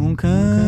[0.00, 0.61] Okay, let's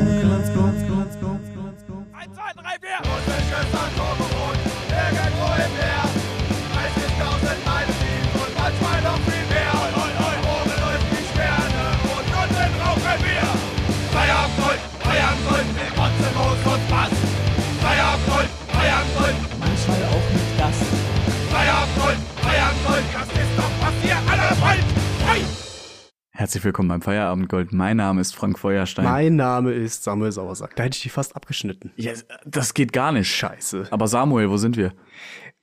[26.45, 27.73] Herzlich willkommen beim Feierabendgold.
[27.73, 29.07] Mein Name ist Frank Feuerstein.
[29.07, 30.77] Mein Name ist Samuel Sauersack.
[30.77, 31.91] Da hätte ich die fast abgeschnitten.
[31.97, 32.13] ja,
[32.45, 33.35] das geht gar nicht.
[33.35, 33.87] Scheiße.
[33.91, 34.93] Aber Samuel, wo sind wir?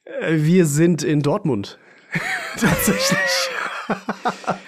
[0.05, 1.77] Äh, Wir sind in Dortmund.
[2.59, 3.19] Tatsächlich.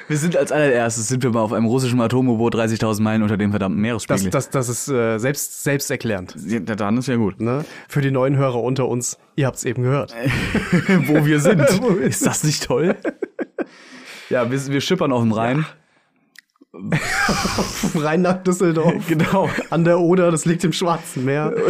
[0.08, 3.50] Wir sind als allererstes sind wir mal auf einem russischen Atomboot 30.000 Meilen unter dem
[3.50, 4.30] verdammten Das, Meeresspiegel.
[4.30, 6.36] das, das ist äh, selbst, selbsterklärend.
[6.45, 7.42] ja, dann ist ja gut.
[7.42, 7.66] Ne?
[7.90, 10.14] Für die neuen Hörer unter uns, ihr habt's eben gehört.
[11.08, 11.59] wo wir sind.
[12.02, 12.98] Ist das nicht toll?
[14.30, 15.66] ja, wir, wir schippern auf dem Rhein.
[17.95, 19.08] Rein nach Düsseldorf.
[19.08, 19.50] Genau.
[19.70, 21.54] An der Oder, das liegt im Schwarzen Meer.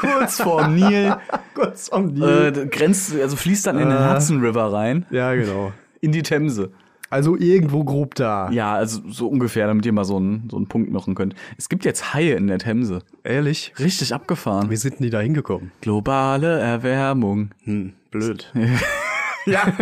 [0.00, 1.16] Kurz vorm Nil.
[1.54, 2.52] Kurz am Nil.
[2.56, 4.10] Äh, grenzt, also fließt dann in den Äh.
[4.10, 5.72] Hudson River rein, ja, genau.
[6.00, 6.70] in die Themse.
[7.10, 8.50] Also irgendwo grob da.
[8.50, 11.34] Ja, also so ungefähr, damit ihr mal so einen, so einen Punkt machen könnt.
[11.58, 13.00] Es gibt jetzt Haie in der Themse.
[13.22, 13.72] Ehrlich?
[13.78, 14.70] Richtig abgefahren.
[14.70, 15.70] Wie sind die da hingekommen?
[15.80, 17.50] Globale Erwärmung.
[17.64, 18.52] Hm, blöd.
[19.46, 19.72] Ja,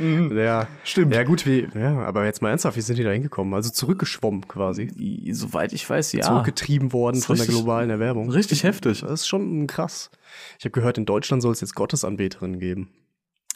[0.34, 1.14] Ja, stimmt.
[1.14, 3.54] Ja, gut, wie, ja, aber jetzt mal ernsthaft, wie sind die da hingekommen?
[3.54, 4.90] Also zurückgeschwommen quasi.
[5.32, 6.22] soweit ich weiß, ja.
[6.22, 8.30] Zurückgetrieben worden Das von der globalen Erwärmung.
[8.30, 9.00] Richtig heftig.
[9.02, 10.10] Das ist schon krass.
[10.58, 12.90] Ich habe gehört, in Deutschland soll es jetzt Gottesanbeterinnen geben.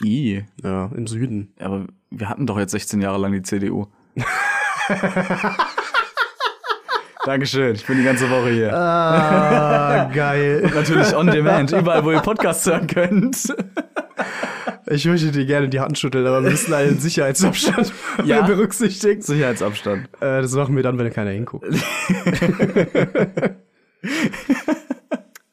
[0.05, 0.45] I.
[0.63, 1.53] Ja, im Süden.
[1.61, 3.87] Aber wir hatten doch jetzt 16 Jahre lang die CDU.
[7.25, 8.75] Dankeschön, ich bin die ganze Woche hier.
[8.77, 10.69] Ah, geil.
[10.75, 13.55] Natürlich on demand, überall, wo ihr Podcasts hören könnt.
[14.93, 17.93] Ich möchte dir gerne die Hand schütteln, aber wir müssen einen Sicherheitsabstand
[18.25, 18.43] Ja.
[18.47, 19.23] berücksichtigen.
[19.23, 20.07] Sicherheitsabstand.
[20.21, 21.67] Äh, das machen wir dann, wenn keiner hinguckt.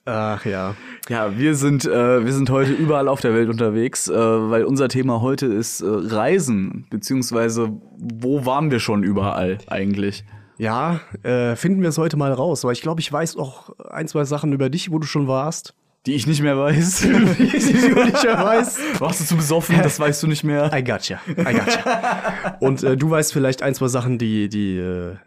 [0.05, 0.75] Ach ja.
[1.07, 4.87] Ja, wir sind, äh, wir sind heute überall auf der Welt unterwegs, äh, weil unser
[4.89, 10.25] Thema heute ist äh, Reisen, beziehungsweise wo waren wir schon überall eigentlich?
[10.57, 14.07] Ja, äh, finden wir es heute mal raus, weil ich glaube, ich weiß auch ein,
[14.07, 15.73] zwei Sachen über dich, wo du schon warst.
[16.05, 16.99] Die ich nicht mehr weiß.
[17.37, 18.79] Die ich über dich ja weiß.
[18.99, 19.77] Warst du zu besoffen?
[19.81, 20.71] Das weißt du nicht mehr.
[20.73, 21.19] I gotcha.
[21.27, 22.57] I gotcha.
[22.59, 25.17] Und äh, du weißt vielleicht ein, zwei Sachen, die, die äh,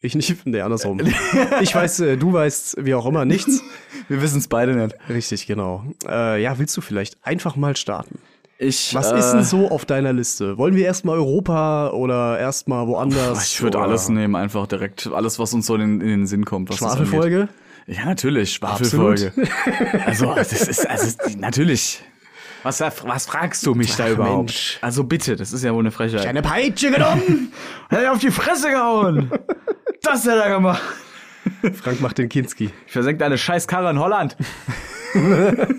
[0.00, 0.46] ich nicht.
[0.46, 1.00] Nee, andersrum.
[1.60, 3.62] Ich weiß, äh, du weißt, wie auch immer, nichts.
[4.08, 4.94] Wir wissen es beide nicht.
[5.08, 5.84] Richtig, genau.
[6.06, 8.18] Äh, ja, willst du vielleicht einfach mal starten?
[8.58, 10.56] Ich, Was äh, ist denn so auf deiner Liste?
[10.56, 13.52] Wollen wir erstmal Europa oder erstmal woanders?
[13.52, 15.08] Ich würde alles nehmen, einfach direkt.
[15.08, 16.72] Alles, was uns so in, in den Sinn kommt.
[16.74, 17.48] Schwafelfolge?
[17.86, 19.32] Ja, natürlich, Schwafelfolge.
[20.04, 22.02] Also, das ist, also, natürlich.
[22.62, 24.46] Was, was fragst du mich da Ach, überhaupt?
[24.46, 24.78] Mensch.
[24.80, 26.26] Also bitte, das ist ja wohl eine Frechheit.
[26.26, 27.52] Eine Peitsche genommen!
[27.88, 29.30] Hat er auf die Fresse gehauen.
[30.02, 30.82] Das hat er gemacht.
[31.74, 32.70] Frank macht den Kinski.
[32.86, 34.36] Ich versenke deine scheiß Karre in Holland.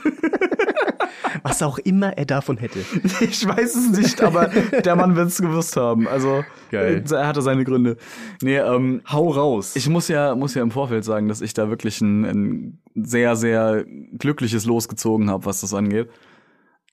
[1.44, 2.80] Was auch immer er davon hätte.
[3.22, 6.08] Ich weiß es nicht, aber der Mann wird es gewusst haben.
[6.08, 7.04] Also, Geil.
[7.10, 7.98] äh, er hatte seine Gründe.
[8.42, 9.76] Nee, ähm, Hau raus.
[9.76, 13.36] ich muss ja, muss ja im Vorfeld sagen, dass ich da wirklich ein, ein sehr,
[13.36, 13.86] sehr
[14.18, 16.10] glückliches Los gezogen habe, was das angeht.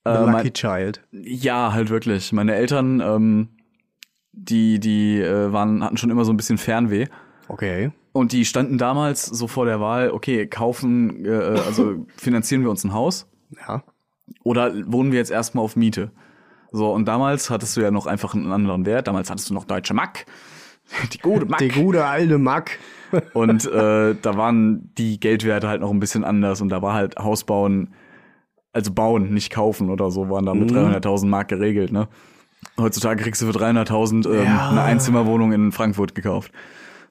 [0.05, 1.03] The Äh, Lucky Child.
[1.13, 2.33] ja, halt wirklich.
[2.33, 3.49] Meine Eltern, ähm,
[4.33, 7.07] die, die äh, waren, hatten schon immer so ein bisschen Fernweh.
[7.49, 7.91] Okay.
[8.15, 11.31] Und die standen damals so vor der Wahl, okay, kaufen, äh,
[11.67, 13.27] also finanzieren wir uns ein Haus
[13.67, 13.83] Ja.
[14.45, 16.13] oder wohnen wir jetzt erstmal auf Miete?
[16.71, 19.07] So, und damals hattest du ja noch einfach einen anderen Wert.
[19.09, 20.27] Damals hattest du noch deutsche Mack.
[21.13, 21.59] Die gute Mack.
[21.59, 22.79] Der gute alte Mack.
[23.33, 26.61] Und äh, da waren die Geldwerte halt noch ein bisschen anders.
[26.61, 27.95] Und da war halt Haus bauen,
[28.73, 30.77] also bauen, nicht kaufen oder so, waren da mit Mhm.
[30.79, 31.93] 300.000 Mark geregelt.
[31.93, 32.09] Ne?
[32.77, 34.71] Heutzutage kriegst du für 300.000 ähm, Ja.
[34.71, 36.51] eine Einzimmerwohnung in Frankfurt gekauft.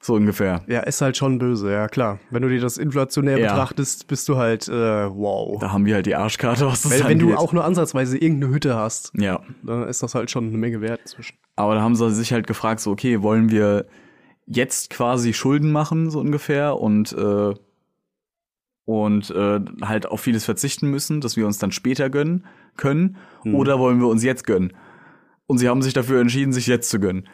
[0.06, 0.62] So ungefähr.
[0.66, 2.18] Ja, ist halt schon böse, ja klar.
[2.28, 3.52] Wenn du dir das inflationär Ja.
[3.52, 5.58] betrachtest, bist du halt, äh, wow.
[5.60, 8.52] Da haben wir halt die Arschkarte, was das Wenn, wenn du auch nur ansatzweise irgendeine
[8.52, 11.38] Hütte hast, Ja, dann ist das halt schon eine Menge wert inzwischen.
[11.56, 13.86] aber da haben sie sich halt gefragt, so, okay, wollen wir
[14.46, 17.54] jetzt quasi Schulden machen, so ungefähr, und, äh,
[18.84, 22.44] und äh, halt auf vieles verzichten müssen, dass wir uns dann später gönnen
[22.76, 23.54] können, Hm.
[23.54, 24.74] oder wollen wir uns jetzt gönnen?
[25.46, 27.26] Und sie haben sich dafür entschieden, sich jetzt zu gönnen.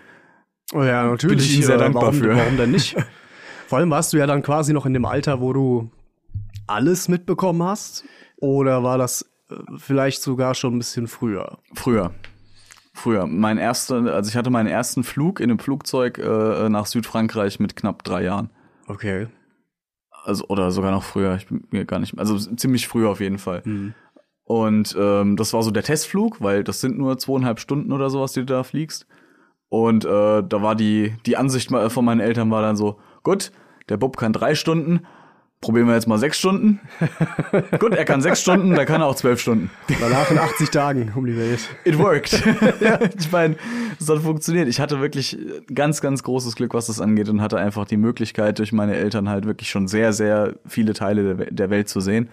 [0.73, 1.39] Oh ja, natürlich.
[1.39, 2.37] Bin ich Ihnen sehr äh, dankbar warum, für.
[2.37, 2.97] Warum denn nicht?
[3.67, 5.91] Vor allem warst du ja dann quasi noch in dem Alter, wo du
[6.67, 8.05] alles mitbekommen hast.
[8.37, 11.59] Oder war das äh, vielleicht sogar schon ein bisschen früher?
[11.75, 12.13] Früher.
[12.95, 13.27] Früher.
[13.27, 17.77] Mein erster, also ich hatte meinen ersten Flug in einem Flugzeug äh, nach Südfrankreich mit
[17.77, 18.51] knapp drei Jahren.
[18.87, 19.29] Okay.
[20.25, 23.39] Also, oder sogar noch früher, ich bin mir gar nicht, also ziemlich früh auf jeden
[23.39, 23.63] Fall.
[24.45, 28.33] Und ähm, das war so der Testflug, weil das sind nur zweieinhalb Stunden oder sowas,
[28.33, 29.07] die du da fliegst.
[29.71, 30.09] Und äh,
[30.43, 33.53] da war die, die Ansicht mal von meinen Eltern war dann so, gut,
[33.89, 35.07] der Bub kann drei Stunden,
[35.61, 36.81] probieren wir jetzt mal sechs Stunden.
[37.79, 39.71] gut, er kann sechs Stunden, da kann er auch zwölf Stunden.
[40.01, 41.61] Danach in 80 Tagen um die Welt.
[41.85, 42.33] It worked.
[43.19, 43.57] ich meine,
[44.01, 44.67] es hat funktioniert.
[44.67, 45.39] Ich hatte wirklich
[45.73, 49.29] ganz, ganz großes Glück, was das angeht und hatte einfach die Möglichkeit, durch meine Eltern
[49.29, 52.29] halt wirklich schon sehr, sehr viele Teile der, der Welt zu sehen.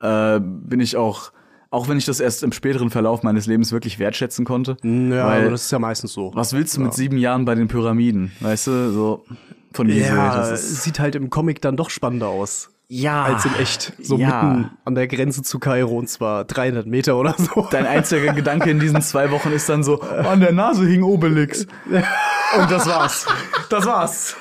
[0.00, 1.32] Äh, bin ich auch,
[1.72, 4.76] auch wenn ich das erst im späteren Verlauf meines Lebens wirklich wertschätzen konnte.
[4.84, 6.30] Ja, weil, aber das ist ja meistens so.
[6.34, 8.30] was willst du mit sieben Jahren bei den Pyramiden?
[8.40, 9.24] Weißt du, so
[9.72, 12.68] von Gizeh, Ja, das sieht halt im Comic dann doch spannender aus.
[12.88, 13.94] ja, Als in echt.
[14.02, 14.42] So ja.
[14.42, 17.66] mitten an der Grenze zu Kairo und zwar 300 Meter oder so.
[17.70, 21.66] Dein einziger Gedanke in diesen zwei Wochen ist dann so, an der Nase hing Obelix.
[21.86, 23.26] Und das war's.
[23.70, 24.36] Das war's.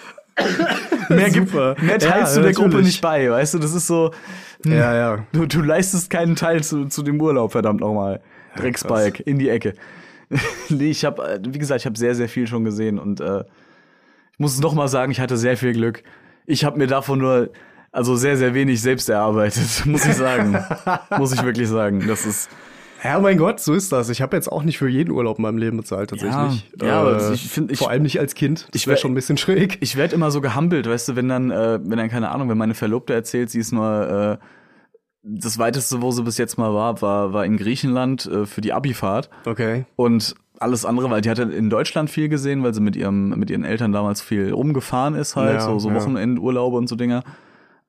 [1.09, 2.87] Mehr, gibt, mehr teilst Ja, du der Gruppe natürlich.
[2.87, 3.59] nicht bei, weißt du?
[3.59, 4.11] Das ist so,
[4.65, 5.25] Ja, ja.
[5.31, 8.21] du, du leistest keinen Teil zu, zu dem Urlaub, verdammt nochmal.
[8.55, 9.73] Drecksbalg, in die Ecke.
[10.69, 13.43] nee, ich habe, wie gesagt, ich habe sehr, sehr viel schon gesehen und äh,
[14.33, 16.03] ich muss es noch mal sagen, ich hatte sehr viel Glück.
[16.45, 17.49] Ich habe mir davon nur,
[17.91, 20.57] also sehr, sehr wenig selbst erarbeitet, muss ich sagen.
[21.17, 22.05] muss ich wirklich sagen.
[22.07, 22.49] Das ist,
[23.03, 24.09] Ja, mein Gott, so ist das.
[24.09, 26.69] Ich habe jetzt auch nicht für jeden Urlaub in meinem Leben bezahlt, tatsächlich.
[26.79, 28.67] Ja, ja, aber ich find, ich- vor allem nicht als Kind.
[28.71, 29.77] Das ich wäre wär- schon ein bisschen schräg.
[29.81, 32.57] ich werde immer so gehampelt, weißt du, wenn dann, äh, wenn dann, keine Ahnung, wenn
[32.57, 34.45] meine Verlobte erzählt, sie ist nur, äh,
[35.23, 38.73] das weiteste, wo sie bis jetzt mal war, war, war in Griechenland äh, für die
[38.73, 39.29] Abifahrt.
[39.45, 39.85] Okay.
[39.95, 43.49] Und alles andere, weil die hatte in Deutschland viel gesehen, weil sie mit ihrem, mit
[43.49, 45.95] ihren Eltern damals viel rumgefahren ist halt, Ja, so, so ja.
[45.95, 47.23] Wochenendurlaube und so Dinger.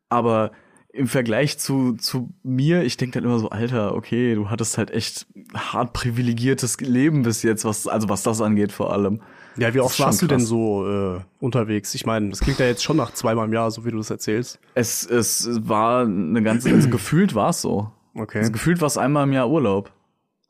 [0.09, 0.53] Aber
[0.93, 4.91] im Vergleich zu, zu mir, ich denke dann immer so, Alter, okay, du hattest halt
[4.91, 9.21] echt hart privilegiertes Leben bis jetzt, was, also was das angeht vor allem.
[9.57, 11.95] Ja, wie oft warst du denn so äh, unterwegs?
[11.95, 14.11] Ich meine, das klingt ja jetzt schon nach zweimal im Jahr, so wie du das
[14.11, 14.59] erzählst.
[14.75, 17.91] Es, es war eine ganze, also gefühlt war es so.
[18.15, 18.39] Okay.
[18.39, 19.93] Also gefühlt war es einmal im Jahr Urlaub.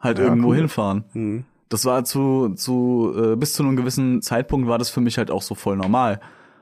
[0.01, 0.57] Halt Ja, irgendwo cool.
[0.57, 1.05] hinfahren.
[1.13, 1.45] Mhm.
[1.69, 5.31] Das war zu, zu, äh, bis zu einem gewissen Zeitpunkt war das für mich halt
[5.31, 6.21] auch so voll normal.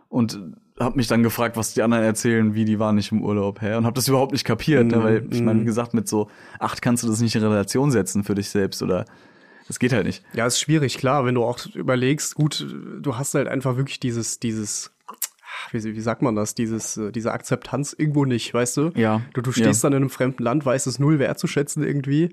[0.09, 0.39] Und
[0.81, 3.75] hab mich dann gefragt, was die anderen erzählen, wie die waren nicht im Urlaub, hä?
[3.75, 4.97] Und hab das überhaupt nicht kapiert, ne?
[4.97, 5.61] Mhm, weil ich meine, mhm.
[5.63, 8.83] wie gesagt, mit so acht kannst du das nicht in Relation setzen für dich selbst
[8.83, 9.05] oder
[9.69, 10.25] das geht halt nicht.
[10.33, 12.67] Ja, ist schwierig, klar, wenn du auch überlegst, gut,
[13.01, 14.91] du hast halt einfach wirklich dieses, dieses,
[15.73, 18.91] wie, wie sagt man das, dieses, äh, diese Akzeptanz irgendwo nicht, weißt du?
[18.95, 19.89] Ja, Du, du stehst ja.
[19.91, 22.31] dann in einem fremden Land, weißt es null wertzuschätzen irgendwie,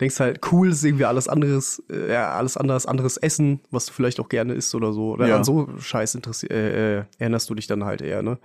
[0.00, 3.92] denkst halt, cool, ist irgendwie alles anderes, äh, ja, alles anderes, anderes Essen, was du
[3.92, 5.12] vielleicht auch gerne isst oder so.
[5.12, 5.36] Oder Ja.
[5.36, 8.38] an so Scheiß interessi- äh, äh, erinnerst du dich dann halt eher, ne?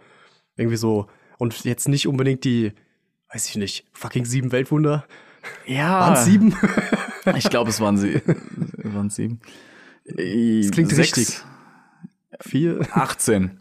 [0.57, 1.07] Irgendwie so.
[1.37, 2.73] Und jetzt nicht unbedingt die,
[3.33, 5.05] weiß ich nicht, fucking sieben Weltwunder.
[5.65, 5.99] Ja.
[6.01, 6.55] Waren sieben?
[7.37, 8.21] Ich glaube, es waren sie.
[8.77, 9.39] waren sieben.
[10.05, 11.39] Das klingt richtig.
[12.39, 12.81] Vier?
[12.91, 13.59] 18.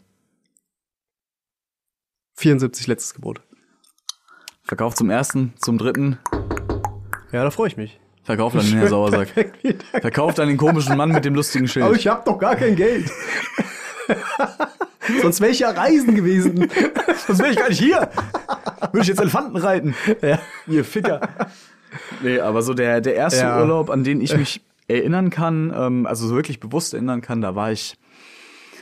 [2.35, 3.41] 74 letztes Gebot.
[4.63, 6.17] Verkauft zum ersten, zum dritten,
[7.31, 7.99] Ja, da freue ich mich.
[8.23, 9.33] verkauft an den Herr Sauersack.
[9.33, 9.83] Perfekt.
[10.01, 11.85] Verkauft an den komischen Mann mit dem lustigen Schild.
[11.85, 13.09] Aber ich habe doch gar kein Geld.
[15.21, 16.67] Sonst wäre ich ja reisen gewesen.
[17.27, 18.09] Sonst wäre ich gar nicht hier.
[18.91, 19.95] Würde ich jetzt Elefanten reiten.
[20.21, 20.39] Ja.
[20.67, 21.21] Ihr Ficker.
[22.21, 23.61] Nee, aber so der, der erste Ja.
[23.61, 27.55] Urlaub, an den ich mich erinnern kann, ähm, also so wirklich bewusst erinnern kann, da
[27.55, 27.97] war ich,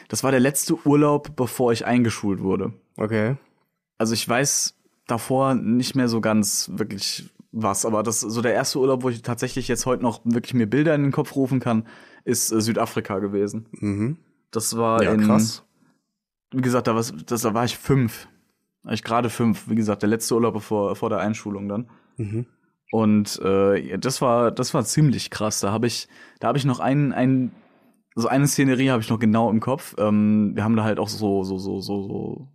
[0.08, 2.74] das war der letzte Urlaub, bevor ich eingeschult wurde.
[2.98, 3.36] Okay.
[3.98, 4.76] Also ich weiß
[5.08, 9.22] davor nicht mehr so ganz wirklich was, aber das so der erste Urlaub, wo ich
[9.22, 11.88] tatsächlich jetzt heute noch wirklich mir Bilder in den Kopf rufen kann,
[12.26, 13.68] ist äh, Südafrika gewesen.
[13.74, 14.18] Mhm.
[14.52, 15.64] Das war Ja, in, krass.
[16.52, 18.28] wie gesagt, da, was, das, da war ich fünf.
[18.82, 21.90] Da war ich gerade fünf, wie gesagt, der letzte Urlaub vor, vor der Einschulung dann.
[22.18, 22.46] Mhm.
[22.92, 25.60] Und äh, das war das war ziemlich krass.
[25.60, 26.08] Da habe ich
[26.40, 27.52] da habe ich noch einen ein
[28.16, 29.96] so eine Szenerie habe ich noch genau im Kopf.
[29.98, 32.48] Ähm, wir haben da halt auch so so so so so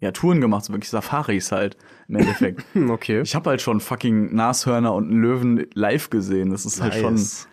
[0.00, 1.76] ja Touren gemacht, so wirklich Safaris halt
[2.08, 2.64] im Endeffekt.
[2.74, 3.20] Hm, okay.
[3.22, 6.50] ich habe halt schon fucking Nashörner und einen Löwen live gesehen.
[6.50, 7.48] Das ist halt schon Nice.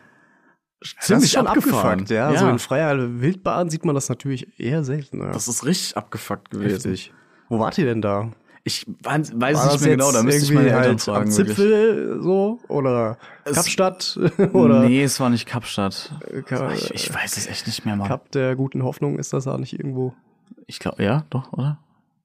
[1.00, 2.01] Ziemlich schon abgefahren.
[2.01, 2.35] abgefuckt, ja.
[2.38, 5.19] So in freier Wildbahn sieht man das natürlich eher selten.
[5.21, 5.31] Ja.
[5.31, 6.71] das ist richtig abgefuckt gewesen.
[6.91, 7.13] Heftig.
[7.47, 8.31] Wo wart ihr denn da?
[8.65, 11.23] Ich weiß, War nicht mehr genau, da müsste ich meine Eltern halt fragen.
[11.25, 11.31] am.
[11.31, 14.19] Zipfel so oder Es- Kapstadt
[14.53, 16.13] oder Nee, es war nicht Kapstadt.
[16.45, 18.07] Ka- Ich, ich weiß es echt nicht mehr, Mann.
[18.09, 20.13] Kap der guten Hoffnung ist das da nicht irgendwo?
[20.67, 21.77] Ich glaube, ja, doch, oder?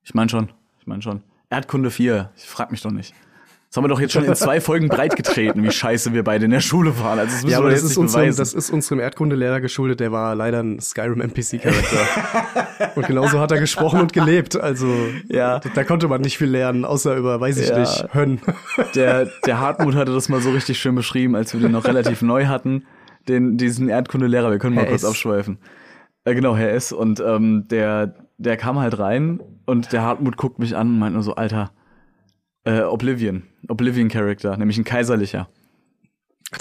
[0.08, 0.48] Ich meine schon.
[0.80, 1.20] Ich meine schon.
[1.50, 2.30] Erdkunde 4.
[2.34, 3.12] Ich frag mich doch nicht.
[3.68, 6.46] Das haben wir doch jetzt schon in zwei Folgen breit getreten, wie scheiße wir beide
[6.46, 7.18] in der Schule waren.
[7.18, 8.38] Also das müssen Ja, aber wir das jetzt ist, nicht unserem, beweisen.
[8.38, 11.98] das ist unserem Erdkundelehrer geschuldet, der war leider ein Skyrim-NPC-Charakter.
[12.96, 14.58] und genauso hat er gesprochen und gelebt.
[14.58, 14.86] Also
[15.28, 15.58] Ja.
[15.60, 17.80] da konnte man nicht viel lernen, außer über, weiß ich Ja.
[17.80, 18.40] nicht, Hönn.
[18.94, 22.22] der, der Hartmut hatte das mal so richtig schön beschrieben, als wir den noch relativ
[22.22, 22.86] neu hatten,
[23.28, 24.50] den, diesen Erdkundelehrer.
[24.50, 25.08] Wir können mal Herr kurz S.
[25.10, 25.58] abschweifen.
[26.24, 26.92] Äh, genau, Herr S.
[26.92, 31.14] Und ähm, der, der kam halt rein und der Hartmut guckt mich an und meint
[31.14, 31.72] nur so, Alter,
[32.64, 35.48] äh, Oblivion, Oblivion Character, nämlich ein kaiserlicher.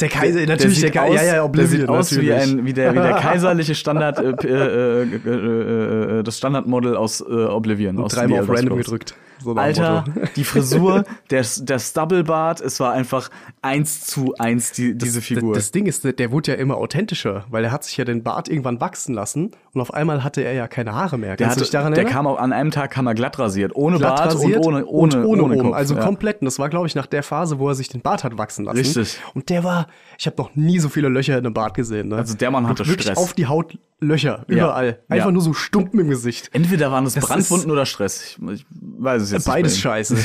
[0.01, 2.65] Der Kaiser, Der natürlich, sieht der Kaiser, ja, ja, der Oblivion, sieht aus wie, ein,
[2.65, 7.97] wie, der, wie der kaiserliche Standard, äh, äh, äh, äh, äh, das Standardmodel aus Oblivion.
[7.99, 9.15] aus Dreimal auf random gedrückt.
[9.55, 13.29] Alter, die Frisur, der, der Stubblebart, es war einfach
[13.61, 15.53] eins zu eins die, diese Figur.
[15.53, 18.05] Das, das Ding ist, der, der wurde ja immer authentischer, weil er hat sich ja
[18.05, 21.35] den Bart irgendwann wachsen lassen und auf einmal hatte er ja keine Haare mehr.
[21.35, 22.13] der, Kannst du hatte, daran der erinnern?
[22.15, 24.85] kam auch an einem Tag kam er glatt rasiert, ohne Glatt Bart rasiert und ohne
[24.85, 25.75] ohne und ohne, ohne oben, Kopf.
[25.75, 26.01] also ja.
[26.03, 26.41] komplett.
[26.41, 28.65] Und das war, glaube ich, nach der Phase, wo er sich den Bart hat wachsen
[28.65, 28.77] lassen.
[28.77, 29.19] Richtig.
[29.33, 32.09] Und der war, ich habe noch nie so viele Löcher in einem Bart gesehen.
[32.09, 32.15] Ne?
[32.17, 33.17] Also der Mann hatte Wirklich Stress.
[33.17, 34.99] auf die Haut Löcher, überall.
[35.09, 35.31] Einfach Ja.
[35.31, 36.49] nur so Stumpen im Gesicht.
[36.53, 38.21] Entweder waren es Brandwunden oder Stress.
[38.21, 38.65] Ich, ich
[38.97, 39.81] weiß es jetzt Beides nicht.
[39.81, 40.17] scheiße.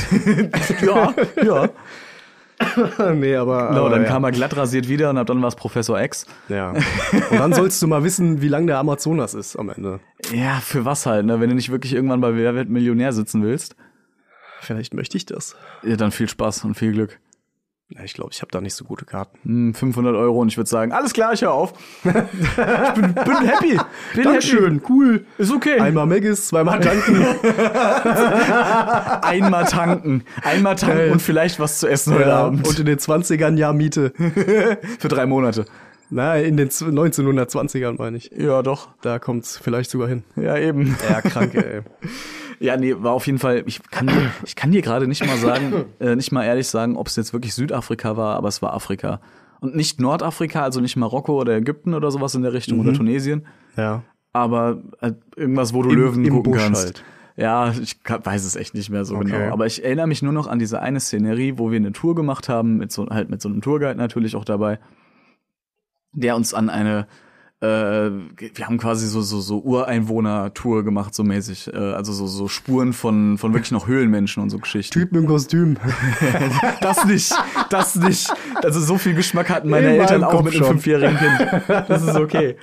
[0.85, 1.13] ja,
[1.43, 1.69] ja.
[3.13, 4.07] nee, aber, Genau, aber dann ja.
[4.07, 6.25] kam er glatt rasiert wieder und ab dann war es Professor X.
[6.49, 6.71] Ja.
[7.31, 9.99] Und dann sollst du mal wissen, wie lang der Amazonas ist am Ende.
[10.31, 11.39] Ja, für was halt, ne?
[11.39, 13.75] Wenn du nicht wirklich irgendwann bei Wer wird Millionär sitzen willst,
[14.61, 15.55] Vielleicht möchte ich das.
[15.83, 17.19] ja, dann viel Spaß und viel Glück.
[17.95, 19.37] Ja, ich glaube, ich habe da nicht so gute Karten.
[19.43, 21.73] Hm, 500 Euro und ich würde sagen, alles klar, ich hör auf.
[22.03, 23.79] ich bin, bin happy.
[24.15, 25.25] Bin Dankeschön, cool.
[25.37, 25.79] Ist okay.
[25.79, 27.23] Einmal Megis, zweimal tanken.
[29.21, 30.23] Einmal tanken.
[30.43, 32.67] Einmal tanken und vielleicht was zu essen heute ja, Abend.
[32.67, 34.11] und in den 20ern Jahr Miete.
[34.99, 35.65] für drei Monate.
[36.09, 38.31] Na, in den 1920ern meine ich.
[38.35, 38.89] Ja, doch.
[39.01, 40.23] Da kommt's vielleicht sogar hin.
[40.35, 40.95] Ja, eben.
[41.09, 41.81] Ja, krank, ey.
[42.63, 45.37] Ja, nee, war auf jeden Fall, ich kann dir, ich kann dir gerade nicht mal
[45.37, 48.73] sagen, äh, nicht mal ehrlich sagen, ob es jetzt wirklich Südafrika war, aber es war
[48.73, 49.19] Afrika.
[49.59, 53.45] Und nicht Nordafrika, also nicht Marokko oder Ägypten oder sowas in der Richtung oder Tunesien,
[53.77, 54.03] Ja.
[54.31, 56.85] aber äh, irgendwas, wo du Im- Löwen im gucken Busch kannst.
[56.85, 57.03] halt.
[57.35, 59.25] Ja, ich kann, weiß es echt nicht mehr so Okay.
[59.31, 59.51] genau.
[59.53, 62.47] Aber ich erinnere mich nur noch an diese eine Szenerie, wo wir eine Tour gemacht
[62.47, 64.79] haben, mit so, halt mit so einem Tourguide natürlich auch dabei,
[66.13, 67.07] der uns an eine,
[67.63, 68.11] äh,
[68.55, 71.73] wir haben quasi so, so, so Ureinwohner-Tour gemacht, so mäßig.
[71.73, 74.91] Äh, also so, so Spuren von, von wirklich noch Höhlenmenschen und so Geschichten.
[74.99, 75.77] Typen im Kostüm.
[76.81, 77.33] Das nicht,
[77.69, 78.29] das nicht.
[78.61, 81.63] Also so viel Geschmack hatten meine In Eltern auch mit einem fünfjährigen Kind.
[81.87, 82.57] Das ist okay.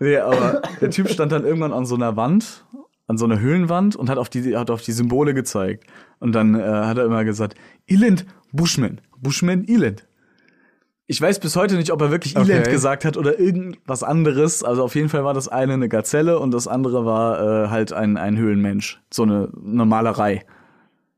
[0.00, 2.64] Nee, aber der Typ stand dann irgendwann an so einer Wand,
[3.06, 5.84] an so einer Höhlenwand und hat auf die, hat auf die Symbole gezeigt.
[6.18, 7.54] Und dann äh, hat er immer gesagt,
[7.86, 9.00] Elend Bushman.
[9.18, 10.06] Bushman Elend.
[11.10, 12.70] Ich weiß bis heute nicht, ob er wirklich Elend Okay.
[12.70, 14.62] gesagt hat oder irgendwas anderes.
[14.62, 17.92] Also auf jeden Fall war das eine eine Gazelle und das andere war äh, halt
[17.92, 19.00] ein, ein Höhlenmensch.
[19.12, 20.44] So eine, eine Malerei.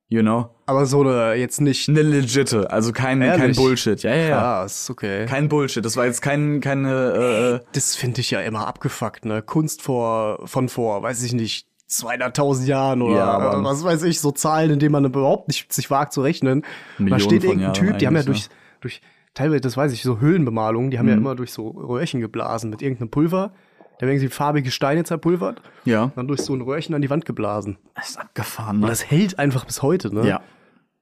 [0.08, 0.48] You know?
[0.64, 1.90] Aber so eine, jetzt nicht.
[1.90, 3.52] Eine legitte, also kein, kein?
[3.52, 4.02] Bullshit.
[4.02, 4.38] Ja, ja, ja.
[4.40, 5.26] Krass, okay.
[5.26, 5.84] Kein Bullshit.
[5.84, 9.42] Das war jetzt kein, keine, äh, Das finde ich ja immer abgefuckt, ne?
[9.42, 14.30] Kunst vor, von vor, weiß ich nicht, 200.000 Jahren oder Ja, was weiß ich, so
[14.32, 16.60] Zahlen, in denen man überhaupt nicht sich wagt zu rechnen.
[16.60, 16.64] Und
[16.98, 18.48] da Millionen steht irgendein Typ, die haben ja eigentlich,
[18.80, 19.02] durch, durch,
[19.34, 21.12] teilweise, das weiß ich, so Höhlenbemalungen, die haben Mhm.
[21.12, 23.52] ja immer durch so Röhrchen geblasen mit irgendeinem Pulver.
[23.98, 26.10] Da haben irgendwie farbige Steine zerpulvert, ja.
[26.16, 27.78] dann durch so ein Röhrchen an die Wand geblasen.
[27.94, 28.88] Das ist abgefahren, Und ne?
[28.88, 30.26] das hält einfach bis heute, ne?
[30.26, 30.40] Ja.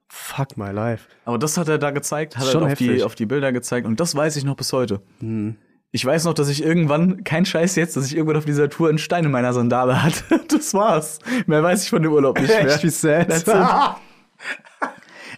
[0.07, 1.07] Fuck my life.
[1.25, 3.87] Aber das hat er da gezeigt, hat er Schon auf die, auf die Bilder gezeigt
[3.87, 5.01] und das weiß ich noch bis heute.
[5.19, 5.55] Hm.
[5.93, 8.87] Ich weiß noch, dass ich irgendwann, kein Scheiß jetzt, dass ich irgendwann auf dieser Tour
[8.89, 10.41] einen Stein in meiner Sandale hatte.
[10.49, 11.19] Das war's.
[11.47, 12.67] Mehr weiß ich von dem Urlaub nicht mehr.
[12.67, 13.29] Echt, wie sad.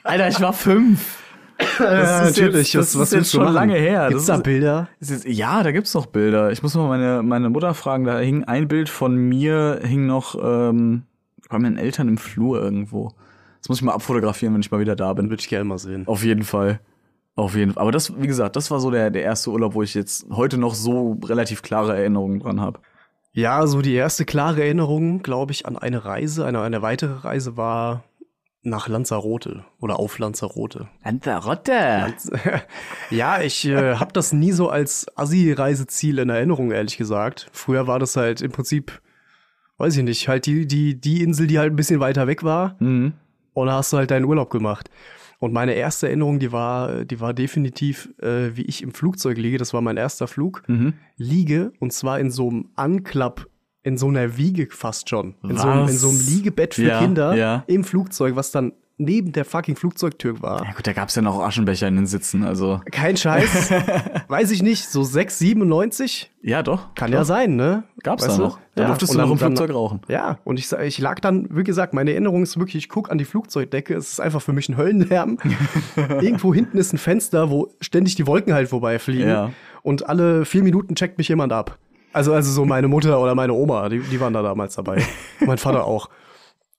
[0.03, 1.22] Alter, ich war fünf.
[1.79, 4.07] Ja, ist jetzt- das ist jetzt schon lange her.
[4.09, 4.87] Gibt's Das da ist- Bilder?
[4.99, 6.51] Ist jetzt, ja, da gibt's noch Bilder.
[6.51, 8.03] Ich muss mal meine, meine Mutter fragen.
[8.05, 11.03] Da hing ein Bild von mir, hing noch ähm,
[11.49, 13.11] bei meinen Eltern im Flur irgendwo.
[13.59, 15.29] Das muss ich mal abfotografieren, wenn ich mal wieder da bin.
[15.29, 16.03] Würde ich gerne mal sehen.
[16.07, 16.79] Auf jeden Fall.
[17.35, 17.81] Auf jeden Fall.
[17.81, 20.57] Aber das, wie gesagt, das war so der, der erste Urlaub, wo ich jetzt heute
[20.57, 22.79] noch so relativ klare Erinnerungen dran habe.
[23.35, 27.57] Ja, so die erste klare Erinnerung, glaube ich, an eine Reise, eine, eine weitere Reise
[27.57, 28.03] war
[28.63, 30.87] nach Lanzarote oder auf Lanzarote.
[31.03, 32.13] Lanzarote.
[33.09, 37.49] ja, ich äh, habe das nie so als Assi-Reiseziel in Erinnerung, ehrlich gesagt.
[37.51, 39.01] Früher war das halt im Prinzip,
[39.77, 42.77] weiß ich nicht, halt die, die, die Insel, die halt ein bisschen weiter weg war.
[42.79, 43.13] Mhm.
[43.53, 44.89] Und da hast du halt deinen Urlaub gemacht.
[45.39, 49.57] Und meine erste Erinnerung, die war, die war definitiv, äh, wie ich im Flugzeug liege.
[49.57, 50.63] Das war mein erster Flug.
[50.67, 50.93] Mhm.
[51.17, 53.47] liege und zwar in so einem Anklapp,
[53.83, 55.35] in so einer Wiege fast schon.
[55.43, 57.63] In so, einem, in so einem Liegebett für Ja, Kinder ja.
[57.67, 60.63] im Flugzeug, was dann neben der fucking Flugzeugtür war.
[60.63, 62.79] Ja gut, da gab's ja noch Aschenbecher in den Sitzen, also.
[62.91, 63.71] Kein Scheiß.
[64.27, 66.31] Weiß ich nicht, so 6, 97?
[66.43, 66.93] Ja, doch.
[66.93, 67.17] Kann doch.
[67.17, 67.83] ja sein, ne?
[68.03, 68.59] Gab's Weißt da noch.
[68.75, 70.01] Da Ja, durftest du noch dann- im dann- Flugzeug rauchen.
[70.07, 73.17] Ja, und ich, ich lag dann, wie gesagt, meine Erinnerung ist wirklich, ich guck an
[73.17, 75.39] die Flugzeugdecke, es ist einfach für mich ein Höllenlärm.
[76.21, 79.27] Irgendwo hinten ist ein Fenster, wo ständig die Wolken halt vorbeifliegen.
[79.27, 79.51] Ja.
[79.81, 81.77] Und alle vier Minuten checkt mich jemand ab.
[82.13, 85.03] Also, also so meine Mutter oder meine Oma, die, die waren da damals dabei.
[85.39, 86.09] mein Vater auch.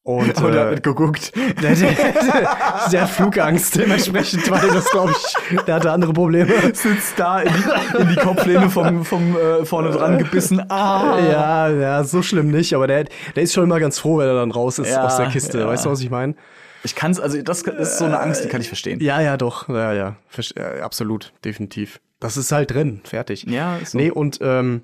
[0.07, 1.33] Und Aber der hat äh, mitgeguckt.
[1.63, 6.53] der, der, der, der hat Flugangst, dementsprechend war das, glaube ich, der hatte andere Probleme.
[6.75, 10.61] Sitzt da in die, in die Kopflehne vom, vom äh, vorne dran gebissen.
[10.71, 11.19] Ah!
[11.19, 14.35] Ja, ja, so schlimm nicht, aber der, der ist schon immer ganz froh, wenn er
[14.35, 15.61] dann raus ist Ja, aus der Kiste.
[15.61, 15.69] ja.
[15.69, 16.35] Weißt du, was ich meine?
[16.83, 19.01] Ich kann's, also das ist so eine Angst, die kann ich verstehen.
[19.01, 19.71] Ja, ja, doch.
[19.71, 20.17] Ja, ja.
[20.55, 21.99] Äh, absolut, definitiv.
[22.21, 23.45] Das ist halt drin, fertig.
[23.49, 23.99] Ja, ist so.
[23.99, 24.83] Nee, und ähm,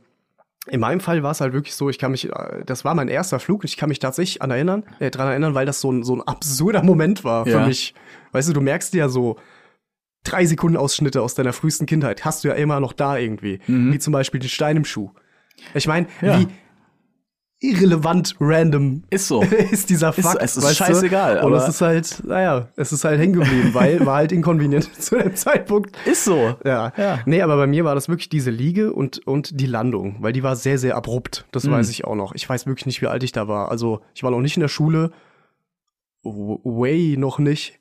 [0.67, 3.09] in meinem Fall war es halt wirklich so, ich kann mich, äh, das war mein
[3.09, 6.03] erster Flug, ich kann mich tatsächlich an erinnern, äh, dran erinnern, weil das so ein,
[6.05, 7.61] so ein absurder Moment war Ja.
[7.61, 7.95] für mich.
[8.33, 9.37] Weißt du, du merkst ja so
[10.23, 13.59] drei Sekunden Ausschnitte aus deiner frühesten Kindheit, hast du ja immer noch da irgendwie.
[13.67, 15.11] Wie zum Beispiel den Stein im Schuh.
[15.75, 16.29] Ich meine, Mhm.
[16.29, 16.41] Ja.
[16.41, 16.49] wie
[17.63, 19.43] irrelevant random Ist so.
[19.71, 20.43] ist dieser Ist- Fakt.
[20.43, 20.85] es ist weißt du?
[20.85, 24.33] scheißegal, Und aber- es ist halt, naja, es ist halt hängen geblieben, weil war halt
[24.33, 25.95] inkonvenient zu dem Zeitpunkt.
[26.07, 26.57] Ist so.
[26.65, 26.93] Ja.
[26.97, 27.19] Ja.
[27.27, 30.43] Nee, aber bei mir war das wirklich diese Liege und, und die Landung, weil die
[30.43, 31.45] war sehr, sehr abrupt.
[31.53, 31.73] Das Mhm.
[31.73, 32.35] weiß ich auch noch.
[32.35, 33.71] Ich weiß wirklich nicht, wie alt ich da war.
[33.71, 35.13] Also, ich war noch nicht in der Schule.
[36.23, 37.79] Way noch nicht.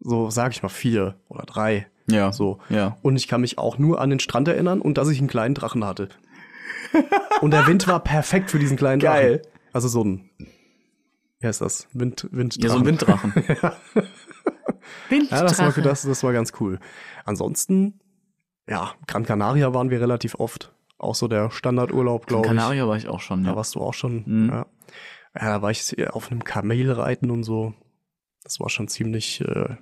[0.00, 1.86] So, sag ich mal, vier oder drei.
[2.10, 2.32] Ja.
[2.32, 2.58] So.
[2.68, 2.96] Ja.
[3.02, 5.54] Und ich kann mich auch nur an den Strand erinnern und dass ich einen kleinen
[5.54, 6.08] Drachen hatte.
[7.40, 9.20] Und der Wind war perfekt für diesen kleinen Drachen.
[9.20, 9.42] Geil.
[9.72, 10.30] Also so ein,
[11.40, 11.88] wie heißt das?
[11.92, 13.32] Wind, Wind Ja, so ein Winddrachen.
[15.10, 16.78] Ja, das war, das, das war ganz cool.
[17.24, 18.00] Ansonsten,
[18.68, 20.72] ja, Gran Canaria waren wir relativ oft.
[20.98, 22.48] Auch so der Standardurlaub, glaube ich.
[22.48, 23.56] Kanaria war ich auch schon, Da ja.
[23.56, 24.22] warst du auch schon.
[24.26, 24.48] Mhm.
[24.48, 24.66] Ja.
[25.34, 27.74] ja, da war ich auf einem Kamel reiten und so.
[28.42, 29.76] Das war schon ziemlich äh,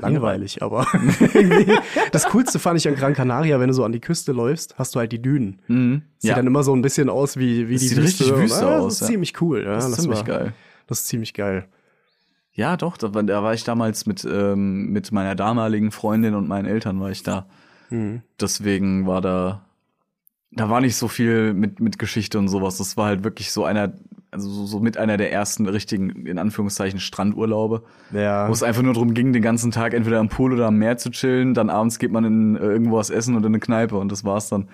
[0.00, 0.86] langweilig, aber
[2.12, 4.94] das Coolste fand ich an Gran Canaria, wenn du so an die Küste läufst, hast
[4.94, 5.60] du halt die Dünen.
[5.68, 6.02] Mhm.
[6.18, 8.24] Sieht Ja, dann immer so ein bisschen aus wie, wie Das die sieht Wüste.
[8.24, 9.06] richtig Wüste ah, das aus, ist ja.
[9.08, 9.62] ziemlich cool.
[9.64, 10.52] Ja, das ist ziemlich war, geil.
[10.86, 11.66] Das ist ziemlich geil.
[12.52, 16.48] Ja, doch, da, war- da war ich damals mit, ähm, mit meiner damaligen Freundin und
[16.48, 17.46] meinen Eltern war ich da.
[17.90, 18.22] Mhm.
[18.40, 19.64] Deswegen war da,
[20.50, 22.78] da war nicht so viel mit, mit Geschichte und sowas.
[22.78, 23.92] Das war halt wirklich so einer,
[24.30, 27.82] also so, so mit einer der ersten richtigen, in Anführungszeichen, Strandurlaube.
[28.12, 28.48] Ja.
[28.48, 30.98] Wo es einfach nur darum ging, den ganzen Tag entweder am Pool oder am Meer
[30.98, 31.54] zu chillen.
[31.54, 34.24] Dann abends geht man in äh, irgendwo was essen oder in eine Kneipe und das
[34.24, 34.68] war's dann.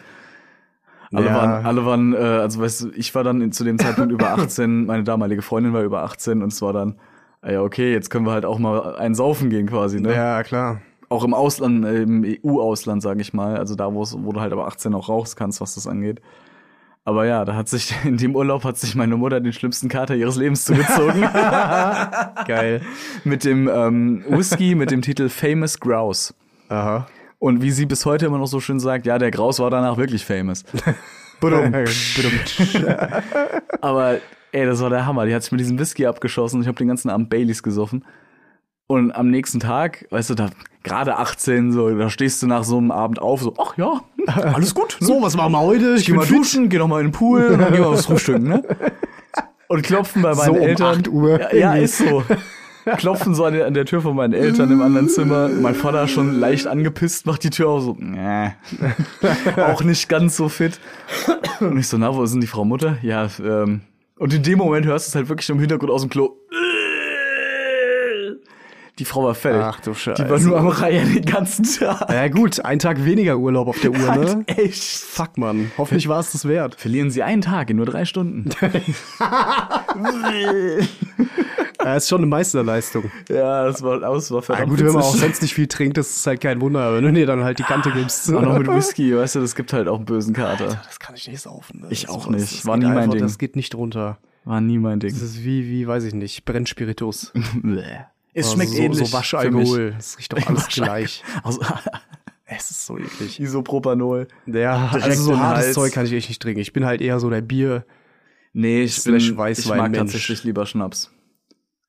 [1.13, 1.35] Alle Ja.
[1.35, 4.31] waren, alle waren, äh, also weißt du, ich war dann in, zu dem Zeitpunkt über
[4.39, 6.97] 18, meine damalige Freundin war über 18 und es war dann,
[7.43, 10.13] ah ja, okay, jetzt können wir halt auch mal einen saufen gehen quasi, ne?
[10.13, 10.81] ja, klar.
[11.11, 13.57] Auch im Ausland, äh, im EU-Ausland, sage ich mal.
[13.59, 16.21] Also da, wo du halt aber 18 auch rauchst kannst, was das angeht.
[17.07, 20.15] Aber ja, da hat sich, in dem Urlaub hat sich meine Mutter den schlimmsten Kater
[20.15, 21.21] ihres Lebens zugezogen.
[22.47, 22.81] Geil.
[23.25, 26.35] mit dem ähm, Whisky mit dem Titel Famous Grouse.
[26.69, 27.07] Aha.
[27.39, 29.99] Und wie sie bis heute immer noch so schön sagt, ja, der Graus war danach
[29.99, 30.65] wirklich famous.
[33.83, 34.19] Aber
[34.53, 35.27] ey, das war der Hammer.
[35.27, 36.63] Die hat sich mit diesem Whisky abgeschossen.
[36.63, 38.03] Ich habe den ganzen Abend Baileys gesoffen.
[38.95, 40.51] Und am nächsten Tag, weißt du, da
[40.85, 44.03] gerade 18, so, da stehst du nach so einem Abend auf, so, ach ja,
[44.55, 44.99] alles gut.
[45.01, 45.07] Ne?
[45.09, 45.97] So, was machen wir heute?
[45.97, 48.07] ich geh mal duschen, geh noch mal in den Pool und dann gehen wir was
[48.07, 48.63] frühstücken, ne?
[49.67, 50.99] Und klopfen bei meinen So um Eltern.
[50.99, 51.41] 8 Uhr.
[51.41, 52.23] Ja, ja, ist so.
[52.99, 55.49] Klopfen so an der, an der Tür von meinen Eltern im anderen Zimmer.
[55.49, 58.53] Mein Vater schon leicht angepisst, macht die Tür auf, so, nee.
[59.57, 60.79] auch nicht ganz so fit.
[61.61, 62.99] Und ich so, na, wo ist denn die Frau Mutter?
[63.01, 63.81] Ja, ähm.
[64.17, 66.37] Und in dem Moment hörst du es halt wirklich im Hintergrund aus dem Klo.
[69.01, 69.63] Die Frau war fertig.
[69.63, 70.23] Ach du Scheiße.
[70.23, 72.09] Die war nur am Reihen den ganzen Tag.
[72.11, 74.45] Ja gut, ein Tag weniger Urlaub auf der Uhr, ne?
[74.47, 74.83] Echt.
[74.85, 75.73] Fuck, Mann.
[75.77, 76.77] Hoffentlich war es das wert.
[76.77, 78.51] Verlieren Sie einen Tag in nur drei Stunden.
[81.85, 83.11] Ja, ist schon eine Meisterleistung.
[83.29, 85.99] ja, das war, das war Ja, verdammt gut, wenn man auch sonst nicht viel trinkt,
[85.99, 86.95] das ist halt kein Wunder.
[86.95, 88.33] Wenn du dir dann halt die Kante gibst.
[88.33, 90.81] Auch noch mit Whisky, weißt du, das gibt halt auch einen bösen Kater.
[90.87, 91.81] Das kann ich nicht saufen.
[91.83, 91.89] Ne?
[91.91, 92.43] Ich auch nicht.
[92.61, 93.23] Das War geht nie mein einfach- Ding.
[93.23, 94.19] Das geht nicht runter.
[94.45, 95.11] War nie mein Ding.
[95.11, 97.33] Das ist wie, wie, weiß ich nicht, Brennspiritus.
[98.35, 98.99] es Also schmeckt so, ähnlich.
[99.09, 99.93] So Waschalkohol.
[99.93, 101.23] Das riecht doch alles gleich.
[101.43, 101.61] Also,
[102.47, 103.41] Es ist so eklig.
[103.41, 104.29] Isopropanol.
[104.47, 105.75] Ja, Direkt also so hartes Hals.
[105.75, 106.61] Zeug kann ich echt nicht trinken.
[106.61, 107.87] Ich bin halt eher so der Bier,
[108.53, 109.99] Nee, ich bin, ich Weißwein mag Mensch.
[110.13, 111.11] tatsächlich lieber Schnaps.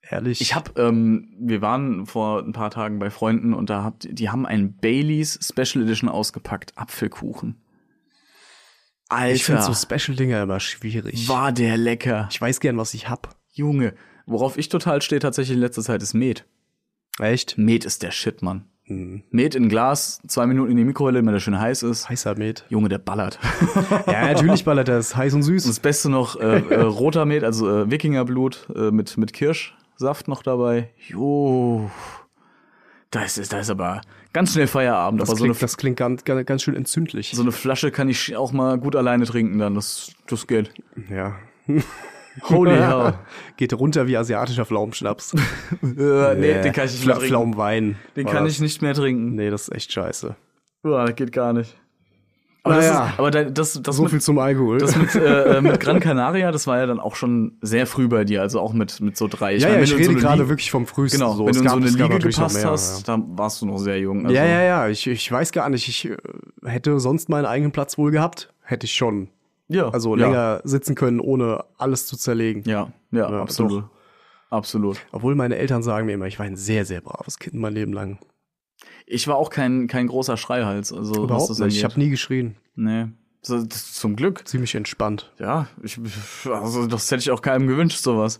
[0.01, 0.41] ehrlich.
[0.41, 4.29] Ich hab, ähm, wir waren vor ein paar Tagen bei Freunden und da habt, die
[4.31, 7.61] haben einen Baileys Special Edition ausgepackt, Apfelkuchen.
[9.09, 11.27] Alter, ich finde so Special-Dinger immer schwierig.
[11.29, 12.27] war der lecker.
[12.31, 13.35] Ich weiß gern, was ich hab.
[13.51, 13.93] Junge,
[14.25, 16.45] worauf ich total stehe tatsächlich in letzter Zeit ist Met.
[17.19, 17.57] Echt?
[17.57, 18.65] Met ist der Shit, Mann.
[18.87, 19.23] Hm.
[19.31, 22.07] Met in Glas, zwei Minuten in die Mikrowelle, wenn der schön heiß ist.
[22.07, 22.65] Heißer Met.
[22.69, 23.39] Junge, der ballert.
[24.07, 25.15] Ja, natürlich ballert das.
[25.15, 25.65] Heiß und süß.
[25.65, 30.27] Und das Beste noch, äh, äh, roter Met, also äh, Wikingerblut äh, mit, mit Kirschsaft
[30.27, 30.91] noch dabei.
[31.07, 31.89] Jo.
[33.09, 34.01] Da ist, da ist aber
[34.33, 35.21] ganz schnell Feierabend.
[35.21, 37.31] Das, aber so eine, klingt, das klingt ganz, ganz, ganz schön entzündlich.
[37.33, 39.73] so eine Flasche kann ich auch mal gut alleine trinken dann.
[39.73, 40.71] Das, das geht.
[41.09, 41.35] ja.
[42.43, 43.13] Holy hell.
[43.57, 45.33] Geht runter wie asiatischer Pflaumenschnaps.
[45.81, 45.85] äh,
[46.35, 47.27] nee, den kann ich nicht mehr trinken.
[47.29, 47.95] Pflaumenwein.
[48.15, 48.53] Den kann das.
[48.53, 49.35] ich nicht mehr trinken.
[49.35, 50.35] Nee, das ist echt scheiße.
[50.83, 51.75] Ja, das geht gar nicht.
[52.63, 52.89] Aber, Naja.
[52.89, 54.79] das, ist, aber da- das, das, So mit, viel zum Alkohol.
[54.79, 58.07] das mit, äh, äh, mit Gran Canaria, das war ja dann auch schon sehr früh
[58.07, 59.55] bei dir, also auch mit, mit so drei.
[59.55, 61.19] ja, meine, ja, ich rede so gerade Liga- wirklich vom frühesten.
[61.19, 61.45] Genau, so.
[61.45, 63.99] wenn Es du in so eine Liga gepasst mehr, hast, da warst du noch sehr
[63.99, 64.25] jung.
[64.25, 64.87] Also, Ja, ja, ja.
[64.89, 65.87] Ich, ich weiß gar nicht.
[65.87, 66.17] Ich äh,
[66.65, 68.51] hätte sonst meinen eigenen Platz wohl gehabt.
[68.63, 69.29] Hätte ich schon.
[69.67, 69.89] Ja.
[69.89, 70.25] Also ja.
[70.25, 72.63] länger sitzen können, ohne alles zu zerlegen.
[72.65, 73.85] Ja, ja, Ja, absolut.
[74.49, 74.99] Absolut.
[75.11, 77.93] Obwohl meine Eltern sagen mir immer, ich war ein sehr, sehr braves Kind mein Leben
[77.93, 78.19] lang.
[79.05, 80.93] Ich war auch kein, kein großer Schreihals.
[80.93, 81.77] Also, Überhaupt das nicht.
[81.77, 82.55] Ich habe nie geschrien.
[82.75, 83.07] Nee.
[83.41, 84.47] So, das, zum Glück.
[84.47, 85.31] Ziemlich entspannt.
[85.39, 85.99] Ja, ich,
[86.49, 88.39] also das hätte ich auch keinem gewünscht, sowas.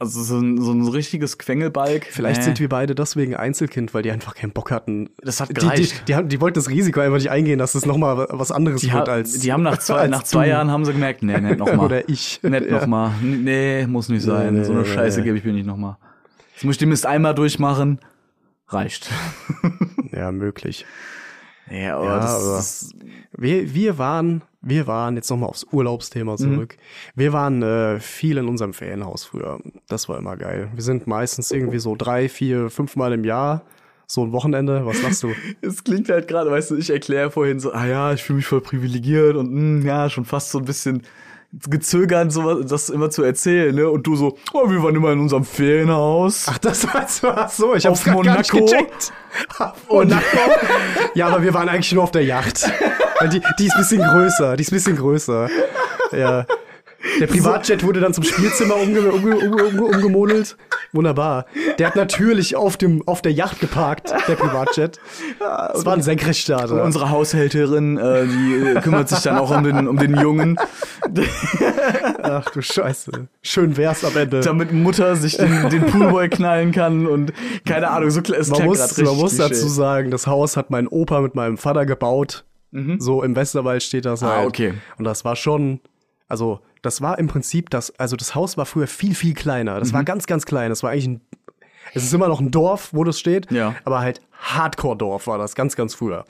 [0.00, 2.06] Also so ein, so ein richtiges Quengelbalg.
[2.08, 2.44] Vielleicht nee.
[2.44, 5.10] sind wir beide deswegen Einzelkind, weil die einfach keinen Bock hatten.
[5.22, 6.08] Das hat Die, die, gereicht.
[6.08, 8.92] die, haben- die wollten das Risiko einfach nicht eingehen, dass es nochmal was anderes Die,
[8.92, 9.40] wird als.
[9.40, 10.50] die haben nach zwei, nach zwei du.
[10.50, 11.78] Jahren haben sie gemerkt, nee, nicht nochmal.
[11.86, 12.38] Oder ich.
[12.44, 12.78] Nicht Ja.
[12.80, 13.10] nochmal.
[13.22, 14.54] Nee, muss nicht sein.
[14.54, 15.96] nee, so eine Scheiße gebe ich mir nicht nochmal.
[16.54, 17.98] Jetzt muss ich den Mist einmal durchmachen.
[18.68, 19.10] Reicht.
[20.12, 20.86] Ja, möglich.
[21.70, 22.90] Ja, aber Ja, das, aber- das
[23.36, 26.76] Wir, wir waren, wir waren, jetzt nochmal aufs Urlaubsthema zurück.
[27.14, 29.58] Wir waren äh, viel in unserem Ferienhaus früher.
[29.88, 30.68] Das war immer geil.
[30.74, 33.62] Wir sind meistens irgendwie so drei, vier, fünfmal im Jahr.
[34.06, 34.86] So ein Wochenende.
[34.86, 35.32] Was machst du?
[35.60, 38.46] Es klingt halt gerade, weißt du, ich erkläre vorhin so, ah ja, ich fühle mich
[38.46, 41.02] voll privilegiert und mh, ja, schon fast so ein bisschen
[41.52, 43.88] gezögert, so das immer zu erzählen, ne?
[43.88, 46.46] Und du so, oh, wir waren immer in unserem Ferienhaus.
[46.48, 48.64] Ach, das war so, ach so ich hab's Auf Monaco.
[48.64, 49.12] gecheckt.
[49.58, 50.22] Auf Monaco.
[51.14, 52.70] ja, aber wir waren eigentlich nur auf der Yacht.
[53.32, 55.48] Die, die ist ein bisschen größer, die ist ein bisschen größer.
[56.12, 56.44] Ja.
[57.20, 60.56] Der Privatjet wurde dann zum Spielzimmer umge umge umge umge umgemodelt.
[60.92, 61.46] Wunderbar.
[61.78, 64.98] Der hat natürlich auf, dem, auf der Yacht geparkt, der Privatjet.
[65.38, 66.82] Das war ein Senkrechtstarter.
[66.82, 70.58] Unsere Haushälterin, äh, die äh, kümmert sich dann auch um den, um den Jungen,
[72.22, 73.28] Ach du Scheiße.
[73.42, 74.40] Schön wär's am Ende.
[74.40, 77.32] damit Mutter sich den, den Poolboy knallen kann und
[77.66, 81.20] keine Ahnung, so es Man muss, man muss dazu sagen, das Haus hat mein Opa
[81.20, 82.44] mit meinem Vater gebaut.
[82.98, 84.48] So im Westerwald steht das Ah, halt.
[84.48, 84.74] okay.
[84.98, 85.80] Und das war schon,
[86.28, 89.78] also das war im Prinzip das, also das Haus war früher viel, viel kleiner.
[89.80, 89.94] Das Mhm.
[89.94, 90.70] war ganz, ganz klein.
[90.70, 91.20] Das war eigentlich ein,
[91.94, 93.50] es ist immer noch ein Dorf, wo das steht.
[93.50, 93.74] Ja.
[93.84, 96.24] Aber halt Hardcore-Dorf war das ganz, ganz früher.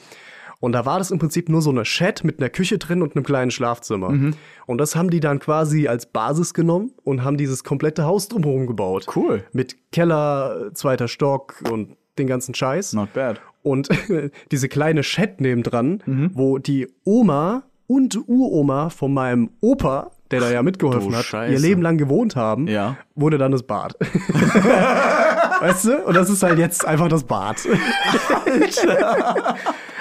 [0.61, 3.15] Und da war das im Prinzip nur so eine Shed mit einer Küche drin und
[3.15, 4.09] einem kleinen Schlafzimmer.
[4.11, 4.35] Mhm.
[4.67, 8.67] Und das haben die dann quasi als Basis genommen und haben dieses komplette Haus drumherum
[8.67, 9.07] gebaut.
[9.15, 9.45] Cool.
[9.53, 12.93] Mit Keller, zweiter Stock und den ganzen Scheiß.
[12.95, 13.41] Not bad.
[13.63, 13.89] Und
[14.51, 16.31] diese kleine Shed nebendran, Mhm.
[16.35, 21.53] wo die Oma und Uroma von meinem Opa, der da ja mitgeholfen hat, Scheiße.
[21.53, 22.97] ihr Leben lang gewohnt haben, Ja.
[23.15, 23.95] wurde dann das Bad.
[25.61, 26.05] weißt du?
[26.05, 27.57] Und das ist halt jetzt einfach das Bad.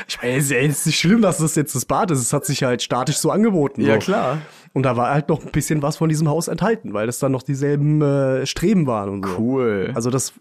[0.08, 2.20] ich meine, es ist nicht schlimm, dass das jetzt das Bad ist.
[2.20, 3.82] Es hat sich halt statisch so angeboten.
[3.82, 4.00] Ja, so.
[4.00, 4.38] klar.
[4.74, 7.32] Und da war halt noch ein bisschen was von diesem Haus enthalten, weil das dann
[7.32, 9.36] noch dieselben äh, Streben waren und so.
[9.38, 9.92] Cool.
[9.96, 10.34] Also das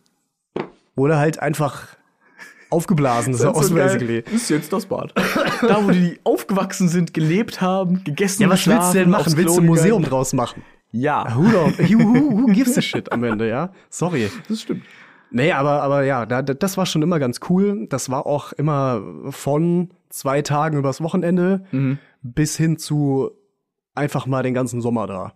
[0.94, 1.88] wurde halt einfach
[2.70, 4.24] aufgeblasen, das, Haus basically.
[4.32, 5.12] Ist jetzt das Bad.
[5.62, 9.36] da, wo die aufgewachsen sind, gelebt haben, gegessen Ja, was willst du denn machen?
[9.36, 10.10] Willst du ein Museum gegangen?
[10.10, 10.62] draus machen?
[10.92, 11.36] Ja.
[11.36, 13.70] Who, don't, who, who, who gives a shit am Ende, ja?
[13.90, 14.30] Sorry.
[14.48, 14.82] Das stimmt.
[15.30, 17.86] Nee, aber, aber ja, da, da- das war schon immer ganz cool.
[17.88, 21.64] Das war auch immer von zwei Tagen übers Wochenende
[22.22, 23.30] bis hin zu
[23.94, 25.32] einfach mal den ganzen Sommer da.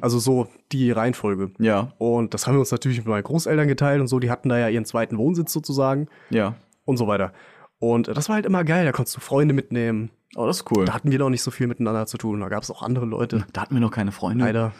[0.00, 1.50] Also so die Reihenfolge.
[1.58, 4.18] Ja, Und das haben wir uns natürlich mit meinen Großeltern geteilt und so.
[4.18, 6.54] Die hatten da ja ihren zweiten Wohnsitz sozusagen ja.
[6.84, 7.32] und so weiter.
[7.78, 8.84] Und das war halt immer geil.
[8.84, 10.10] Da konntest du Freunde mitnehmen.
[10.36, 10.84] Oh, das ist cool.
[10.84, 12.40] Da hatten wir noch nicht so viel miteinander zu tun.
[12.40, 13.46] Da gab es auch andere Leute.
[13.52, 14.44] Da hatten wir noch keine Freunde.
[14.44, 14.72] Leider.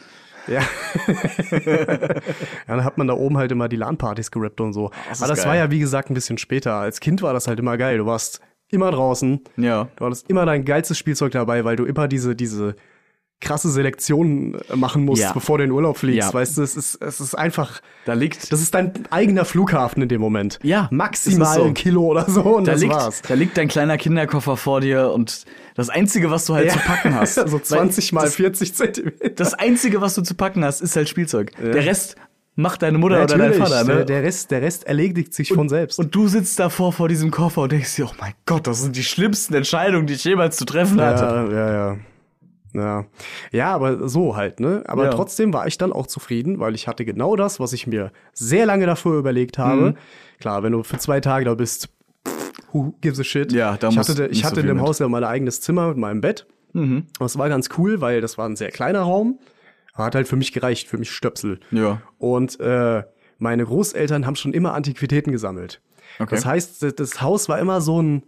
[0.47, 0.61] Ja.
[1.51, 2.21] ja,
[2.67, 4.91] dann hat man da oben halt immer die LAN-Partys gerippt und so.
[5.09, 5.49] das Aber das geil.
[5.49, 6.75] war ja, wie gesagt, ein bisschen später.
[6.75, 7.97] Als Kind war das halt immer geil.
[7.97, 9.41] Du warst immer draußen.
[9.57, 9.89] Ja.
[9.95, 12.75] Du hattest immer dein geilstes Spielzeug dabei, weil du immer diese, diese
[13.41, 15.33] krasse Selektion äh, machen musst, Ja.
[15.33, 16.29] bevor du in den Urlaub fliegst.
[16.29, 16.33] Ja.
[16.33, 20.09] Weißt du, es ist, es ist einfach, Da liegt, das ist dein eigener Flughafen in
[20.09, 20.59] dem Moment.
[20.63, 21.63] Ja, Maximal so.
[21.63, 23.21] ein Kilo oder so und da das liegt, war's.
[23.27, 27.15] da liegt dein kleiner Kinderkoffer vor dir und das einzige, was du halt zu packen
[27.15, 27.35] hast.
[27.49, 29.29] so 20 mal das, 40 Zentimeter.
[29.29, 31.51] das einzige, was du zu packen hast, ist halt Spielzeug.
[31.61, 32.15] Der Rest
[32.55, 33.95] macht deine Mutter oder dein Natürlich, Vater, ne?
[33.95, 35.97] der, der, Rest, der Rest erledigt sich von selbst.
[35.99, 38.95] Und du sitzt davor vor diesem Koffer und denkst dir, oh mein Gott, das sind
[38.97, 41.23] die schlimmsten Entscheidungen, die ich jemals zu treffen hatte.
[41.23, 41.97] Ja, ja, ja.
[42.73, 43.05] Ja.
[43.51, 44.83] ja, aber so halt, ne?
[44.87, 45.09] Aber Ja.
[45.11, 48.65] trotzdem war ich dann auch zufrieden, weil ich hatte genau das, was ich mir sehr
[48.65, 49.81] lange davor überlegt habe.
[49.81, 49.97] Mhm.
[50.39, 51.89] Klar, wenn du für zwei Tage da bist,
[52.71, 53.51] who gives a shit?
[53.51, 54.83] Ja, da ich muss hatte, ich so hatte viel in dem mit.
[54.83, 54.87] Mhm.
[54.87, 56.45] Haus ja mein eigenes Zimmer mit meinem Bett.
[56.73, 59.39] Und es war ganz cool, weil das war ein sehr kleiner Raum.
[59.93, 61.59] Hat halt für mich gereicht, für mich Stöpsel.
[61.71, 62.01] Ja.
[62.17, 63.03] Und äh,
[63.39, 65.81] meine Großeltern haben schon immer Antiquitäten gesammelt.
[66.19, 66.33] Okay.
[66.35, 68.23] Das heißt, das- das Haus war immer so ein,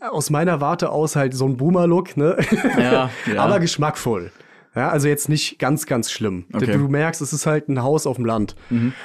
[0.00, 2.36] aus meiner Warte aus halt so ein Boomer-Look, ne?
[2.78, 3.36] Ja, ja.
[3.38, 4.32] Aber geschmackvoll.
[4.74, 6.44] Ja, also jetzt nicht ganz, ganz schlimm.
[6.52, 6.76] Okay.
[6.76, 6.82] Mhm.
[6.82, 8.54] Du merkst, es ist halt ein Haus auf dem Land.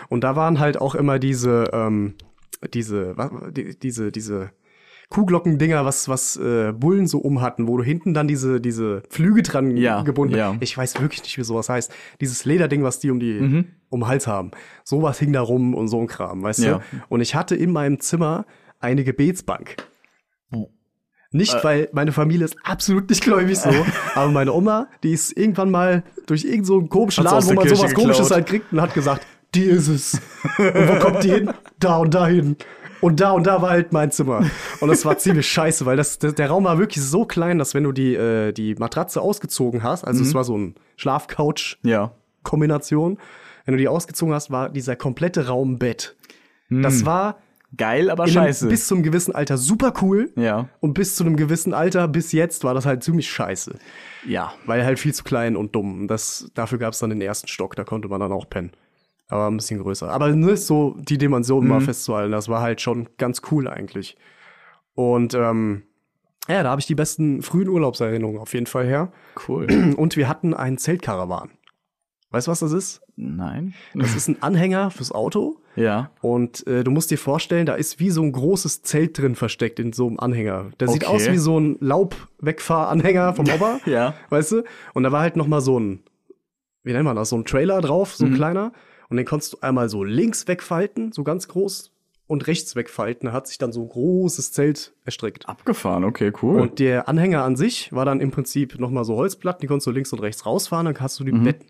[0.10, 2.14] Und da waren halt auch immer diese, ähm,
[2.74, 4.52] diese, was, die, diese, diese
[5.10, 9.44] Kuhglockendinger, was, was äh, Bullen so um hatten, wo du hinten dann diese, diese Flüge
[9.44, 10.56] dran Ja, gebunden ja.
[10.60, 11.92] Ich weiß wirklich nicht, wie sowas heißt.
[12.22, 13.66] Dieses Lederding, was die um die, Mhm.
[13.90, 14.52] um den Hals haben.
[14.84, 16.78] Sowas hing da rum und so ein Kram, weißt Ja.
[16.78, 16.84] du?
[17.10, 18.46] Und ich hatte in meinem Zimmer
[18.80, 19.78] eine Gebetsbank.
[21.32, 21.64] Nicht, Äh.
[21.64, 23.70] weil meine Familie ist absolut nicht gläubig so,
[24.16, 27.68] aber meine Oma, die ist irgendwann mal durch irgendeinen so einen komischen Laden, wo man
[27.68, 28.38] sowas Kirche komisches geklaut.
[28.38, 30.14] halt kriegt und hat gesagt, die ist es.
[30.58, 31.52] und wo kommt die hin?
[31.80, 32.56] Da und dahin.
[33.02, 34.44] Und da und da war halt mein Zimmer.
[34.80, 37.84] Und das war ziemlich scheiße, weil das, der Raum war wirklich so klein, dass wenn
[37.84, 43.18] du die, äh, die Matratze ausgezogen hast, also es war so ein Schlafcouch-Kombination, Ja.
[43.66, 46.16] wenn du die ausgezogen hast, war dieser komplette Raum Bett.
[46.70, 47.38] Das war
[47.76, 48.68] Geil, aber in einem, scheiße.
[48.68, 50.32] bis zu einem gewissen Alter super cool.
[50.36, 50.70] ja.
[50.80, 53.78] Und bis zu einem gewissen Alter, bis jetzt, war das halt ziemlich scheiße.
[54.28, 54.54] Ja.
[54.66, 56.08] Weil halt viel zu klein und dumm.
[56.08, 58.72] Das, dafür gab es dann den ersten Stock, da konnte man dann auch pennen.
[59.28, 60.10] Aber ein bisschen größer.
[60.10, 64.18] Aber ne, so die Dimension mal festzuhalten, das war halt schon ganz cool eigentlich.
[64.94, 65.84] Und ähm,
[66.48, 69.12] ja, da habe ich die besten frühen Urlaubserinnerungen auf jeden Fall her.
[69.48, 69.94] Cool.
[69.98, 71.50] Und wir hatten einen Zeltkarawan.
[72.36, 73.02] Weißt du, was das ist?
[73.16, 73.74] Nein.
[73.94, 75.56] Das ist ein Anhänger fürs Auto.
[75.78, 76.12] Ja.
[76.20, 79.80] Und äh, du musst dir vorstellen, da ist wie so ein großes Zelt drin versteckt
[79.80, 80.72] in so einem Anhänger.
[80.82, 81.16] Der sieht Okay.
[81.16, 83.80] aus wie so ein Laubwegfahranhänger vom Opa.
[83.86, 84.16] Ja.
[84.30, 84.64] Weißt du?
[84.94, 86.04] Und da war halt noch mal so ein,
[86.84, 88.74] wie nennt man das, so ein Trailer drauf, so ein kleiner.
[89.08, 91.94] Und den konntest du einmal so links wegfalten, so ganz groß,
[92.28, 93.28] und rechts wegfalten.
[93.28, 95.48] Da hat sich dann so ein großes Zelt erstreckt.
[95.48, 96.60] Abgefahren, okay, cool.
[96.60, 99.88] Und der Anhänger an sich war dann im Prinzip noch mal so Holzplatten, die konntest
[99.88, 101.68] du links und rechts rausfahren, dann hast du die Betten.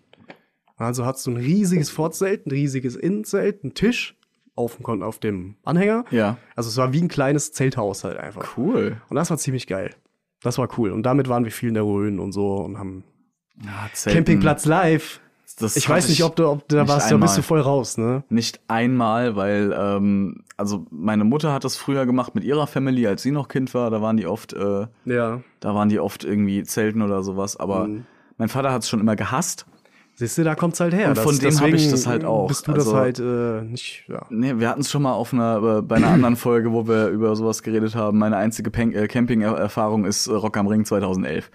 [0.76, 4.14] Also hast du ein riesiges Vorzelt, ein riesiges Innenzelt, einen Tisch
[4.54, 6.04] auf dem, auf dem Anhänger.
[6.10, 6.36] ja.
[6.54, 8.56] Also es war wie ein kleines Zelthaus halt einfach.
[8.56, 8.96] Cool.
[9.08, 9.90] Und das war ziemlich geil.
[10.42, 10.90] Das war cool.
[10.92, 13.04] Und damit waren wir viel in der Rhön und so und haben
[13.64, 13.88] Ja.
[14.12, 15.20] Campingplatz live.
[15.58, 17.42] Das Ich weiß nicht, ob du, ob da warst, da bist du einmal.
[17.42, 18.24] voll raus, ne?
[18.28, 23.22] Nicht einmal, weil, ähm, also meine Mutter hat das früher gemacht mit ihrer Family, als
[23.22, 23.90] sie noch Kind war.
[23.90, 25.40] Da waren die oft, äh, Ja.
[25.60, 27.56] da waren die oft irgendwie Zelten oder sowas.
[27.56, 28.04] Aber Mhm.
[28.36, 29.64] mein Vater hat es schon immer gehasst.
[30.18, 31.10] Siehst du, da kommt's halt her.
[31.10, 32.48] Und von dem hab ich das halt auch.
[32.48, 34.24] Bist du Also- das halt äh, nicht, ja.
[34.30, 37.08] Nee, wir hatten es schon mal auf einer, äh, bei einer anderen Folge, wo wir
[37.08, 38.18] über sowas geredet haben.
[38.18, 41.50] Meine einzige äh, Camping-Erfahrung ist äh, Rock am Ring 2011.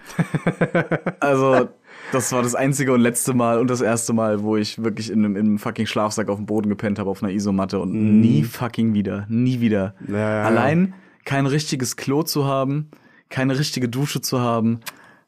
[1.19, 1.69] also,
[2.11, 5.25] das war das einzige und letzte Mal und das erste Mal, wo ich wirklich in
[5.25, 8.43] einem, in einem fucking Schlafsack auf dem Boden gepennt habe, auf einer Isomatte und nie
[8.43, 9.25] fucking wieder.
[9.27, 9.95] Nie wieder.
[10.07, 10.43] Ja, ja.
[10.43, 10.93] Allein
[11.25, 12.91] kein richtiges Klo zu haben,
[13.29, 14.81] keine richtige Dusche zu haben,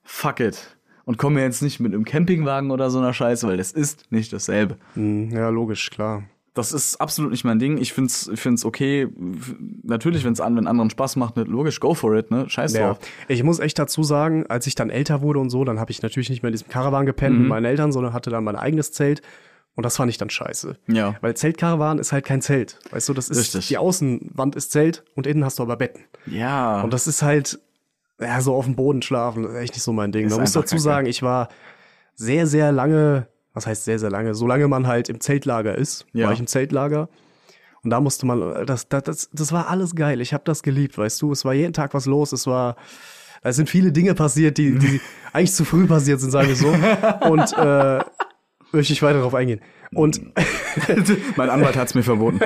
[0.04, 0.78] fuck it.
[1.05, 4.09] Und komm mir jetzt nicht mit einem Campingwagen oder so einer Scheiße, weil das ist
[4.11, 4.77] nicht dasselbe.
[4.93, 6.23] Hm, Ja, logisch, klar.
[6.53, 7.77] Das ist absolut nicht mein Ding.
[7.79, 9.07] Ich find's, ich find's okay.
[9.83, 12.47] Natürlich, wenn's an, wenn anderen Spaß macht, ne, logisch, go for it, ne?
[12.49, 12.89] Scheiß Ja.
[12.89, 12.99] drauf.
[13.27, 16.01] Ich muss echt dazu sagen, als ich dann älter wurde und so, dann habe ich
[16.01, 17.41] natürlich nicht mehr in diesem Caravan gepennt Mhm.
[17.41, 19.21] mit meinen Eltern, sondern hatte dann mein eigenes Zelt.
[19.75, 20.77] Und das fand ich dann scheiße.
[20.87, 21.15] Ja.
[21.21, 22.79] Weil Zeltkarawan ist halt kein Zelt.
[22.91, 23.67] Weißt du, das ist, Richtig.
[23.69, 26.03] die Außenwand ist Zelt und innen hast du aber Betten.
[26.27, 26.81] Ja.
[26.83, 27.59] Und das ist halt,
[28.23, 30.29] ja, so auf dem Boden schlafen, das ist echt nicht so mein Ding.
[30.29, 31.49] Man muss dazu sagen, ich war
[32.15, 36.25] sehr, sehr lange, was heißt sehr, sehr lange, solange man halt im Zeltlager ist, Ja.
[36.27, 37.09] war ich im Zeltlager.
[37.83, 40.21] Und da musste man, das, das, das, das war alles geil.
[40.21, 41.33] Ich habe das geliebt, weißt du.
[41.33, 42.31] Es war jeden Tag was los.
[42.31, 42.77] Es war,
[43.41, 45.01] es sind viele Dinge passiert, die, die
[45.33, 46.69] eigentlich zu früh passiert sind, sagen wir so.
[47.29, 47.99] Und äh,
[48.71, 49.59] möchte ich weiter darauf eingehen.
[49.93, 50.21] Und
[51.36, 52.39] mein Anwalt hat's mir verboten.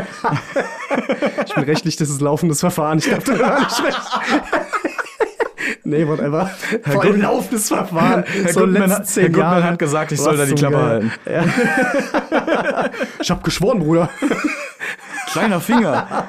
[1.46, 2.98] ich bin rechtlich, das ist laufendes Verfahren.
[2.98, 4.67] Ich das war nicht recht.
[5.88, 6.48] Nee, whatever.
[6.84, 8.24] Vor allem Gut- laufendes Verfahren.
[8.28, 11.12] Herr so Gutmann, hat, Herr Gutmann hat gesagt, ich soll da die Klappe halten.
[11.26, 11.46] Ja.
[13.22, 14.10] ich hab geschworen, Bruder.
[15.32, 16.28] Kleiner Finger.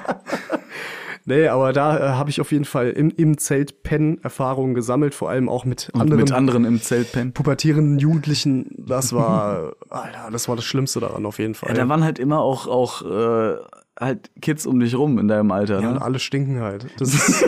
[1.24, 5.12] Nee, aber da äh, habe ich auf jeden Fall im, im Zelt Pen Erfahrungen gesammelt,
[5.14, 7.32] vor allem auch mit Und anderen mit anderen im Zelt pennen.
[7.32, 8.66] pubertierenden Jugendlichen.
[8.78, 11.70] Das war, Alter, das war das Schlimmste daran auf jeden Fall.
[11.70, 13.56] Ja, da waren halt immer auch, auch äh,
[14.00, 15.80] halt Kids um dich rum in deinem Alter.
[15.80, 16.02] Ja, und Ne?
[16.02, 16.86] alle stinken halt.
[16.98, 17.44] Das ist,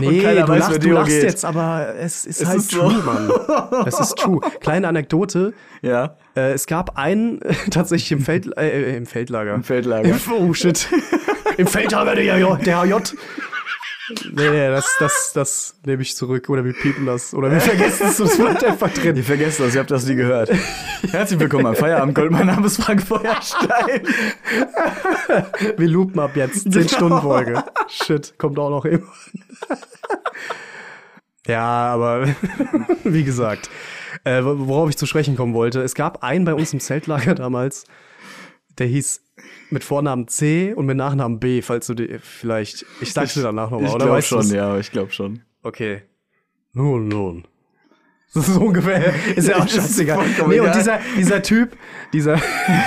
[0.00, 1.22] nee, du, weiß, lachst, du lachst geht.
[1.22, 2.80] jetzt, aber es ist Es halt ist so.
[2.88, 3.30] true, Mann.
[3.86, 4.40] Es ist true.
[4.60, 5.52] Kleine Anekdote.
[5.82, 6.16] Ja.
[6.36, 9.54] Äh, es gab einen tatsächlich im, Feld, äh, im Feldlager.
[9.54, 10.08] Im Feldlager.
[10.08, 10.88] Im, oh shit.
[11.56, 12.94] Im Feldlager der, J- der HJ.
[14.32, 16.48] Nee, nee, das, das, das nehme ich zurück.
[16.48, 17.34] Oder wir piepen das.
[17.34, 18.16] Oder wir vergessen es.
[18.18, 19.16] Das bleibt einfach drin.
[19.16, 20.50] Ihr vergesst das, ihr habt das nie gehört.
[21.10, 22.30] Herzlich willkommen am Feierabend Gold.
[22.30, 24.02] Mein Name ist Frank Feuerstein.
[25.76, 26.70] Wir loopen ab jetzt.
[26.70, 27.64] 10 Stunden Folge.
[27.88, 29.06] Shit, kommt auch noch immer.
[31.46, 32.26] ja, aber
[33.04, 33.70] wie gesagt,
[34.24, 35.80] äh, worauf ich zu sprechen kommen wollte.
[35.82, 37.84] Es gab einen bei uns im Zeltlager damals,
[38.78, 39.22] der hieß
[39.70, 42.84] mit Vornamen C und mit Nachnamen B, falls du die vielleicht.
[43.00, 44.04] Ich sag's dir danach nochmal, Ich oder?
[44.06, 44.52] glaube weißt schon, du's?
[44.52, 45.42] ja, ich glaube schon.
[45.62, 46.02] Okay.
[46.72, 47.44] Nun, nun.
[48.34, 49.12] Das ist so ungefähr.
[49.36, 50.24] Ist ja auch scheißegal.
[50.48, 51.76] Nee, und dieser, dieser Typ,
[52.14, 52.40] dieser,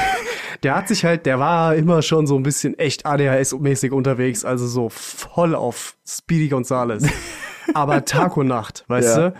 [0.63, 4.65] der hat sich halt, der war immer schon so ein bisschen echt ADHS-mäßig unterwegs, also
[4.65, 7.07] so voll auf Speedy Gonzales.
[7.75, 9.29] Aber Tag und Nacht, weißt Ja.
[9.29, 9.35] du?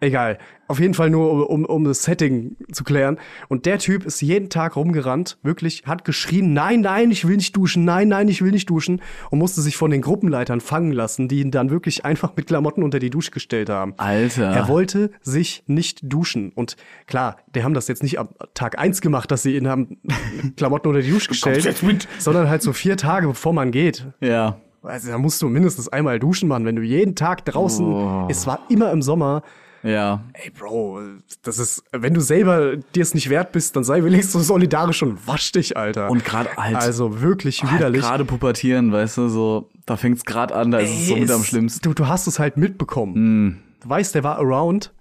[0.00, 0.38] Egal.
[0.68, 3.18] Auf jeden Fall nur, um, um das Setting zu klären.
[3.48, 7.56] Und der Typ ist jeden Tag rumgerannt, wirklich, hat geschrien, nein, nein, ich will nicht
[7.56, 9.00] duschen, nein, nein, ich will nicht duschen.
[9.30, 12.82] Und musste sich von den Gruppenleitern fangen lassen, die ihn dann wirklich einfach mit Klamotten
[12.82, 13.94] unter die Dusche gestellt haben.
[13.96, 14.50] Alter.
[14.50, 16.50] Er wollte sich nicht duschen.
[16.54, 16.76] Und
[17.06, 19.98] klar, die haben das jetzt nicht am Tag eins gemacht, dass sie ihn haben
[20.56, 21.76] Klamotten unter die Dusche gestellt,
[22.18, 24.06] sondern halt so vier Tage, bevor man geht.
[24.20, 24.58] Ja.
[24.82, 26.64] Also da musst du mindestens einmal duschen, Mann.
[26.64, 28.26] Wenn du jeden Tag draußen, Oh.
[28.30, 29.42] es war immer im Sommer.
[29.86, 30.22] Ja.
[30.32, 31.00] Ey, Bro,
[31.42, 35.26] das ist, wenn du selber dir es nicht wert bist, dann sei wenigstens solidarisch und
[35.28, 36.10] wasch dich, Alter.
[36.10, 38.00] Und gerade halt, also wirklich halt widerlich.
[38.02, 41.30] gerade pubertieren, weißt du, so, da fängt's gerade an, da ist es so Ey, mit
[41.30, 41.82] am es- schlimmsten.
[41.82, 43.62] Du, du hast es halt mitbekommen.
[43.82, 44.92] Du weißt, der war around,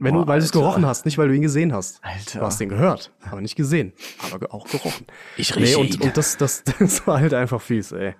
[0.00, 2.00] wenn Boah, du, weil du es gerochen hast, nicht weil du ihn gesehen hast.
[2.02, 2.40] Alter.
[2.40, 3.92] Du hast ihn gehört, aber nicht gesehen,
[4.32, 5.06] aber auch gerochen.
[5.36, 6.02] Ich nee, rieche und, ihn.
[6.02, 8.14] und das, das, das war halt einfach fies, ey.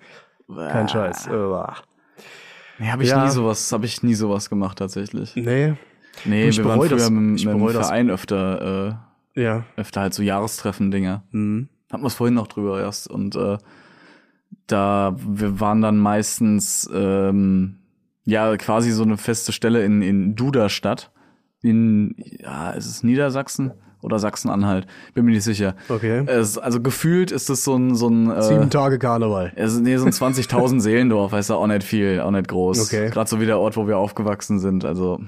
[0.47, 1.27] Kein Scheiß.
[1.27, 1.75] Uah.
[2.79, 3.25] Nee, hab ich Ja.
[3.25, 5.35] nie sowas, habe ich nie sowas gemacht tatsächlich.
[5.35, 5.73] Nee,
[6.23, 7.09] Nee, Ich wir waren früher das.
[7.09, 7.87] mit, Ich mit dem das.
[7.87, 8.97] Verein öfter,
[9.35, 9.57] ja.
[9.57, 11.23] äh, öfter halt so Jahrestreffen-Dinger.
[11.31, 11.69] Mhm.
[11.91, 13.09] Hatten wir es vorhin noch drüber erst.
[13.09, 13.57] Und äh,
[14.67, 17.77] da, wir waren dann meistens ähm,
[18.25, 21.11] ja quasi so eine feste Stelle in, in Duderstadt.
[21.61, 24.85] In, ja, ist es Niedersachsen oder Sachsen-Anhalt?
[25.15, 25.75] Bin mir nicht sicher.
[25.89, 26.23] Okay.
[26.27, 29.51] Es, also gefühlt ist es so ein, so ein äh, Sieben Tage Karneval.
[29.55, 32.85] es nee, so ein 20.000 Seelendorf, weißt du, auch nicht viel, auch nicht groß.
[32.85, 33.09] Okay.
[33.09, 34.85] Gerade so wie der Ort, wo wir aufgewachsen sind.
[34.85, 35.19] Also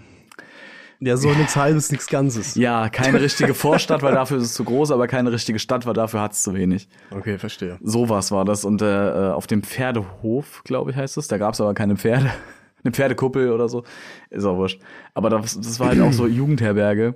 [1.00, 2.56] Ja, so nix halbes, nix Ganzes.
[2.56, 5.94] ja, keine richtige Vorstadt, weil dafür ist es zu groß, aber keine richtige Stadt, weil
[5.94, 6.88] dafür hat es zu wenig.
[7.12, 7.78] Okay, verstehe.
[7.84, 8.66] Sowas war das.
[8.66, 8.86] Und äh,
[9.32, 11.28] auf dem Pferdehof, glaube ich, heißt es.
[11.28, 12.32] Da gab es aber keine Pferde.
[12.84, 13.84] Eine Pferdekuppel oder so.
[14.30, 14.80] Ist auch wurscht.
[15.14, 17.16] Aber das, das war halt auch so Jugendherberge.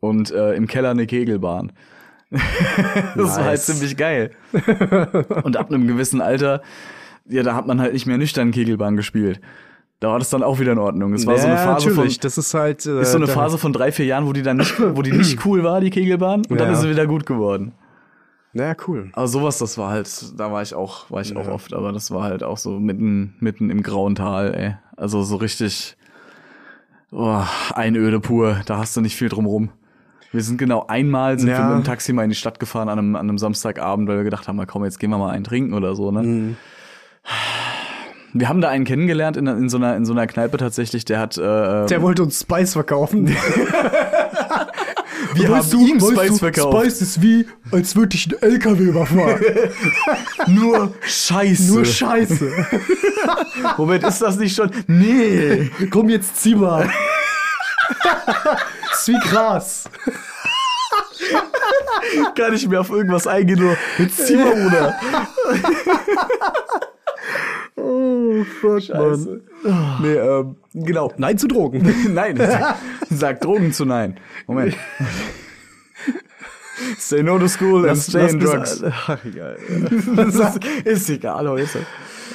[0.00, 1.72] Und äh, im Keller eine Kegelbahn.
[2.30, 3.66] das war halt Nice.
[3.66, 4.30] ziemlich geil.
[5.44, 6.62] Und ab einem gewissen Alter,
[7.28, 9.40] ja, da hat man halt nicht mehr nüchtern Kegelbahn gespielt.
[10.04, 11.14] Da war das dann auch wieder in Ordnung.
[11.14, 12.20] Es war so eine Ja, Phase von, natürlich.
[12.20, 12.84] Das ist halt.
[12.84, 15.12] Äh, ist so eine Phase von drei, vier Jahren, wo die dann nicht, wo die
[15.12, 16.74] nicht cool war, die Kegelbahn, und dann Ja.
[16.74, 17.72] ist sie wieder gut geworden.
[18.52, 19.08] Ja, cool.
[19.14, 22.10] Aber sowas, das war halt, da war ich auch, war ich auch oft, aber das
[22.10, 24.74] war halt auch so mitten, mitten im grauen Tal, ey.
[24.94, 25.96] Also so richtig,
[27.10, 27.40] oh,
[27.74, 29.70] Einöde pur, da hast du nicht viel drumrum.
[30.32, 31.60] Wir sind genau einmal sind Ja.
[31.66, 34.18] wir mit dem Taxi mal in die Stadt gefahren an einem, an einem Samstagabend, weil
[34.18, 36.22] wir gedacht haben, na komm, jetzt gehen wir mal einen trinken oder so, ne?
[36.22, 36.56] Mhm.
[38.36, 41.20] Wir haben da einen kennengelernt in, in so einer in so einer Kneipe tatsächlich, der
[41.20, 43.28] hat äh, Der wollte uns Spice verkaufen.
[45.34, 46.76] wir Weißt haben du, ihm Spice du, verkauft.
[46.80, 49.40] Spice ist wie, als würde ich einen LKW überfahren.
[50.48, 51.72] Nur Scheiße.
[51.72, 52.50] Nur Scheiße.
[53.78, 54.68] Moment, ist das nicht schon?
[54.88, 55.70] Nee.
[55.90, 56.90] Komm jetzt, zieh mal.
[58.92, 59.84] ist wie Gras.
[62.34, 64.94] Gar nicht mehr auf irgendwas eingehen, nur jetzt zieh mal, Bruder.
[67.84, 69.40] Oh, fuck, Scheiße.
[70.00, 71.12] Nee, ähm, genau.
[71.16, 71.82] Nein zu Drogen.
[72.14, 72.76] Nein, sag,
[73.10, 74.16] sag Drogen zu nein.
[74.46, 74.76] Moment.
[76.98, 78.82] Say no to school and stay in drugs.
[78.82, 79.56] Ach, egal.
[80.16, 81.86] Das ist, egal heute.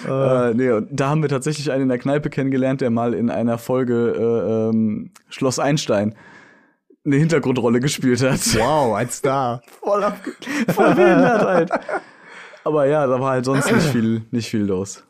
[0.08, 3.30] Äh, nee, und da haben wir tatsächlich einen in der Kneipe kennengelernt, der mal in
[3.30, 6.16] einer Folge äh, ähm, Schloss Einstein
[7.06, 8.40] eine Hintergrundrolle gespielt hat.
[8.56, 9.62] Wow, ein Star.
[9.82, 10.06] Voll,
[10.74, 11.72] voll behindert halt.
[12.64, 15.04] Aber ja, da war halt sonst nicht viel, nicht viel los.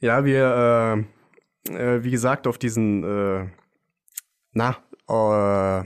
[0.00, 1.04] Ja, wir,
[1.68, 3.46] äh, äh, wie gesagt, auf diesen, äh,
[4.52, 4.76] na,
[5.08, 5.84] äh,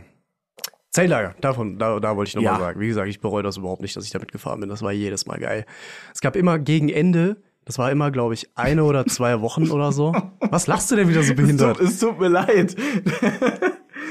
[0.91, 2.59] Zeltlager, davon, da, da wollte ich nochmal Ja.
[2.61, 2.81] sagen.
[2.81, 4.69] Wie gesagt, ich bereue das überhaupt nicht, dass ich damit gefahren bin.
[4.69, 5.67] Das war jedes Mal geil.
[6.15, 9.91] Es gab immer gegen Ende, das war immer, glaube ich, eine oder zwei Wochen oder
[9.91, 10.13] so.
[10.41, 11.81] Was lachst du denn wieder so behindert?
[11.81, 12.77] Es tut mir leid.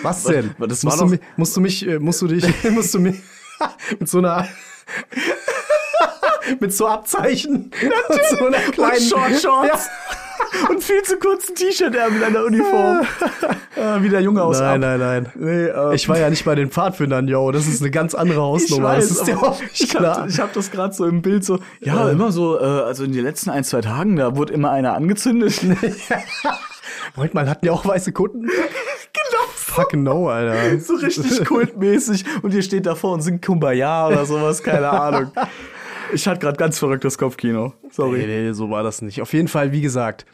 [0.02, 0.54] Was denn?
[0.60, 3.00] das musst, war du doch- mich, musst du mich, äh, musst du dich, musst du
[3.00, 3.16] mich
[4.00, 4.46] mit so einer,
[6.60, 7.72] mit so Abzeichen,
[8.10, 9.90] und so einer kleinen Short Shorts.
[10.70, 13.02] Und viel zu kurzen T-Shirt-Ärmel an der Uniform.
[13.76, 15.00] äh, wie der Junge aus Nein, Ab.
[15.00, 15.32] nein, nein.
[15.36, 17.52] Nee, ähm, Ich war ja nicht bei den Pfadfindern, yo.
[17.52, 18.96] Das ist eine ganz andere Hausnummer.
[18.96, 20.22] das ist dir aber auch ich klar.
[20.22, 23.14] hab, ich hab das gerade so im Bild so, ja, immer so, äh, also in
[23.14, 25.60] den letzten ein, zwei Tagen, da wurde immer einer angezündet.
[27.16, 28.42] Moment mal, hatten die auch weiße Kunden?
[28.48, 29.44] genau.
[29.56, 30.80] Fuck no, Alter.
[30.80, 32.26] So richtig kultmäßig.
[32.42, 35.32] Und ihr steht davor und singt Kumbaya oder sowas, keine Ahnung.
[36.12, 37.74] Ich hatte gerade ganz verrücktes Kopfkino.
[37.90, 38.20] Sorry.
[38.20, 39.22] Nee, nee, so war das nicht.
[39.22, 40.26] Auf jeden Fall, wie gesagt.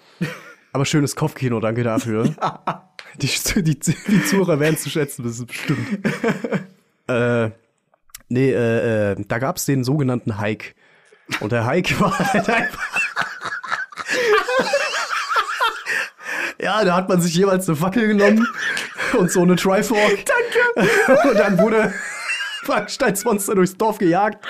[0.74, 2.34] Aber schönes Kopfkino, danke dafür.
[3.18, 3.28] Die,
[3.64, 6.06] die, die Zuhörer werden zu schätzen wissen, bestimmt.
[7.08, 7.50] äh,
[8.30, 10.74] nee, äh, äh, da gab's den sogenannten Hike.
[11.42, 13.02] Und der Hike war halt einfach.
[16.62, 18.48] ja, da hat man sich jeweils eine Fackel genommen
[19.18, 20.26] und so eine Trifork.
[20.76, 21.28] Danke.
[21.30, 21.94] Und dann wurde
[22.64, 24.46] Frankensteins-Monster durchs Dorf gejagt.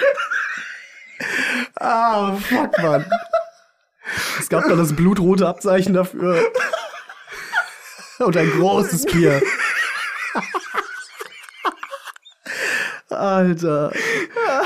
[1.75, 3.05] Ah, fuck, Mann.
[4.39, 6.51] Es gab da das blutrote Abzeichen dafür.
[8.19, 9.41] Und ein großes Bier.
[13.09, 13.91] Alter.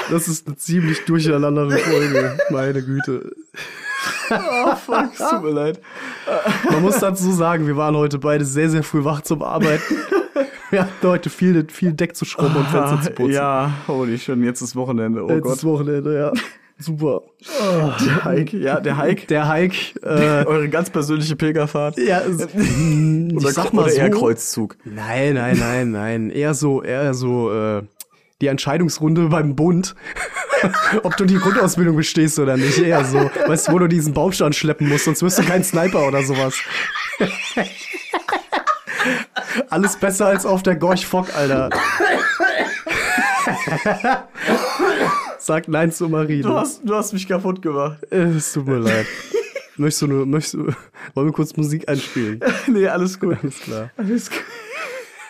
[0.09, 2.37] Das ist eine ziemlich durcheinandere Folge.
[2.49, 3.31] Meine Güte.
[4.29, 5.81] Oh, fuck, es tut mir leid.
[6.69, 9.97] Man muss dazu sagen, wir waren heute beide sehr, sehr früh wach zum Arbeiten.
[10.73, 13.33] Wir hatten heute viel, viel Deck zu schrubben und Fenster zu putzen.
[13.33, 15.63] Ja, holy shit, jetzt ist Wochenende, oh Letztes Gott.
[15.65, 16.31] Wochenende, ja.
[16.79, 17.21] Super.
[17.59, 19.27] Der Hike, ja, der Hike.
[19.27, 21.99] Der Hike, äh, Eure ganz persönliche Pilgerfahrt.
[21.99, 24.75] ja, es- ich Oder, sag mal oder eher so, Kreuzzug.
[24.83, 26.29] Nein, nein, nein, nein.
[26.31, 27.83] Eher so, eher so, äh,
[28.41, 29.93] die Entscheidungsrunde beim Bund.
[31.03, 32.79] Ob du die Grundausbildung bestehst oder nicht.
[32.79, 33.29] Eher so.
[33.47, 36.55] Weißt du, wo du diesen Baumstand schleppen musst, sonst wirst du kein Sniper oder sowas.
[39.69, 41.69] Alles besser als auf der Gorch Fock, Alter.
[45.39, 46.41] Sag nein zu Marie.
[46.41, 47.97] Du hast, du hast mich kaputt gemacht.
[48.11, 49.05] Äh, Es tut mir leid.
[49.75, 50.67] Möchtest du nur, möchtest du,
[51.15, 52.39] wollen wir kurz Musik einspielen?
[52.67, 53.37] nee, alles gut.
[53.41, 53.89] Alles klar.
[53.97, 54.39] Alles gut.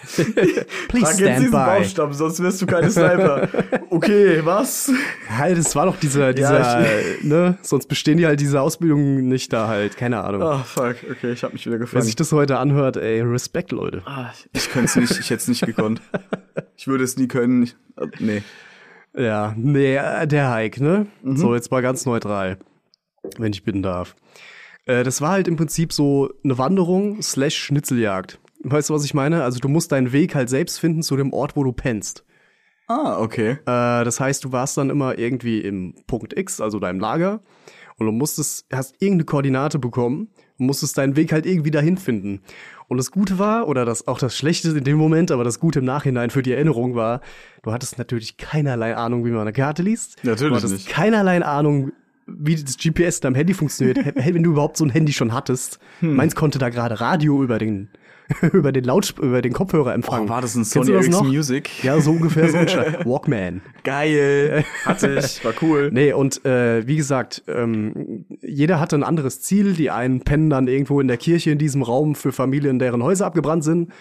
[0.87, 3.47] Please Trag jetzt diesen Baumstamm, sonst wirst du keine Sniper.
[3.89, 4.91] Okay, was?
[5.29, 7.57] Halt, es war doch dieser, dieser, Ja, äh, ne?
[7.61, 9.97] Sonst bestehen die halt diese Ausbildungen nicht da halt.
[9.97, 10.41] Keine Ahnung.
[10.43, 10.95] Oh, fuck.
[11.09, 12.03] Okay, ich hab mich wieder gefangen.
[12.03, 14.01] sich das heute anhört, ey, Respekt, Leute.
[14.05, 16.01] Ah, ich könnte es nicht, ich hätte es nicht gekonnt.
[16.75, 17.63] Ich würde es nie können.
[17.63, 18.43] Ich, äh, nee.
[19.15, 21.07] Ja, nee, äh, der Hike, ne?
[21.21, 21.37] Mhm.
[21.37, 22.57] So, jetzt mal ganz neutral,
[23.37, 24.15] wenn ich bitten darf.
[24.85, 28.39] Äh, das war halt im Prinzip so eine Wanderung slash Schnitzeljagd.
[28.63, 29.43] Weißt du, was ich meine?
[29.43, 32.25] Also du musst deinen Weg halt selbst finden zu dem Ort, wo du pennst.
[32.87, 33.51] Ah, okay.
[33.51, 37.41] Äh, das heißt, du warst dann immer irgendwie im Punkt X, also deinem Lager,
[37.97, 42.41] und du musstest, hast irgendeine Koordinate bekommen und musstest deinen Weg halt irgendwie dahin finden.
[42.87, 45.79] Und das Gute war, oder das auch das Schlechte in dem Moment, aber das Gute
[45.79, 47.21] im Nachhinein für die Erinnerung war,
[47.61, 50.17] du hattest natürlich keinerlei Ahnung, wie man eine Karte liest.
[50.23, 50.89] Natürlich du hattest nicht.
[50.89, 51.91] keinerlei Ahnung,
[52.25, 55.79] wie das GPS in deinem Handy funktioniert, wenn du überhaupt so ein Handy schon hattest.
[55.99, 56.15] Hm.
[56.15, 57.89] Meins konnte da gerade Radio über den
[58.53, 60.27] über den Lautsp über den Kopfhörer empfangen.
[60.27, 61.27] Oh, war das ein Sony Ericsson?
[61.27, 61.83] Music?
[61.83, 62.57] Ja, so ungefähr so.
[63.05, 63.61] Walkman.
[63.83, 64.63] Geil.
[64.85, 65.89] Hatte ich, war cool.
[65.91, 69.73] Nee, und äh, wie gesagt, ähm, jeder hatte ein anderes Ziel.
[69.73, 73.25] Die einen pennen dann irgendwo in der Kirche in diesem Raum für Familien, deren Häuser
[73.25, 73.91] abgebrannt sind.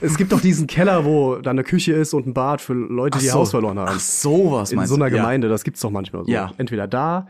[0.00, 3.18] Es gibt auch diesen Keller, wo da eine Küche ist und ein Bad für Leute,
[3.18, 3.92] die ihr Haus verloren haben.
[3.94, 5.16] Ach so, was in so einer du?
[5.16, 5.22] Ja.
[5.22, 6.30] Gemeinde, das gibt's doch manchmal so.
[6.30, 6.52] Ja.
[6.56, 7.26] Entweder da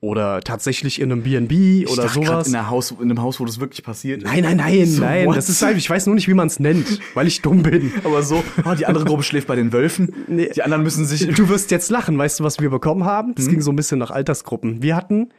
[0.00, 2.48] oder tatsächlich in einem B&B Ich oder dachte sowas.
[2.48, 4.28] In, Haus, in einem Haus, wo das wirklich passiert ist.
[4.30, 5.26] Nein, nein, nein, So, nein.
[5.26, 5.36] what?
[5.36, 7.90] Das ist halt, ich weiß nur nicht, wie man es nennt, weil ich dumm bin.
[8.04, 10.12] Aber so, oh, die andere Gruppe schläft bei den Wölfen.
[10.28, 10.50] Nee.
[10.54, 11.26] Die anderen müssen sich.
[11.34, 13.34] Du wirst jetzt lachen, weißt du, was wir bekommen haben?
[13.34, 14.82] Das ging so ein bisschen nach Altersgruppen.
[14.82, 15.30] Wir hatten,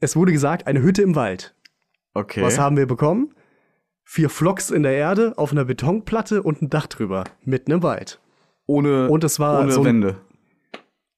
[0.00, 1.54] es wurde gesagt, eine Hütte im Wald.
[2.14, 2.40] Okay.
[2.42, 3.34] Was haben wir bekommen?
[4.08, 8.20] Vier Flocks in der Erde auf einer Betonplatte und ein Dach drüber, mitten im Wald.
[8.66, 10.16] ohne Und es war ohne so ein- Wände.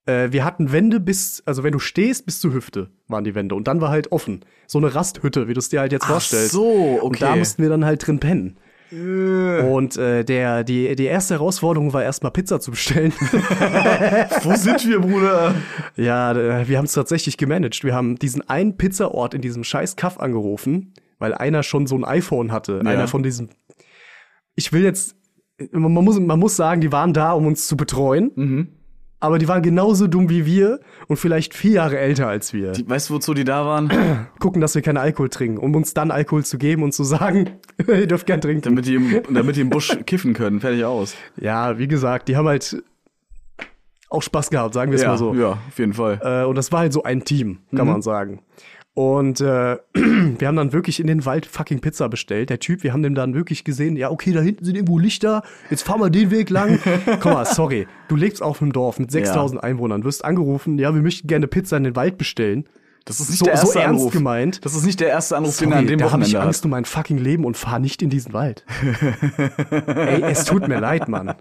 [0.08, 3.54] Äh, wir hatten Wände bis, also wenn du stehst, bis zur Hüfte waren die Wände.
[3.54, 4.40] Und dann war halt offen.
[4.66, 6.52] So eine Rasthütte, wie du es dir halt jetzt vorstellst.
[6.52, 7.00] so, okay.
[7.02, 8.56] Und da mussten wir dann halt drin pennen.
[8.90, 13.12] Und äh, der, die, die erste Herausforderung war erstmal Pizza zu bestellen.
[14.42, 15.54] Wo sind wir, Bruder?
[15.94, 17.84] Ja, äh, wir haben es tatsächlich gemanagt.
[17.84, 22.04] Wir haben diesen einen Pizzaort in diesem scheiß Kaff angerufen, weil einer schon so ein
[22.04, 22.80] iPhone hatte.
[22.82, 22.90] Ja.
[22.90, 23.50] Einer von diesen.
[24.54, 25.16] Ich will jetzt.
[25.72, 28.30] Man man muss, man muss sagen, die waren da, um uns zu betreuen.
[28.36, 28.68] Mhm.
[29.20, 32.72] Aber die waren genauso dumm wie wir und vielleicht vier Jahre älter als wir.
[32.72, 33.90] Die, weißt du, wozu die da waren?
[34.38, 37.50] Gucken, dass wir keinen Alkohol trinken, um uns dann Alkohol zu geben und zu sagen,
[37.88, 38.62] ihr dürft gern trinken.
[38.62, 40.60] damit, die im, damit die im Busch kiffen können.
[40.60, 41.16] Fertig aus.
[41.36, 42.82] Ja, wie gesagt, die haben halt
[44.08, 45.34] auch Spaß gehabt, sagen wir es ja, mal so.
[45.34, 46.20] ja, auf jeden Fall.
[46.22, 48.40] Äh, und das war halt so ein Team, kann man sagen.
[48.98, 52.50] Und äh, wir haben dann wirklich in den Wald fucking Pizza bestellt.
[52.50, 55.44] Der Typ, wir haben dem dann wirklich gesehen, ja, okay, da hinten sind irgendwo Lichter,
[55.70, 56.80] jetzt fahren wir den Weg lang.
[57.20, 61.00] Komm mal, sorry, du lebst auf einem Dorf mit 6000 Einwohnern, wirst angerufen, ja, wir
[61.00, 62.64] möchten gerne Pizza in den Wald bestellen.
[63.04, 64.12] Das ist nicht so- der so erste ernst Anruf.
[64.12, 64.64] gemeint.
[64.64, 66.46] Das ist nicht der erste Anruf, den er Sorry, an dem da habe ich Wochenende
[66.48, 68.64] Angst um mein fucking Leben und fahr nicht in diesen Wald.
[69.70, 71.34] Ey, es tut mir leid, Mann.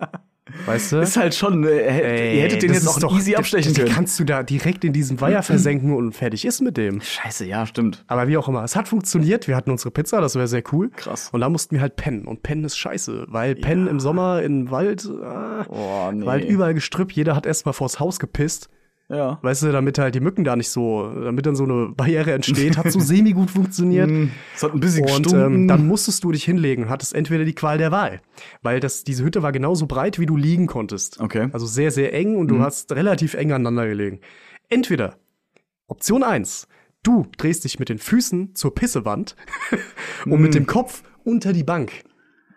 [0.66, 0.98] Weißt du?
[0.98, 3.96] Ist halt schon, äh, ihr hätt- ihr hättet den jetzt auch easy abstechen den können.
[3.96, 7.02] kannst du da direkt in diesen Weiher versenken und fertig ist mit dem.
[7.02, 8.04] Scheiße, ja, stimmt.
[8.08, 9.48] Aber wie auch immer, es hat funktioniert.
[9.48, 10.90] Wir hatten unsere Pizza, das wäre sehr cool.
[10.96, 11.30] Krass.
[11.32, 12.26] Und da mussten wir halt pennen.
[12.26, 16.26] Und pennen ist scheiße, weil pennen im Sommer im Wald, äh, Oh, nee.
[16.26, 17.12] halt überall Gestrüpp.
[17.12, 18.70] Jeder hat erstmal vors Haus gepisst.
[19.10, 19.40] Ja.
[19.42, 22.76] Weißt du, damit halt die Mücken da nicht so, damit dann so eine Barriere entsteht,
[22.78, 24.12] hat so semi gut funktioniert.
[24.54, 25.54] Es hat ein bisschen Und gestunken.
[25.62, 28.20] ähm, dann musstest du dich hinlegen und hattest entweder die Qual der Wahl.
[28.64, 31.22] Weil das, diese Hütte war genauso breit, wie du liegen konntest.
[31.22, 31.48] Okay.
[31.54, 34.20] Also sehr, sehr eng und du hast relativ eng aneinander gelegen.
[34.68, 35.16] Entweder
[35.88, 36.68] Option eins:
[37.02, 39.38] du drehst dich mit den Füßen zur Pissewand
[40.26, 41.92] und mit dem Kopf unter die Bank.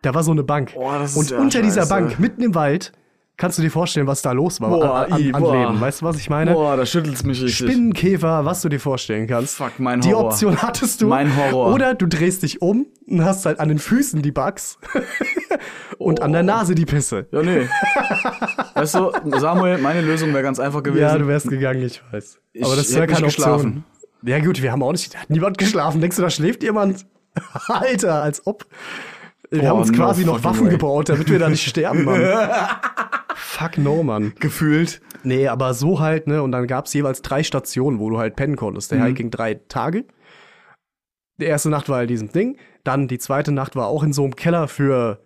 [0.03, 0.75] Da war so eine Bank.
[1.05, 1.91] Ist und unter dieser scheiße.
[1.95, 2.93] Bank, mitten im Wald,
[3.41, 5.57] kannst du dir vorstellen, was da los war Boah, an, an, an boah.
[5.57, 5.81] Leben.
[5.81, 6.53] Weißt du, was ich meine?
[6.53, 7.57] Boah, da schüttelt's mich richtig.
[7.69, 9.57] Spinnenkäfer, was du dir vorstellen kannst.
[9.57, 10.27] Fuck, mein Die Horror.
[10.27, 11.09] Option hattest du.
[11.09, 11.73] Mein Horror.
[11.73, 14.79] Oder du drehst dich um und hast halt an den Füßen die Bugs
[15.99, 17.27] Und an der Nase die Pisse.
[17.33, 17.67] Ja, nee.
[18.75, 21.03] weißt du, Samuel, meine Lösung wäre ganz einfach gewesen.
[21.03, 22.41] Ja, du wärst gegangen, ich weiß.
[22.53, 23.57] Ich Aber das ja keine nicht Option.
[23.57, 23.85] geschlafen.
[24.23, 26.01] Ja gut, wir haben auch nicht, da hat niemand geschlafen.
[26.01, 27.07] Denkst du, da schläft jemand?
[27.69, 28.67] Alter, als ob.
[29.51, 30.73] Wir Boah, haben uns no quasi noch fucking Waffen way.
[30.73, 32.21] gebaut, damit wir da nicht sterben, Mann.
[33.35, 34.33] Fuck no, Mann.
[34.39, 35.01] Gefühlt.
[35.25, 36.43] Nee, aber so halt, ne?
[36.43, 38.91] Und dann gab's jeweils drei Stationen, wo du halt pennen konntest.
[38.93, 39.03] Der Mhm.
[39.05, 40.05] Hike ging drei Tage.
[41.41, 42.59] Die erste Nacht war halt diesem Ding.
[42.85, 45.21] Dann die zweite Nacht war auch in so einem Keller für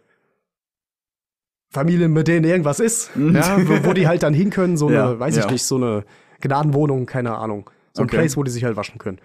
[1.73, 3.11] Familien, mit denen irgendwas ist.
[3.17, 5.51] Ja, wo, wo die halt dann hin können, so eine, Ja, weiß ich ja.
[5.51, 6.05] nicht, so eine
[6.41, 7.69] Gnadenwohnung, keine Ahnung.
[7.93, 8.17] So ein Okay.
[8.19, 9.19] Place, wo die sich halt waschen können.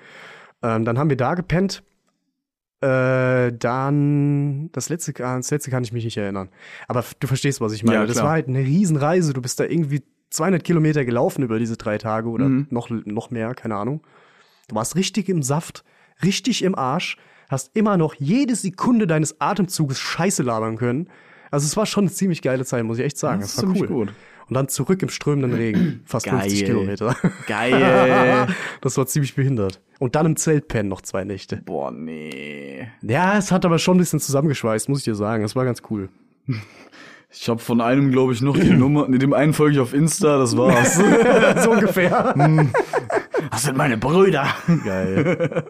[0.63, 1.83] Ähm, dann haben wir da gepennt.
[2.81, 6.49] Äh, dann das letzte, das letzte kann ich mich nicht erinnern.
[6.87, 7.99] Aber du verstehst, was ich meine.
[7.99, 9.33] Ja, das war halt eine Riesenreise.
[9.33, 12.67] Du bist da irgendwie 200 Kilometer gelaufen über diese drei Tage oder Mhm.
[12.69, 14.01] noch, noch mehr, keine Ahnung.
[14.67, 15.83] Du warst richtig im Saft,
[16.23, 17.17] richtig im Arsch,
[17.49, 21.09] hast immer noch jede Sekunde deines Atemzuges Scheiße labern können.
[21.51, 23.41] Also es war schon eine ziemlich geile Zeit, muss ich echt sagen.
[23.41, 23.87] Das ist war cool.
[23.87, 24.13] gut.
[24.49, 26.41] Und dann zurück im strömenden Regen, fast Geil.
[26.41, 27.15] 50 Kilometer.
[27.47, 28.47] Geil.
[28.81, 29.81] Das war ziemlich behindert.
[29.99, 31.57] Und dann im Zelt pennen noch zwei Nächte.
[31.57, 32.87] Boah, nee.
[33.01, 35.43] Ja, es hat aber schon ein bisschen zusammengeschweißt, muss ich dir sagen.
[35.43, 36.09] Das war ganz cool.
[37.31, 39.07] Ich habe von einem, glaube ich, noch die Nummer.
[39.07, 40.95] Ne, dem einen folge ich auf Insta, das war's.
[41.63, 42.33] so ungefähr.
[43.51, 44.47] das sind meine Brüder.
[44.83, 45.63] Geil.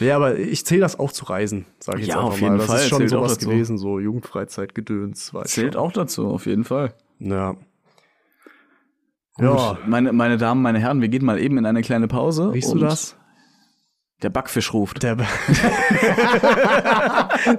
[0.00, 2.56] Ja, aber ich zähle das auch zu Reisen, sage ich Ja, jetzt einfach auf jeden
[2.56, 2.58] mal.
[2.58, 5.32] Das Fall, ist schon zählt sowas gewesen, so Jugendfreizeitgedöns.
[5.44, 5.82] Zählt schon.
[5.82, 6.94] auch dazu, auf jeden Fall.
[7.18, 7.52] Ja.
[9.34, 12.52] Gut, Ja, meine, meine Damen, meine Herren, wir gehen mal eben in eine kleine Pause.
[12.52, 13.16] riechst du das?
[14.22, 15.02] Der Backfisch ruft.
[15.02, 15.18] Der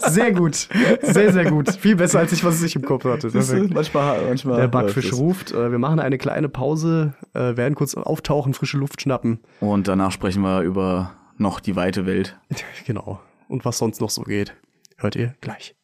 [0.08, 0.56] sehr gut.
[1.04, 1.70] Sehr, sehr gut.
[1.70, 3.30] Viel besser, als ich, was ich im Kopf hatte.
[3.32, 4.58] Manchmal, manchmal.
[4.62, 5.52] Der Backfisch ruft.
[5.52, 9.40] Äh, Wir machen eine kleine Pause, äh, werden kurz auftauchen, frische Luft schnappen.
[9.60, 12.40] Und danach sprechen wir über noch die weite Welt.
[12.88, 13.20] Genau.
[13.48, 14.56] Und was sonst noch so geht.
[14.98, 15.76] Hört ihr gleich.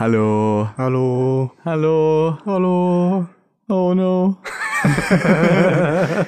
[0.00, 0.66] Hallo.
[0.78, 1.52] Hallo.
[1.62, 2.38] Hallo.
[2.46, 3.28] Hallo.
[3.68, 4.38] Oh no.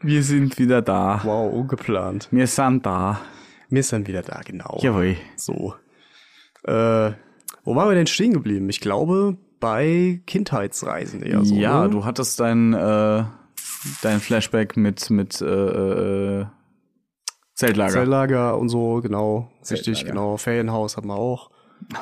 [0.00, 1.20] wir sind wieder da.
[1.24, 2.28] Wow, ungeplant.
[2.30, 3.20] Wir sind da.
[3.68, 4.78] Wir sind wieder da, genau.
[4.80, 5.16] Jawohl.
[5.34, 5.74] So.
[6.62, 7.10] Äh,
[7.64, 8.68] wo waren wir denn stehen geblieben?
[8.68, 11.56] Ich glaube, bei Kindheitsreisen eher so.
[11.56, 11.90] ja, ne?
[11.90, 13.24] du hattest dein, äh,
[14.02, 15.46] dein Flashback mit, mit äh,
[16.42, 16.46] äh,
[17.54, 17.90] Zeltlager.
[17.92, 19.50] Zeltlager und so, genau.
[19.68, 20.08] Richtig, Zeltlager.
[20.10, 20.36] genau.
[20.36, 21.50] Ferienhaus hat man auch.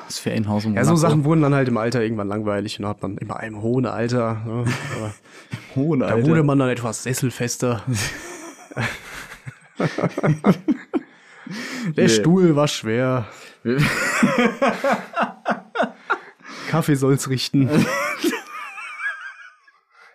[0.07, 0.97] Das Ferienhaus in Ja, so.
[0.97, 3.87] Sachen wurden dann halt im Alter irgendwann langweilig und da hat man immer einem hohen
[3.87, 4.43] Alter.
[4.47, 4.65] Ne?
[5.75, 6.27] Hohen da Alter.
[6.27, 7.83] wurde man dann etwas sesselfester.
[11.97, 12.09] Der Nee.
[12.11, 13.27] Stuhl war schwer.
[16.69, 17.69] Kaffee soll's richten.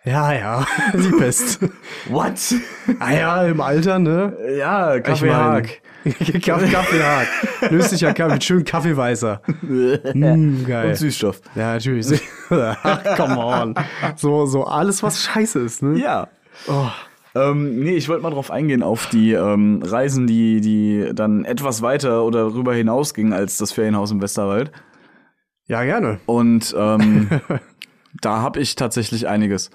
[0.04, 1.60] Ja, ja, die Pest.
[2.08, 2.38] What?
[2.98, 4.36] Ah ja, im Alter, ne?
[4.58, 5.80] Ja, Kaffeehag.
[6.04, 7.26] mein, Kaffee, Kaffeehag.
[7.70, 9.40] Löslicher Kaffee mit schön Kaffeeweißer.
[9.62, 10.88] Mm, geil.
[10.88, 11.40] Und Süßstoff.
[11.54, 12.20] Ja, natürlich.
[12.50, 13.74] Ach, come on.
[14.16, 15.98] So, so alles, was scheiße ist, ne?
[15.98, 16.28] Ja.
[16.68, 16.88] Oh.
[17.34, 21.80] Ähm, nee, ich wollte mal drauf eingehen, auf die ähm, Reisen, die, die dann etwas
[21.82, 24.70] weiter oder darüber hinausgingen als das Ferienhaus im Westerwald.
[25.66, 26.20] Ja, gerne.
[26.26, 27.28] Und ähm,
[28.20, 29.70] da habe ich tatsächlich einiges.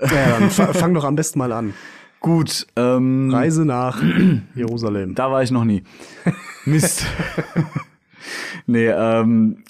[0.00, 1.74] Ja, dann fa- fang doch am besten mal an.
[2.20, 4.02] Gut, ähm, Reise nach
[4.54, 5.14] Jerusalem.
[5.14, 5.84] da war ich noch nie.
[6.64, 7.06] Mist.
[8.66, 9.62] nee, ähm,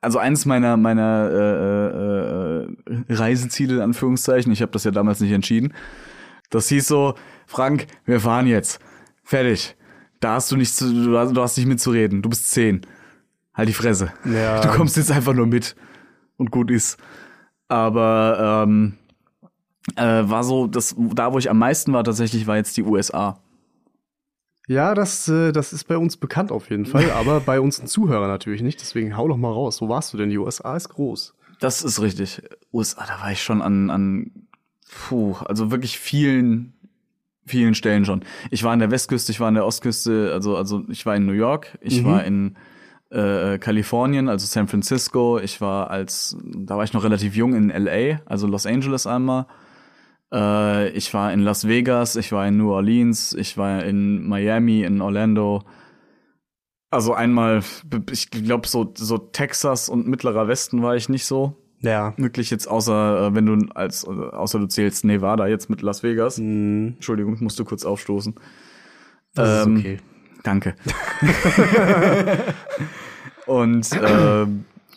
[0.00, 5.20] also eins meiner meiner äh, äh, äh, Reiseziele in Anführungszeichen, ich habe das ja damals
[5.20, 5.72] nicht entschieden.
[6.50, 7.14] Das hieß so,
[7.46, 8.78] Frank, wir fahren jetzt.
[9.22, 9.74] Fertig.
[10.20, 12.20] Da hast du nichts zu, du hast, du hast nicht mitzureden.
[12.22, 12.82] Du bist zehn.
[13.54, 14.12] Halt die Fresse.
[14.24, 14.60] Ja.
[14.60, 15.74] Du kommst jetzt einfach nur mit
[16.36, 16.98] und gut ist.
[17.68, 18.94] Aber ähm,
[19.96, 23.38] äh, war so, das da wo ich am meisten war tatsächlich war jetzt die USA.
[24.66, 28.28] Ja, das, äh, das ist bei uns bekannt auf jeden Fall, aber bei unseren Zuhörern
[28.28, 28.80] natürlich nicht.
[28.80, 29.82] Deswegen hau doch mal raus.
[29.82, 30.30] Wo warst du denn?
[30.30, 31.34] Die USA ist groß.
[31.60, 32.42] Das ist richtig.
[32.72, 34.30] USA, da war ich schon an, an
[35.08, 36.72] puh, also wirklich vielen,
[37.46, 38.24] vielen Stellen schon.
[38.50, 41.26] Ich war an der Westküste, ich war an der Ostküste, also, also ich war in
[41.26, 42.06] New York, ich Mhm.
[42.06, 42.56] war in
[43.10, 47.68] äh, Kalifornien, also San Francisco, ich war als, da war ich noch relativ jung in
[47.70, 49.46] LA, also Los Angeles einmal.
[50.34, 54.82] Äh, ich war in Las Vegas, ich war in New Orleans, ich war in Miami,
[54.82, 55.62] in Orlando.
[56.90, 57.62] Also einmal,
[58.10, 61.56] ich glaube, so, so Texas und mittlerer Westen war ich nicht so.
[61.80, 62.14] Ja.
[62.16, 66.02] Wirklich jetzt außer, äh, wenn du als, äh, außer du zählst Nevada jetzt mit Las
[66.02, 66.38] Vegas.
[66.38, 66.94] Mhm.
[66.96, 68.34] Entschuldigung, musst du kurz aufstoßen.
[69.34, 69.96] Das Ähm, ist okay.
[70.42, 70.74] Danke.
[73.46, 74.46] Und äh,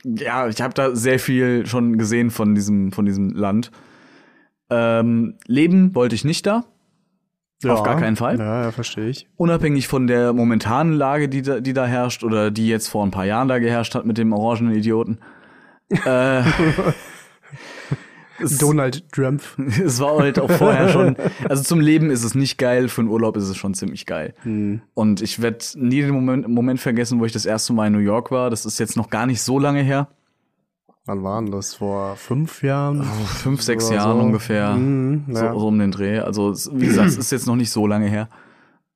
[0.04, 3.72] ja, ich habe da sehr viel schon gesehen von diesem, von diesem Land.
[4.70, 6.66] Ähm, leben wollte ich nicht da.
[7.66, 8.38] Auf gar keinen Fall.
[8.38, 9.28] Ja, ja, verstehe ich.
[9.36, 13.10] Unabhängig von der momentanen Lage, die da, die da herrscht oder die jetzt vor ein
[13.10, 15.18] paar Jahren da geherrscht hat mit dem orangenen Idioten.
[15.90, 16.44] äh,
[18.60, 19.42] Donald Trump.
[19.84, 21.16] es war halt auch vorher schon.
[21.50, 24.36] Also zum Leben ist es nicht geil, für den Urlaub ist es schon ziemlich geil.
[24.94, 28.00] Und ich werde nie den Moment, Moment vergessen, wo ich das erste Mal in New
[28.00, 28.52] York war.
[28.52, 30.10] Das ist jetzt noch gar nicht so lange her.
[31.08, 31.74] Wann waren das?
[31.76, 33.04] Vor fünf Jahren?
[33.04, 34.24] Fünf, sechs Jahren so.
[34.26, 34.76] ungefähr.
[34.76, 35.54] Mhm, ja.
[35.54, 36.20] so, so um den Dreh.
[36.20, 38.30] Also wie gesagt, es ist jetzt noch nicht so lange her.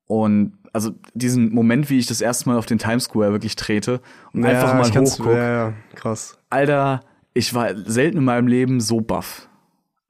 [0.06, 4.00] Und also diesen Moment, wie ich das erste Mal auf den Times Square wirklich trete
[4.32, 5.32] und einfach mal ich kann's- hochguck.
[5.34, 6.38] Ja, ja, krass.
[6.50, 7.00] Alter,
[7.34, 9.48] ich war selten in meinem Leben so baff.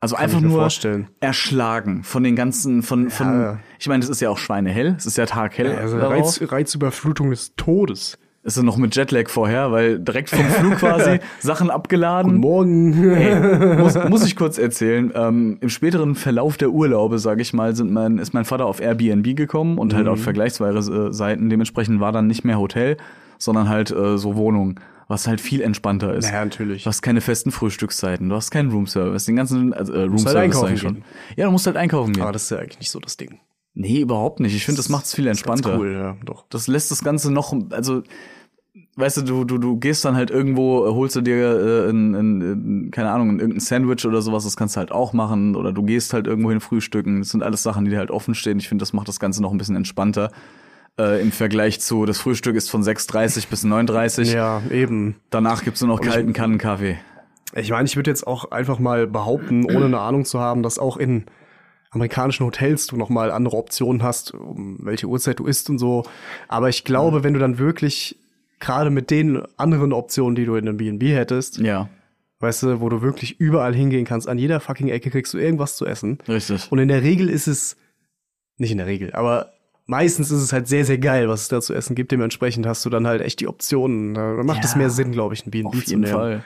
[0.01, 1.09] Also einfach ich mir nur vorstellen.
[1.21, 3.59] erschlagen von den ganzen, von, von, Ja.
[3.79, 5.77] ich meine, es ist ja auch schweinehell, es ist ja taghell.
[5.77, 6.41] Also daraus.
[6.41, 8.19] Reiz, Reizüberflutung des Todes.
[8.45, 12.39] Es ist noch mit Jetlag vorher, weil direkt vom Flug quasi Sachen abgeladen.
[12.39, 13.13] Morgen.
[13.15, 15.13] Ey, muss, muss ich kurz erzählen.
[15.15, 18.81] Ähm, Im späteren Verlauf der Urlaube, sage ich mal, sind mein, ist mein Vater auf
[18.81, 19.97] Airbnb gekommen und Mhm.
[19.97, 21.51] halt auf vergleichsweise äh, Seiten.
[21.51, 22.97] Dementsprechend war dann nicht mehr Hotel,
[23.39, 26.27] sondern halt äh, so Wohnung, was halt viel entspannter ist.
[26.27, 26.83] Naja, natürlich.
[26.83, 30.73] Du hast keine festen Frühstückszeiten, du hast keinen Roomservice, den ganzen äh, halt Roomservice sag
[30.73, 30.95] ich schon.
[30.95, 31.05] gehen.
[31.37, 32.23] Ja, du musst halt einkaufen gehen.
[32.25, 33.39] Aber das ist ja eigentlich nicht so das Ding.
[33.75, 34.55] Nee, überhaupt nicht.
[34.55, 35.79] Ich finde, das macht es viel Das ist entspannter.
[35.79, 36.45] cool, ja, doch.
[36.51, 38.03] Das lässt das Ganze noch, also
[38.97, 42.15] weißt du, du, du, du gehst dann halt irgendwo, äh, holst du dir äh, in,
[42.15, 45.57] in, in, keine Ahnung, in irgendein Sandwich oder sowas, das kannst du halt auch machen.
[45.57, 47.21] Oder du gehst halt irgendwo hin frühstücken.
[47.21, 48.59] Das sind alles Sachen, die dir halt offen stehen.
[48.59, 50.31] Ich finde, das macht das Ganze noch ein bisschen entspannter.
[50.99, 55.17] Äh, Im Vergleich zu, das Frühstück ist von 6.30 bis 9.30 Ja, eben.
[55.31, 56.99] Danach gibt's nur noch kalten Kannenkaffee.
[57.55, 60.79] Ich meine, ich würde jetzt auch einfach mal behaupten, ohne eine Ahnung zu haben, dass
[60.79, 61.25] auch in
[61.93, 66.05] amerikanischen Hotels du nochmal andere Optionen hast, um welche Uhrzeit du isst und so.
[66.49, 68.19] Aber ich glaube, wenn du dann wirklich
[68.61, 71.89] gerade mit den anderen Optionen, die du in einem B&B hättest, Ja,
[72.41, 75.77] weißt du, wo du wirklich überall hingehen kannst, an jeder fucking Ecke kriegst du irgendwas
[75.77, 76.19] zu essen.
[76.29, 76.71] richtig.
[76.73, 77.77] Und in der Regel ist es,
[78.59, 79.53] nicht in der Regel, aber
[79.87, 82.13] meistens ist es halt sehr, sehr geil, was es da zu essen gibt.
[82.13, 84.15] Dementsprechend hast du dann halt echt die Optionen.
[84.15, 84.65] Da macht Ja.
[84.65, 86.13] es mehr Sinn, glaube ich, ein B&B Auf zu jeden nehmen.
[86.13, 86.45] Fall.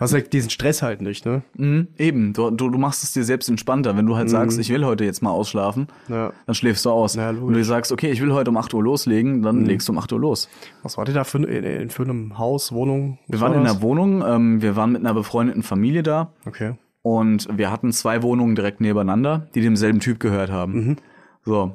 [0.00, 1.42] Hast halt diesen Stress halt nicht, ne?
[1.58, 3.96] Mhm, eben, du, du, du machst es dir selbst entspannter.
[3.96, 6.32] Wenn du halt sagst, ich will heute jetzt mal ausschlafen, Ja.
[6.46, 7.16] dann schläfst du aus.
[7.16, 7.34] Ja.
[7.34, 9.98] Wenn du sagst, okay, ich will heute um 8 Uhr loslegen, dann legst du um
[9.98, 10.48] 8 Uhr los.
[10.82, 13.18] Was war dir da für, in, für einem Haus, Wohnung?
[13.28, 16.74] Wir waren war in einer Wohnung, ähm, wir waren mit einer befreundeten Familie da Okay.
[17.02, 20.96] und wir hatten zwei Wohnungen direkt nebeneinander, die demselben Typ gehört haben.
[21.44, 21.74] So.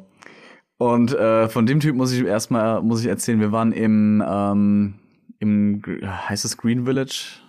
[0.78, 4.96] Und äh, von dem Typ muss ich erstmal muss ich erzählen, wir waren im ähm,
[5.40, 7.40] im heißt es Green Village?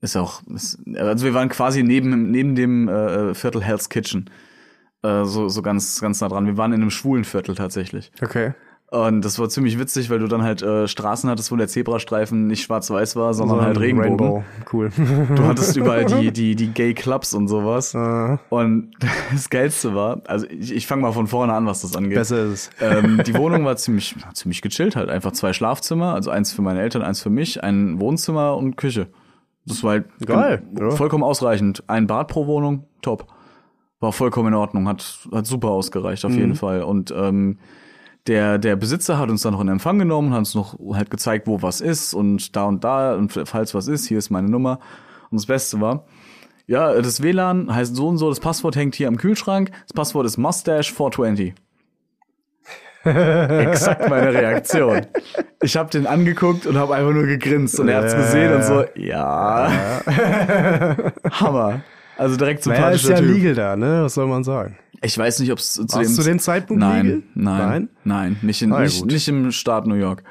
[0.00, 4.30] Ist auch ist, also wir waren quasi neben neben dem äh, Viertel Hell's Kitchen.
[5.02, 6.46] Äh, so so ganz ganz nah dran.
[6.46, 8.12] Wir waren in einem schwulen Viertel tatsächlich.
[8.22, 8.52] Okay.
[8.90, 12.46] Und das war ziemlich witzig, weil du dann halt äh, Straßen hattest, wo der Zebrastreifen
[12.46, 14.18] nicht schwarz-weiß war, sondern halt Regenbogen.
[14.18, 14.44] Rainbow.
[14.72, 14.90] Cool.
[15.36, 17.92] Du hattest überall die, die, die Gay Clubs und sowas.
[17.92, 18.92] Äh, Und
[19.30, 22.14] das Geilste war, also ich, ich fange mal von vorne an, was das angeht.
[22.14, 22.70] besser ist es.
[22.80, 25.10] Ähm, die Wohnung war ziemlich, ziemlich gechillt halt.
[25.10, 29.08] Einfach zwei Schlafzimmer, also eins für meine Eltern, eins für mich, ein Wohnzimmer und Küche.
[29.68, 30.90] Das war halt Geil, ja.
[30.90, 31.84] vollkommen ausreichend.
[31.86, 33.26] Ein Bad pro Wohnung, top.
[34.00, 36.38] War vollkommen in Ordnung, hat, hat super ausgereicht auf Mhm.
[36.38, 36.82] jeden Fall.
[36.82, 37.58] Und ähm,
[38.26, 41.46] der, der Besitzer hat uns dann noch in Empfang genommen, hat uns noch halt gezeigt,
[41.46, 44.78] wo was ist und da und da und falls was ist, hier ist meine Nummer.
[45.30, 46.04] Und das Beste war,
[46.66, 50.26] ja, das WLAN heißt so und so, das Passwort hängt hier am Kühlschrank, das Passwort
[50.26, 51.54] ist Mustache 420.
[53.08, 55.06] Exakt meine Reaktion.
[55.62, 58.84] Ich habe den angeguckt und habe einfach nur gegrinst und er hat's gesehen und so,
[58.94, 59.70] ja.
[61.32, 61.80] Hammer.
[62.16, 63.28] Also direkt Naja, ist ja Typ.
[63.28, 64.02] legal da, ne?
[64.04, 64.76] Was soll man sagen?
[65.00, 67.22] Ich weiß nicht, ob es zu dem zu dem Zeitpunkt nein, legal?
[67.34, 67.88] nein, Nein?
[68.02, 70.24] nein, nicht, in, Ah, ja, nicht, nicht im Staat New York.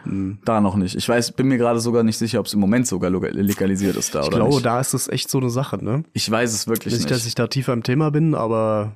[0.44, 0.96] Da noch nicht.
[0.96, 4.14] Ich weiß, bin mir gerade sogar nicht sicher, ob es im Moment sogar legalisiert ist
[4.14, 4.66] da Ich oder glaube, nicht.
[4.66, 6.04] da ist es echt so eine Sache, ne?
[6.12, 7.12] Ich weiß es wirklich Nicht, nicht.
[7.16, 8.92] dass ich da tiefer im Thema bin, aber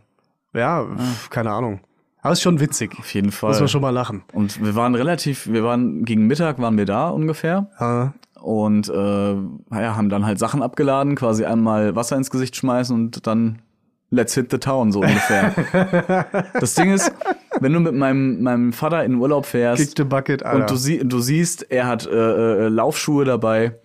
[0.54, 1.80] ja, pf, keine Ahnung.
[2.22, 2.92] Aber ist schon witzig.
[3.00, 3.50] Auf jeden Fall.
[3.50, 4.24] Muss man schon mal lachen.
[4.34, 9.34] Und wir waren relativ, wir waren gegen Mittag waren wir da ungefähr Ah, und äh,
[9.34, 13.60] ja, haben dann halt Sachen abgeladen, quasi einmal Wasser ins Gesicht schmeißen und dann
[14.12, 16.46] let's hit the town so ungefähr.
[16.60, 17.12] das Ding ist,
[17.60, 20.60] wenn du mit meinem meinem Vater in Urlaub fährst Kick the bucket, Alter.
[20.62, 23.76] und du, sie, du siehst, er hat äh, äh, Laufschuhe dabei,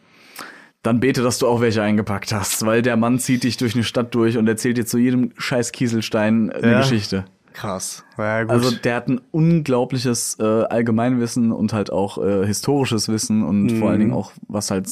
[0.83, 3.85] dann bete, dass du auch welche eingepackt hast, weil der Mann zieht dich durch eine
[3.85, 6.79] Stadt durch und erzählt dir zu jedem scheiß Kieselstein eine Ja.
[6.81, 7.25] Geschichte.
[7.57, 8.05] Krass.
[8.19, 8.51] Ja, gut.
[8.53, 13.91] Also der hat ein unglaubliches äh, Allgemeinwissen und halt auch äh, historisches Wissen und vor
[13.91, 14.87] allen Dingen auch was halt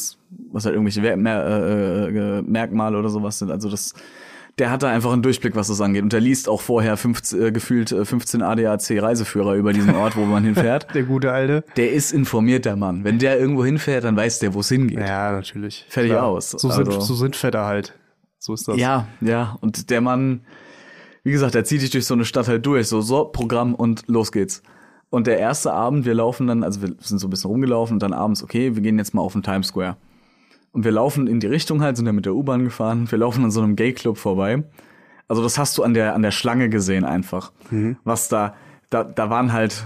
[0.51, 2.09] was halt irgendwelche Mer äh,
[2.39, 3.51] äh, Merkmale oder sowas sind.
[3.51, 3.93] Also das,
[4.59, 6.03] der hat da einfach einen Durchblick, was das angeht.
[6.03, 10.25] Und der liest auch vorher 15, äh, gefühlt äh, 15 ADAC-Reiseführer über diesen Ort, wo
[10.25, 10.87] man hinfährt.
[10.95, 11.65] Der gute Alte.
[11.77, 13.03] Der ist informiert, der Mann.
[13.05, 15.01] Wenn der irgendwo hinfährt, dann weiß der, wo es hingeht.
[15.01, 15.85] Ja, natürlich.
[15.89, 16.25] Fertig Klar.
[16.25, 16.53] aus.
[16.53, 17.95] So sind, Also- so sind Väter halt.
[18.39, 18.77] So ist das.
[18.79, 19.57] Ja, ja.
[19.61, 20.43] Und der Mann,
[21.25, 22.89] wie gesagt, der zieht dich durch so eine Stadt halt durch.
[22.89, 24.63] So, so, Programm und los geht's.
[25.11, 28.03] Und der erste Abend, wir laufen dann, also wir sind so ein bisschen rumgelaufen und
[28.03, 29.97] dann abends, okay, wir gehen jetzt mal auf den Times Square.
[30.73, 33.11] Und wir laufen in die Richtung halt, sind ja mit der U-Bahn gefahren.
[33.11, 34.65] Wir laufen an so einem Gay-Club vorbei.
[35.29, 37.53] Also das hast du an der, an der Schlange gesehen einfach.
[38.05, 38.55] Was da,
[38.91, 39.85] da, da waren halt,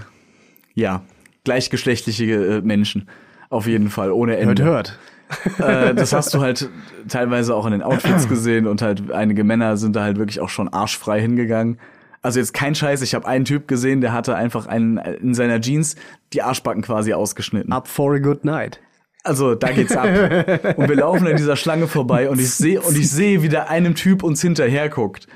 [0.73, 1.03] ja,
[1.43, 3.07] gleichgeschlechtliche äh, Menschen.
[3.49, 4.99] Auf jeden Fall, ohne Ende Hört, hört.
[5.59, 6.69] äh, das hast du halt
[7.07, 10.49] teilweise auch in den Outfits gesehen und halt einige Männer sind da halt wirklich auch
[10.49, 11.79] schon arschfrei hingegangen.
[12.21, 15.61] Also jetzt kein Scheiß, ich habe einen Typ gesehen, der hatte einfach einen in seiner
[15.61, 15.95] Jeans
[16.33, 17.71] die Arschbacken quasi ausgeschnitten.
[17.71, 18.81] Up for a good night.
[19.23, 20.05] Also da geht's ab.
[20.77, 23.69] Und wir laufen an dieser Schlange vorbei und ich sehe und ich sehe, wie der
[23.69, 25.27] einem Typ uns hinterher guckt.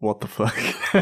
[0.00, 0.52] What the fuck?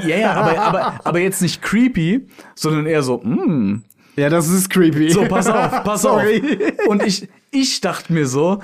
[0.06, 3.84] Ja, ja, aber, aber, aber jetzt nicht creepy, sondern eher so, mm,
[4.18, 5.10] ja, das ist creepy.
[5.10, 6.42] So, pass auf, pass Sorry.
[6.80, 6.88] auf.
[6.88, 8.60] Und ich, ich dachte mir so,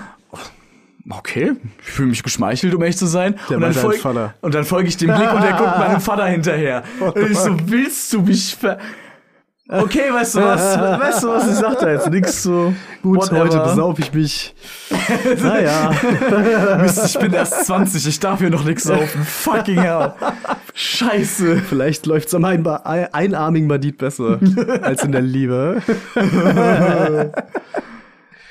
[1.09, 3.37] okay, ich fühle mich geschmeichelt, um echt zu sein.
[3.49, 4.35] Der und, dann folg, Vater.
[4.41, 6.83] und dann folge ich dem Blick und der guckt meinem Vater hinterher.
[6.99, 8.79] What Und ich so, willst du mich ver...
[9.67, 10.79] Okay, weißt du was?
[10.79, 11.49] Weißt du was?
[11.49, 12.75] Ich sag da jetzt nix so.
[13.03, 13.41] Gut, whatever.
[13.41, 14.55] heute besauf ich mich.
[15.43, 15.91] naja.
[16.83, 19.25] Mist, ich bin erst 20, ich darf hier noch nix saufen.
[19.25, 20.13] Fucking hell.
[20.75, 21.57] Scheiße.
[21.67, 24.39] Vielleicht läuft's am Einba einarmigen Bandit besser
[24.83, 25.81] als in der Liebe.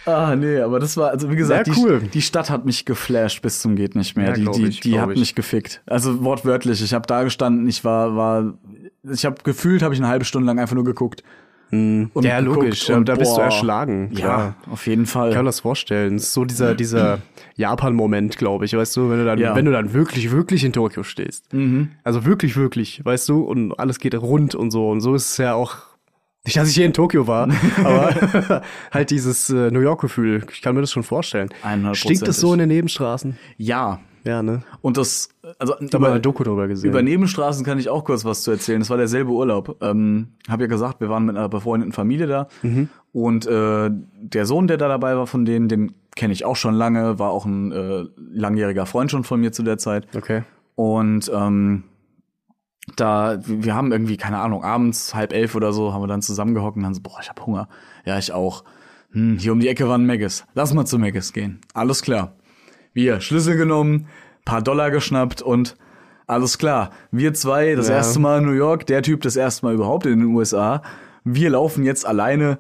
[0.05, 2.01] Ah, nee, aber das war, also wie gesagt, die, cool.
[2.01, 4.30] die Stadt hat mich geflasht bis zum geht nicht mehr.
[4.30, 5.20] Ja, die die, ich, die hat ich.
[5.20, 5.82] mich gefickt.
[5.86, 6.84] Also wortwörtlich.
[6.84, 8.53] Ich habe da gestanden, ich war, war,
[9.12, 11.24] ich habe gefühlt, habe ich eine halbe Stunde lang einfach nur geguckt.
[11.72, 12.89] Und ja, geguckt logisch.
[12.91, 14.10] und Und da bist du erschlagen.
[14.12, 14.56] Ja, Klar.
[14.70, 15.30] auf jeden Fall.
[15.30, 16.18] Ich kann mir das vorstellen.
[16.18, 17.18] Es ist so dieser, dieser
[17.56, 18.76] Japan-Moment, glaube ich.
[18.78, 19.51] Weißt du, wenn du dann, Ja.
[19.54, 19.56] Mhm.
[19.56, 21.49] wenn du dann wirklich, wirklich in Tokio stehst.
[22.04, 24.88] Also wirklich, wirklich, weißt du, und alles geht rund und so.
[24.91, 25.78] Und so ist es ja auch.
[26.45, 27.47] Nicht, dass ich hier in Tokio war,
[27.84, 30.45] aber halt dieses äh, New York-Gefühl.
[30.51, 31.49] Ich kann mir das schon vorstellen.
[31.64, 31.95] 100%.
[31.95, 33.38] Stinkt es so in den Nebenstraßen?
[33.58, 33.99] Ja.
[34.24, 34.64] Ja, ne?
[34.82, 36.90] Und das, also Da haben eine Doku drüber gesehen.
[36.90, 38.80] Über Nebenstraßen kann ich auch kurz was zu erzählen.
[38.80, 39.78] Das war derselbe Urlaub.
[39.82, 42.48] Ähm, hab ja gesagt, wir waren mit einer befreundeten Familie da.
[42.62, 42.90] Mhm.
[43.12, 46.74] Und äh, der Sohn, der da dabei war von denen, den kenne ich auch schon
[46.74, 50.08] lange, war auch ein äh, langjähriger Freund schon von mir zu der Zeit.
[50.16, 50.44] okay.
[50.76, 51.84] Und ähm,
[52.96, 56.78] da, wir haben irgendwie, keine Ahnung, abends halb elf oder so, haben wir dann zusammengehockt
[56.78, 57.70] und dann so, boah, ich hab Hunger.
[58.06, 58.64] Ja, ich auch.
[59.12, 60.46] Hm, hier um die Ecke war ein Meggis.
[60.54, 61.62] Lass mal zu Meggis gehen.
[61.74, 62.36] Alles klar.
[62.94, 64.08] Wir, Schlüssel genommen,
[64.46, 65.76] paar Dollar geschnappt und
[66.28, 66.91] alles klar.
[67.12, 67.96] Wir zwei, das Ja.
[67.96, 70.82] erste Mal in New York, der Typ das erste Mal überhaupt in den USA.
[71.24, 72.58] Wir laufen jetzt alleine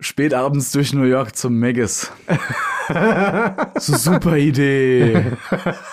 [0.00, 2.10] spät abends durch New York zum Meggis.
[3.78, 5.24] so super Idee.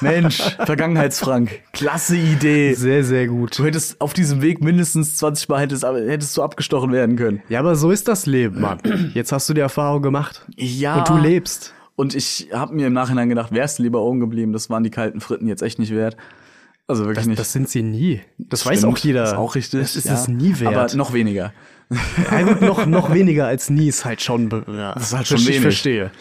[0.02, 1.62] Mensch, Vergangenheitsfrank.
[1.74, 2.74] Klasse Idee.
[2.74, 3.58] Sehr, sehr gut.
[3.58, 7.42] Du hättest auf diesem Weg mindestens 20 Mal hättest, hättest du abgestochen werden können.
[7.50, 8.80] Ja, aber so ist das Leben, Mann.
[9.14, 10.46] Jetzt hast du die Erfahrung gemacht.
[10.56, 10.98] Ja.
[11.00, 11.74] Und du lebst.
[11.96, 14.90] Und ich habe mir im Nachhinein gedacht, wärst du lieber oben geblieben, das waren die
[14.90, 16.18] kalten Fritten jetzt echt nicht wert.
[16.88, 17.40] Also wirklich Das, nicht.
[17.40, 18.22] das sind sie nie.
[18.38, 19.24] Das weiß Stimmt, auch jeder.
[19.24, 19.82] Ist auch richtig.
[19.82, 20.14] Das ist ja.
[20.16, 20.76] es nie wert.
[20.76, 21.54] Aber noch weniger.
[22.32, 24.50] ja, gut, noch, noch weniger als nie ist halt schon.
[24.68, 25.62] Ja, Das ist halt schon ich wenig.
[25.62, 26.12] verstehe.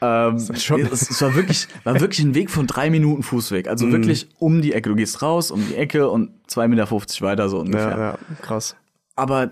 [0.00, 3.66] Ähm, schon- es, war wirklich, war wirklich ein Weg von drei Minuten Fußweg.
[3.68, 4.90] Also wirklich um die Ecke.
[4.90, 6.90] Du gehst raus, um die Ecke und 2,50 Meter
[7.26, 7.90] weiter so ungefähr.
[7.90, 8.76] Ja, ja, krass.
[9.16, 9.50] Aber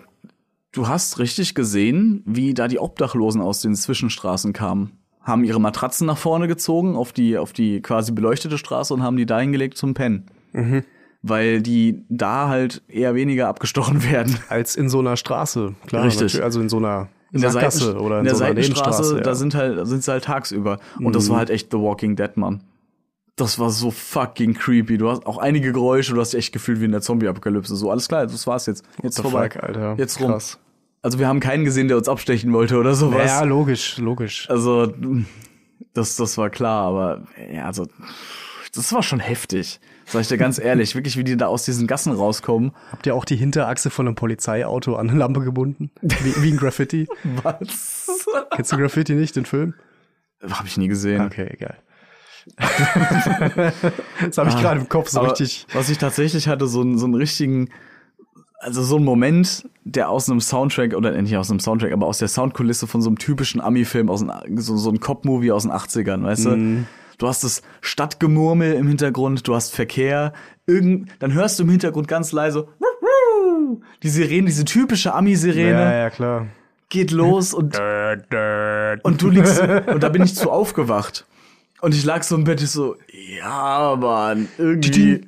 [0.73, 4.93] du hast richtig gesehen, wie da die Obdachlosen aus den Zwischenstraßen kamen.
[5.27, 9.17] Haben ihre Matratzen nach vorne gezogen auf die, auf die quasi beleuchtete Straße und haben
[9.17, 10.27] die da hingelegt zum Pennen.
[10.53, 10.85] Mhm.
[11.23, 14.39] Weil die da halt eher weniger abgestochen werden.
[14.49, 16.05] Als in so einer Straße, klar.
[16.05, 16.41] Richtig.
[16.41, 19.23] Also in so einer In der, Sackgasse oder in, in der so einer Seitenstraße, Nebenstraße.
[19.23, 19.35] da ja.
[19.35, 20.79] sind halt, da sind sie halt tagsüber.
[21.01, 22.63] Und das war halt echt The Walking Dead, Mann.
[23.35, 24.97] Das war so fucking creepy.
[24.97, 27.75] Du hast auch einige Geräusche, du hast dich echt gefühlt wie in der Zombie-Apokalypse.
[27.77, 28.85] So, alles klar, das war's jetzt.
[29.03, 29.51] Jetzt vorbei.
[29.51, 29.95] fuck, Alter.
[29.99, 30.31] Jetzt rum.
[30.31, 30.59] Krass.
[31.07, 33.27] Also wir haben keinen gesehen, der uns abstechen wollte oder sowas.
[33.29, 34.51] Ja, logisch, logisch.
[34.51, 34.93] Also,
[35.95, 37.87] das, das war klar, aber ja, also,
[38.75, 39.79] das war schon heftig.
[40.07, 42.73] Sag ich dir ganz ehrlich, wirklich, wie die da aus diesen Gassen rauskommen.
[42.91, 45.93] Habt ihr auch die Hinterachse von einem Polizeiauto an eine Lampe gebunden?
[46.03, 47.07] Wie, wie ein Graffiti?
[47.45, 48.09] Was?
[48.57, 49.75] Kennst du Graffiti nicht, den Film?
[50.43, 51.25] Hab ich nie gesehen.
[51.25, 51.77] Okay, egal.
[54.25, 55.69] das habe ich gerade im Kopf so richtig.
[55.73, 57.71] Was ich tatsächlich hatte, so, einen- so einen richtigen,
[58.59, 62.19] also so einen Moment, der aus einem Soundtrack, oder nicht aus einem Soundtrack, aber aus
[62.19, 65.73] der Soundkulisse von so einem typischen Ami-Film, aus einem, so, so ein Cop-Movie aus den
[65.73, 66.85] 80ern, weißt du?
[67.19, 70.33] Du hast das Stadtgemurmel im Hintergrund, du hast Verkehr,
[70.67, 72.69] irgend, dann hörst du im Hintergrund ganz leise
[74.03, 76.47] die Sirene, diese typische Ami-Sirene Ja, ja, klar.
[76.89, 77.77] geht los und.
[79.03, 81.27] Und du liegst, und da bin ich zu aufgewacht.
[81.81, 82.97] Und ich lag so im Bett, ich so,
[83.39, 85.23] ja, Mann, irgendwie,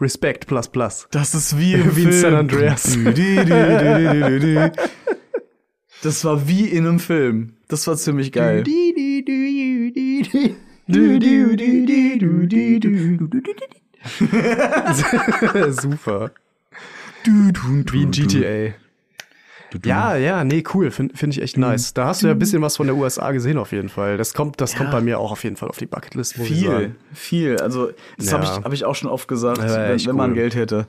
[0.00, 1.08] Respect plus plus.
[1.10, 2.20] das ist wie im Wie in Film.
[2.20, 2.96] San Andreas.
[6.02, 7.54] Das war wie in einem Film.
[7.68, 8.62] Das war ziemlich geil.
[15.70, 16.30] Super.
[17.24, 18.74] Wie in GTA.
[19.84, 20.90] Ja, ja, nee, cool.
[20.90, 21.94] Finde find ich echt nice.
[21.94, 24.16] Da hast du ja ein bisschen was von der USA gesehen auf jeden Fall.
[24.16, 27.56] Das kommt, das kommt bei mir auch auf jeden Fall auf die Bucketlist, Viel, viel.
[27.58, 28.32] Also, das Ja.
[28.34, 30.36] habe ich, hab ich auch schon oft gesagt, Ja, wenn, wenn man cool.
[30.36, 30.86] Geld hätte.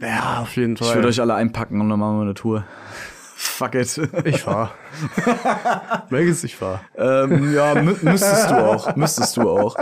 [0.00, 0.88] Ja, auf jeden Fall.
[0.88, 2.64] Ich würde euch alle einpacken und dann machen wir eine Tour.
[3.36, 4.00] Fuck it.
[4.24, 4.72] Ich fahr.
[6.10, 6.82] Welches ich fahr.
[6.96, 8.96] ähm, ja, mü müsstest du auch.
[8.96, 9.76] Müsstest du auch.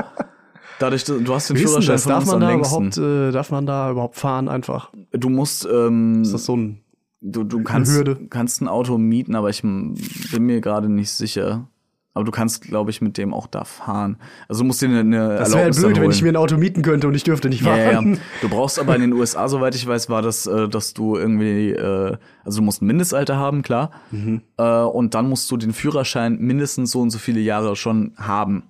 [0.78, 2.02] Dadurch, du hast den denn Führerschein das?
[2.04, 2.86] von Darf uns man da längsten.
[2.86, 4.90] überhaupt, äh, darf man da überhaupt fahren einfach?
[5.12, 6.80] Du musst, ähm, Ist das so ein,
[7.20, 8.00] du, du kannst,
[8.30, 9.94] kannst ein Auto mieten, aber ich bin
[10.38, 11.68] mir gerade nicht sicher.
[12.14, 14.16] Aber du kannst, glaube ich, mit dem auch da fahren.
[14.48, 16.10] Also du musst dir eine, eine das wäre blöd, wenn holen.
[16.10, 17.92] ich mir ein Auto mieten könnte und ich dürfte nicht Ja, ja, ja.
[17.92, 18.18] fahren.
[18.40, 21.70] Du brauchst aber in den USA, soweit ich weiß, war das, äh, dass du irgendwie,
[21.70, 23.92] äh, also du musst ein Mindestalter haben, klar.
[24.10, 24.40] Mhm.
[24.56, 28.64] Äh, und dann musst du den Führerschein mindestens so und so viele Jahre schon haben,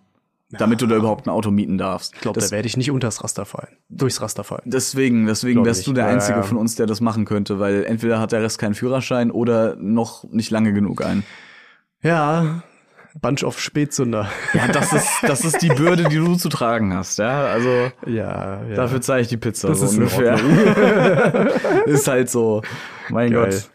[0.50, 2.14] damit du da überhaupt ein Auto mieten darfst.
[2.14, 3.76] Ich glaube, da werde ich nicht unters Raster fallen.
[3.88, 4.62] Durchs Raster fallen.
[4.64, 5.86] Deswegen, deswegen wärst ich.
[5.86, 6.42] du der Einzige ja.
[6.42, 10.24] von uns, der das machen könnte, weil entweder hat der Rest keinen Führerschein oder noch
[10.24, 11.24] nicht lange genug einen.
[12.02, 12.62] Ja,
[13.20, 14.28] Bunch of Spätzünder.
[14.54, 17.46] Ja, das ist, das ist die Bürde, die du zu tragen hast, ja.
[17.46, 18.74] Also Ja, ja.
[18.74, 20.38] dafür zahle ich die Pizza Das so ist ungefähr.
[21.86, 22.62] ist halt so.
[23.08, 23.50] Mein Geil.
[23.50, 23.70] Gott.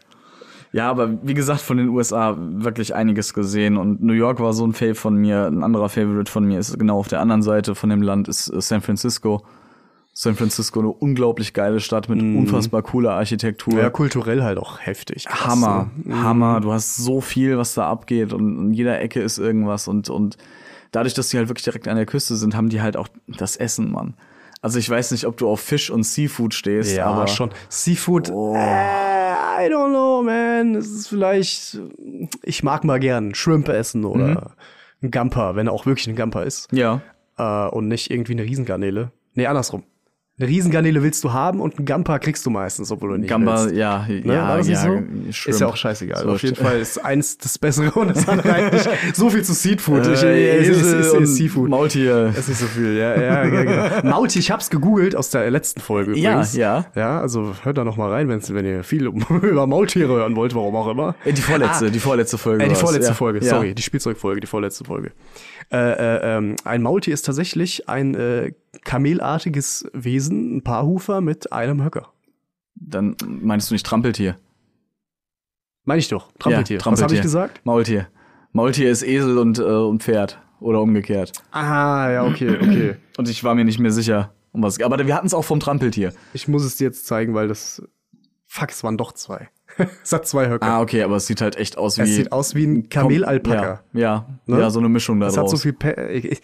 [0.74, 4.66] Ja, aber wie gesagt, von den USA wirklich einiges gesehen und New York war so
[4.66, 5.46] ein Fave von mir.
[5.46, 8.46] Ein anderer Favorite von mir ist genau auf der anderen Seite von dem Land ist
[8.46, 9.44] San Francisco.
[10.12, 13.74] San Francisco eine unglaublich geile Stadt mit unfassbar cooler Architektur.
[13.78, 15.26] ja, kulturell halt auch heftig.
[15.26, 16.20] Krass, Hammer, ne?
[16.24, 16.60] Hammer.
[16.60, 20.38] Du hast so viel, was da abgeht und in jeder Ecke ist irgendwas und, und
[20.90, 23.54] dadurch, dass die halt wirklich direkt an der Küste sind, haben die halt auch das
[23.56, 24.14] Essen, Mann.
[24.64, 27.50] Also ich weiß nicht, ob du auf Fisch und Seafood stehst, Ja, aber schon.
[27.68, 28.54] Seafood, Oh.
[28.56, 30.74] äh, I don't know, man.
[30.74, 31.78] Es ist vielleicht,
[32.42, 34.38] ich mag mal gern Shrimp essen oder Mhm.
[35.02, 36.68] ein Gamper, wenn er auch wirklich ein Gamper ist.
[36.72, 37.02] ja.
[37.36, 39.10] Äh, und nicht irgendwie eine Riesengarnele.
[39.34, 39.82] Nee, andersrum.
[40.36, 43.62] Eine Riesengarnele willst du haben und einen Gamper kriegst du meistens, obwohl du nicht Gamba,
[43.66, 43.76] willst.
[43.76, 44.20] ja, Ne?
[44.24, 45.00] ja, ja, so?
[45.48, 46.24] Ist ja auch scheißegal.
[46.24, 48.82] So, Auf jeden Fall ist eins das Bessere und das andere eigentlich
[49.14, 50.04] so viel zu Seafood.
[50.08, 51.68] Ich- Äh, es ist- Esel es ist- und ist Seafood.
[51.70, 52.32] Maultier.
[52.32, 53.46] Es ist nicht so viel, ja, ja, ja
[54.02, 54.02] genau.
[54.10, 56.56] Maultier, ich hab's gegoogelt aus der letzten Folge Ja, übrigens.
[56.56, 56.84] ja.
[56.96, 59.04] Ja, also hört da noch mal rein, wenn's, wenn ihr viel
[59.42, 61.14] über Maultiere hören wollt, warum auch immer.
[61.24, 62.64] Äh, Die vorletzte, die vorletzte Folge.
[62.64, 63.14] Äh, die vorletzte ja.
[63.14, 63.50] Folge, ja.
[63.54, 65.12] sorry, die Spielzeugfolge, die vorletzte Folge.
[65.70, 68.52] Äh, äh, ähm, ein Maultier ist tatsächlich ein äh,
[68.84, 72.12] kamelartiges Wesen, ein Paarhufer mit einem Höcker.
[72.74, 74.36] Dann meinst du nicht Trampeltier?
[75.84, 76.78] Meine ich doch, Trampeltier.
[76.78, 77.22] Ja, Was habe ich Trampeltier.
[77.22, 77.60] gesagt?
[77.64, 78.08] Maultier.
[78.52, 80.40] Maultier ist Esel und, äh, und Pferd.
[80.60, 81.32] Oder umgekehrt.
[81.50, 82.96] Ah, ja, okay, okay.
[83.18, 84.80] Und ich war mir nicht mehr sicher, um was.
[84.80, 86.14] Aber wir hatten es auch vom Trampeltier.
[86.32, 87.82] Ich muss es dir jetzt zeigen, weil das.
[88.46, 89.50] Fuck, es waren doch zwei.
[90.02, 90.66] es hat zwei Höcker.
[90.66, 92.02] Ah, okay, aber es sieht halt echt aus wie.
[92.02, 93.82] es sieht aus wie ein Kamelalpaka.
[93.92, 94.60] Ja, ja, Ne?
[94.60, 95.72] ja, so eine Mischung da Es hat so viel.
[95.72, 96.42] Pe ich, ich,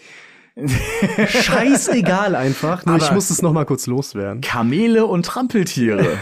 [1.29, 2.85] Scheißegal einfach.
[2.85, 4.41] Nur ich Aber- muss es noch mal kurz loswerden.
[4.41, 6.19] Kamele und Trampeltiere.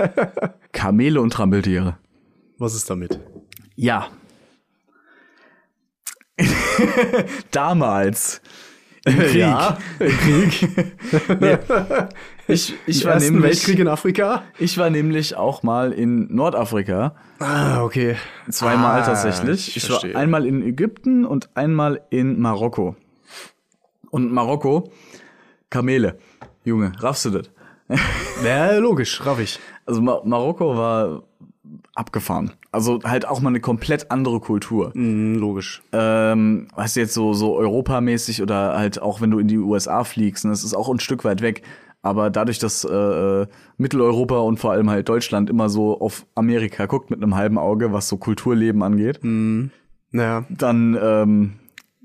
[0.72, 1.96] Kamele und Trampeltiere.
[2.58, 3.18] Was ist damit?
[3.74, 4.08] Ja.
[7.50, 8.40] Damals.
[9.04, 9.34] Im Krieg.
[9.34, 10.86] Ja, im Krieg.
[11.40, 11.58] Nee.
[12.48, 14.42] Ich, ich, Im war Ersten nämlich, Weltkrieg in Afrika.
[14.58, 17.14] ich war nämlich auch mal in Nordafrika.
[17.38, 18.16] Ah, okay.
[18.50, 19.76] Zweimal Ah, tatsächlich.
[19.76, 22.96] ich Ich, war einmal in Ägypten und einmal in Marokko.
[24.10, 24.90] Und Marokko,
[25.70, 26.18] Kamele.
[26.64, 27.50] Junge, raffst du das?
[28.44, 29.58] Ja, logisch, raff ich.
[29.86, 31.22] Also Ma Marokko war
[31.94, 32.52] abgefahren.
[32.72, 34.90] Also halt auch mal eine komplett andere Kultur.
[34.94, 35.82] Mm, logisch.
[35.92, 40.04] Ähm, weißt du jetzt so, so europamäßig oder halt auch wenn du in die USA
[40.04, 41.62] fliegst, ne, das ist auch ein Stück weit weg.
[42.02, 43.46] Aber dadurch, dass äh,
[43.76, 47.92] Mitteleuropa und vor allem halt Deutschland immer so auf Amerika guckt mit einem halben Auge,
[47.92, 51.52] was so Kulturleben angeht, Naja, dann ähm,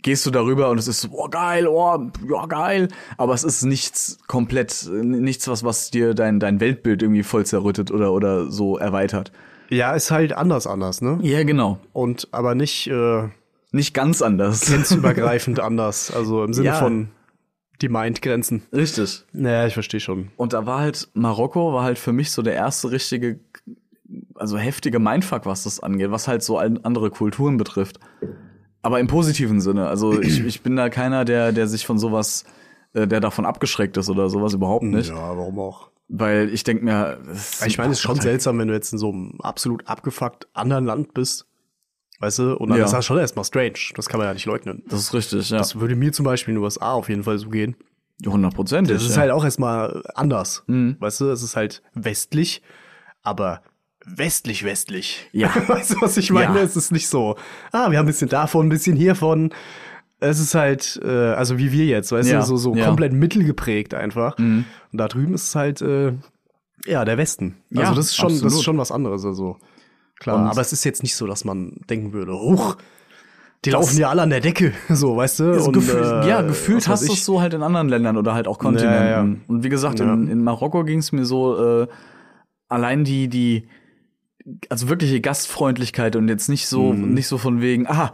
[0.04, 2.88] gehst du darüber und es ist oh geil, oh, ja geil,
[3.18, 7.45] aber es ist nichts komplett, äh, nichts, was, was dir dein, dein Weltbild irgendwie voll
[7.45, 9.32] zerrüttet oder, oder so erweitert.
[9.70, 11.18] ja, ist halt anders, anders, ne?
[11.24, 11.80] Ja, genau.
[11.91, 13.24] Und aber nicht äh,
[13.72, 14.62] Nicht ganz anders.
[14.62, 16.14] grenzübergreifend anders.
[16.16, 16.76] Also im Sinne Ja.
[16.76, 17.10] von
[17.82, 18.64] die Meint-Grenzen.
[18.74, 19.24] Richtig.
[19.34, 20.30] Naja, ich verstehe schon.
[20.38, 23.40] Und da war halt, Marokko war halt für mich so der erste richtige,
[24.36, 28.00] also heftige Mindfuck, was das angeht, was halt so an- andere Kulturen betrifft.
[28.82, 29.88] Aber im positiven Sinne.
[29.88, 32.46] Also ich, ich bin da keiner, der, der sich von sowas,
[32.94, 35.10] äh, der davon abgeschreckt ist oder sowas überhaupt nicht.
[35.10, 35.90] Ja, warum auch?
[36.10, 37.20] Weil ich denk mir,
[37.66, 40.86] Ich meine, es ist schon seltsam, wenn du jetzt in so einem absolut abgefuckt anderen
[40.86, 41.47] Land bist
[42.20, 42.55] Weißt du?
[42.57, 42.86] Und dann Ja.
[42.86, 43.74] ist das schon erstmal strange.
[43.95, 44.84] Das kann man ja nicht leugnen.
[44.88, 45.59] Das ist richtig, ja.
[45.59, 47.76] Das würde mir zum Beispiel in den USA auf jeden Fall so gehen.
[48.26, 48.95] Hundertprozentig.
[48.95, 49.22] Das ist ja.
[49.22, 50.63] halt auch erstmal anders.
[50.68, 50.95] Mhm.
[50.99, 52.63] Weißt du, es ist halt westlich,
[53.22, 53.61] aber
[54.03, 55.30] westlich, westlich.
[55.32, 55.53] Ja.
[55.68, 56.57] weißt du, was ich meine?
[56.57, 56.63] Ja.
[56.63, 57.36] Es ist nicht so,
[57.72, 59.53] ah, wir haben ein bisschen davon, ein bisschen hiervon.
[60.20, 62.74] Es ist halt, äh, also wie wir jetzt, weißt Ja, du, so, so.
[62.74, 62.82] Mhm.
[62.82, 64.36] komplett mittelgeprägt einfach.
[64.39, 66.13] Und da drüben ist es halt, äh,
[66.88, 67.57] ja, der Westen.
[67.70, 69.57] Ja, also das ist schon, das ist schon was anderes, also.
[70.20, 72.78] Klar, Und- aber es ist jetzt nicht so, dass man denken würde, huch,
[73.65, 75.63] die laufen ja alle an der Decke, so, weißt du?
[75.63, 78.47] Und, gefühl, äh, ja, gefühlt hast du es so halt in anderen Ländern oder halt
[78.47, 78.93] auch Kontinenten.
[79.03, 79.28] Ja, ja.
[79.47, 80.13] Und wie gesagt, Ja.
[80.13, 81.88] in, in Marokko ging es mir so, äh,
[82.70, 83.68] allein die, die,
[84.70, 87.13] also wirkliche Gastfreundlichkeit und jetzt nicht so, Mhm.
[87.13, 88.13] nicht so von wegen, ah,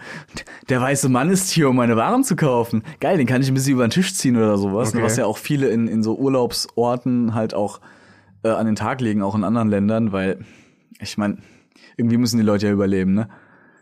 [0.70, 2.84] der weiße Mann ist hier, um meine Waren zu kaufen.
[3.00, 4.94] Geil, den kann ich ein bisschen über den Tisch ziehen oder sowas.
[4.94, 5.04] Okay.
[5.04, 7.82] Was ja auch viele in, in so Urlaubsorten halt auch
[8.44, 10.40] äh, an den Tag legen, auch in anderen Ländern, weil,
[11.00, 11.38] ich meine,
[11.98, 13.30] irgendwie müssen die Leute ja überleben, ne?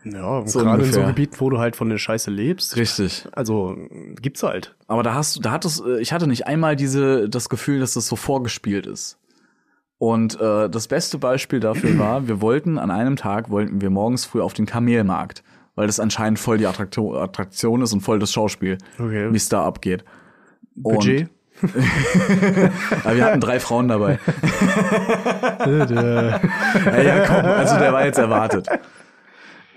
[0.04, 1.06] Ja, und So gerade in so ungefähr.
[1.14, 2.76] Gebieten, wo du halt von der Scheiße lebst.
[2.76, 3.28] Richtig.
[3.32, 3.76] Also
[4.20, 4.74] gibt's halt.
[4.88, 7.94] Aber da hast du, da hattest, äh, ich hatte nicht einmal diese, das Gefühl, dass
[7.94, 9.18] das so vorgespielt ist.
[9.98, 14.24] Und äh, das beste Beispiel dafür war, wir wollten an einem Tag, wollten wir morgens
[14.24, 15.44] früh auf den Kamelmarkt,
[15.76, 19.32] weil das anscheinend voll die Attraktion, Attraktion ist und voll das Schauspiel, Okay.
[19.32, 20.04] wie es da abgeht.
[20.74, 21.28] Budget.
[23.04, 24.18] Aber wir hatten drei Frauen dabei.
[25.66, 28.66] Ja, ja, komm, also der war jetzt erwartet.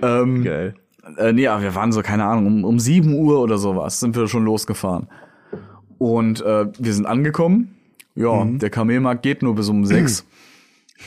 [0.02, 0.74] Ähm, Geil.
[1.18, 4.16] Äh, nee, aber wir waren so, keine Ahnung, um, um 7 Uhr oder sowas sind
[4.16, 5.08] wir schon losgefahren.
[5.98, 7.76] Und äh, wir sind angekommen.
[8.16, 8.60] Ja, Mhm.
[8.60, 10.26] der Kamelmarkt geht nur bis um 6.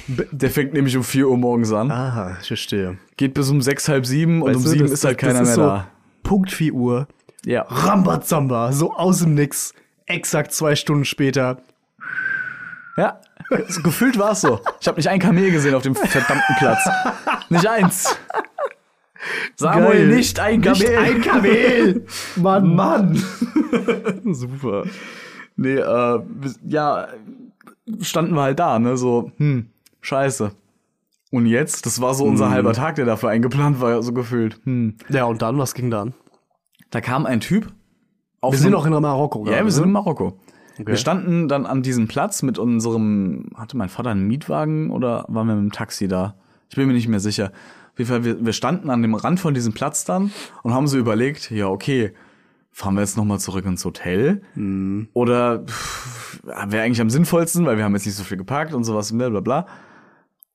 [0.07, 1.91] Der fängt nämlich um 4 Uhr morgens an.
[1.91, 2.99] Aha, ich verstehe.
[3.17, 5.43] Geht bis um 6, halb 7 und um du, 7 das- ist halt keiner das
[5.43, 5.89] mehr ist so da.
[6.23, 7.09] Punkt 4 Uhr.
[7.45, 7.63] Ja.
[7.69, 9.73] Rambazamba, so aus dem Nix.
[10.09, 11.59] Exakt zwei Stunden später.
[12.97, 13.21] Ja.
[13.69, 14.61] So, gefühlt war es so.
[14.81, 16.81] Ich habe nicht ein Kamel gesehen auf dem verdammten Platz.
[17.49, 18.17] Nicht eins.
[19.57, 20.07] Samuel, Geil.
[20.09, 20.79] nicht ein Kamel.
[20.81, 22.07] Nicht ein Kamel.
[22.37, 23.15] Mann, Mann.
[24.33, 24.85] Super.
[25.57, 26.21] Nee, äh,
[26.67, 27.09] ja,
[28.01, 30.53] standen wir halt da, ne, so, hm, scheiße.
[31.31, 32.53] Und jetzt, das war so unser Hm.
[32.53, 34.61] halber Tag, der dafür eingeplant war, so gefühlt.
[34.65, 34.97] Hm.
[35.09, 36.15] Ja, und dann, was ging dann?
[36.91, 37.73] Da kam ein Typ.
[38.43, 40.39] Wir sind auch in Marokko Ja, wir sind in Marokko.
[40.75, 40.87] Okay.
[40.87, 45.49] Wir standen dann an diesem Platz mit unserem, hatte mein Vater einen Mietwagen oder waren
[45.49, 46.37] wir mit dem Taxi da?
[46.69, 47.53] Ich bin mir nicht mehr sicher.
[47.93, 50.31] Auf jeden Fall, wir, wir standen an dem Rand von diesem Platz dann
[50.63, 52.13] und haben so überlegt, ja, okay,
[52.71, 54.43] fahren wir jetzt nochmal zurück ins Hotel?
[54.55, 55.09] Mhm.
[55.15, 55.65] Oder
[56.45, 59.31] wäre eigentlich am sinnvollsten, weil wir haben jetzt nicht so viel geparkt und sowas, bla
[59.31, 59.67] bla bla.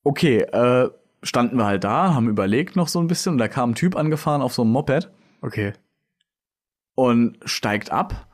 [0.04, 0.90] Okay, äh,
[1.22, 3.98] standen wir halt da, haben überlegt noch so ein bisschen und da kam ein Typ
[3.98, 5.12] angefahren auf so einem Moped
[5.42, 5.74] Okay.
[6.96, 8.28] Und steigt ab.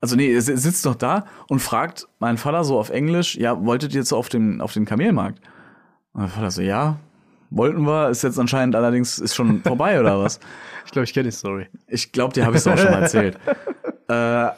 [0.00, 3.62] Also nee, er si- sitzt noch da und fragt meinen Vater so auf Englisch, ja,
[3.64, 5.40] wolltet ihr jetzt so auf den, auf den Kamelmarkt?
[6.12, 6.98] Und mein Vater so, ja,
[7.50, 10.40] wollten wir, ist jetzt anscheinend allerdings, ist schon vorbei oder was?
[10.86, 11.66] Ich glaube, ich kenne die Story.
[11.86, 13.38] Ich glaube, dir habe ich es auch schon mal erzählt.
[14.08, 14.48] äh,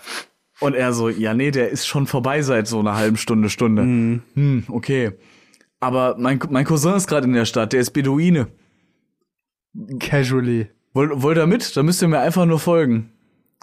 [0.61, 3.83] und er so, ja, nee, der ist schon vorbei seit so einer halben Stunde, Stunde.
[3.83, 5.13] Hm, okay.
[5.81, 8.47] Aber mein, mein Cousin ist gerade in der Stadt, der ist Beduine.
[9.99, 10.69] Casually.
[10.95, 11.77] Wollt, wollt ihr mit?
[11.77, 13.11] Da müsst ihr mir einfach nur folgen.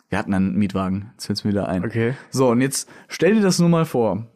[0.10, 1.86] Wir hatten einen Mietwagen, jetzt fällt's mir wieder ein.
[1.86, 2.16] Okay.
[2.32, 4.28] So, und jetzt stell dir das nur mal vor.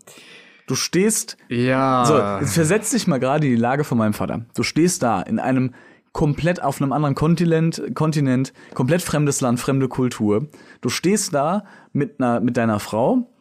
[0.68, 2.06] Du stehst, Ja.
[2.06, 4.46] so, jetzt versetz dich mal gerade in die Lage von meinem Vater.
[4.56, 5.74] Du stehst da in einem
[6.14, 10.48] komplett auf einem anderen Kontinent, Kontinent, komplett fremdes Land, fremde Kultur.
[10.82, 13.32] Du stehst da mit einer, mit deiner Frau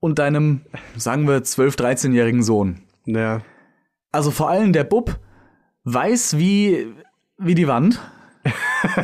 [0.00, 0.62] und deinem,
[0.96, 2.80] sagen wir, 12-, 13-jährigen Sohn.
[3.04, 3.40] Ja.
[4.10, 5.18] Also vor allem der Bub
[5.84, 6.92] weiß wie,
[7.38, 8.00] wie die Wand.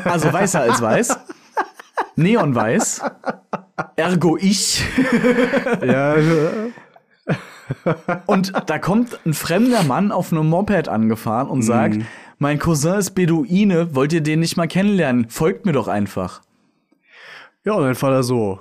[0.05, 1.19] Also weißer als weiß.
[2.17, 3.03] Neonweiß.
[3.97, 4.85] Ergo ich.
[5.85, 6.17] Ja,
[8.27, 11.99] Und da kommt ein fremder Mann auf einem Moped angefahren und sagt,
[12.39, 15.29] mein Cousin ist Beduine, wollt ihr den nicht mal kennenlernen?
[15.31, 16.43] Folgt mir doch einfach.
[17.65, 18.61] ja, und dann Vater so.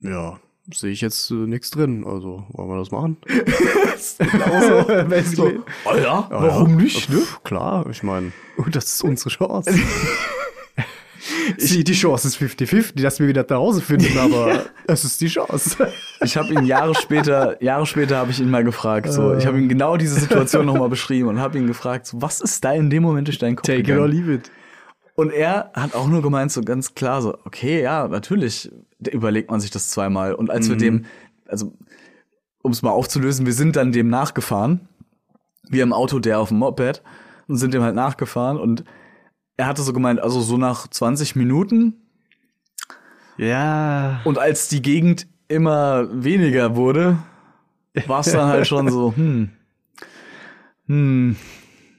[0.00, 0.38] Ja,
[0.72, 2.04] sehe ich jetzt äh, nichts drin.
[2.06, 3.16] Also, wollen wir das machen?
[3.26, 5.04] Genauso.
[5.08, 5.60] Basically.
[5.84, 8.32] Oh ja, Ja, pf, Klar, ich meine,
[8.70, 9.70] das ist unsere Chance.
[11.58, 15.28] die, die Chance ist 50-50, dass wir wieder nach Hause finden, aber es ist die
[15.28, 15.88] Chance.
[16.22, 19.12] Ich habe ihn Jahre später, Jahre später habe ich ihn mal gefragt.
[19.12, 22.40] So, ich habe ihm genau diese Situation nochmal beschrieben und habe ihn gefragt, so, was
[22.40, 24.02] ist da in dem Moment durch deinen Kopf Take it gegangen?
[24.02, 24.50] or leave it.
[25.16, 28.72] Und er hat auch nur gemeint, so ganz klar, so, okay, ja, natürlich
[29.10, 30.34] überlegt man sich das zweimal.
[30.34, 31.04] Und als wir dem,
[31.46, 31.72] also,
[32.62, 34.88] um es mal aufzulösen, wir sind dann dem nachgefahren.
[35.68, 37.02] Wir im Auto, der auf dem Moped,
[37.46, 38.58] und sind dem halt nachgefahren.
[38.58, 38.84] Und
[39.56, 41.94] er hatte so gemeint, also so nach 20 Minuten.
[43.36, 44.20] Ja.
[44.24, 47.18] Und als die Gegend immer weniger wurde,
[48.06, 49.50] war es dann halt schon so, hm,
[50.86, 51.36] hm,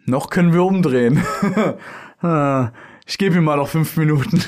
[0.06, 1.24] noch können wir umdrehen.
[2.22, 2.72] Ah,
[3.06, 4.42] ich gebe ihm mal noch fünf Minuten.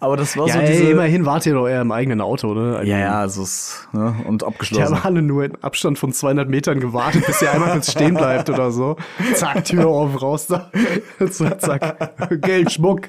[0.00, 0.84] Aber das war Ja, so ey, diese.
[0.90, 2.80] immerhin wart ihr doch eher im eigenen Auto, ne?
[2.84, 4.94] Ja, ja, also es, ne, und Die abgeschlossen.
[4.96, 8.48] haben alle nur in Abstand von 200 Metern gewartet, bis ihr einmal kurz stehen bleibt
[8.50, 8.96] oder so.
[9.34, 10.70] Zack, Tür auf, raus da.
[11.30, 12.40] Zack, zack.
[12.42, 13.08] Geld, Schmuck,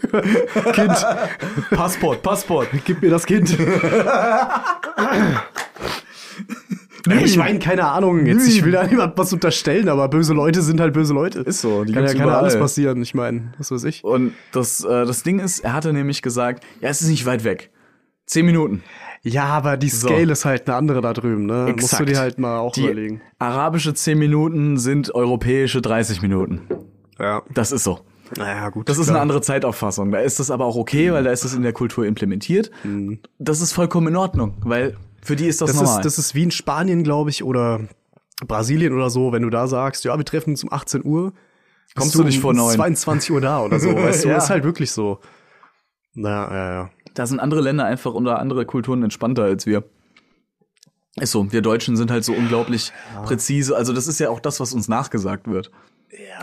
[0.74, 1.06] Kind.
[1.72, 2.68] Passport, Passport.
[2.86, 3.58] Gib mir das Kind.
[7.08, 10.62] Ey, Ich meine, keine Ahnung, jetzt, ich will da niemand was unterstellen, aber böse Leute
[10.62, 11.40] sind halt böse Leute.
[11.40, 14.04] Ist so, die Kann ja, kann alles passieren, ich meine, was weiß ich.
[14.04, 17.44] Und das, äh, das Ding ist, er hatte nämlich gesagt, ja, es ist nicht weit
[17.44, 17.70] weg.
[18.26, 18.84] Zehn Minuten.
[19.22, 21.74] Ja, aber die Scale ist halt eine andere da drüben, ne?
[21.76, 22.10] Musst du Exakt.
[22.10, 23.22] dir halt mal auch Die überlegen.
[23.38, 26.62] arabische zehn Minuten sind europäische 30 Minuten.
[27.20, 27.42] Ja.
[27.54, 28.00] Das ist so.
[28.38, 28.88] Naja, gut.
[28.88, 29.16] Das ist klar.
[29.18, 30.12] eine andere Zeitauffassung.
[30.12, 32.70] Da ist das aber auch okay, weil da ist das in der Kultur implementiert.
[33.40, 36.00] Das ist vollkommen in Ordnung, weil für die ist das, Das normal.
[36.00, 37.82] ist, das ist wie in Spanien, glaube ich, oder
[38.46, 41.34] Brasilien oder so, wenn du da sagst, ja, wir treffen uns um 18 Uhr.
[41.96, 42.76] Kommst du nicht vor um neun.
[42.76, 44.38] 22 Uhr da oder so, weißt du, Ja.
[44.38, 45.20] ist halt wirklich so.
[46.14, 46.90] Na, ja, ja.
[47.14, 49.84] da sind andere Länder einfach unter andere Kulturen entspannter als wir.
[51.16, 52.94] Ist so, wir Deutschen sind halt so unglaublich
[53.26, 53.76] präzise.
[53.76, 55.72] Also das ist ja auch das, was uns nachgesagt wird.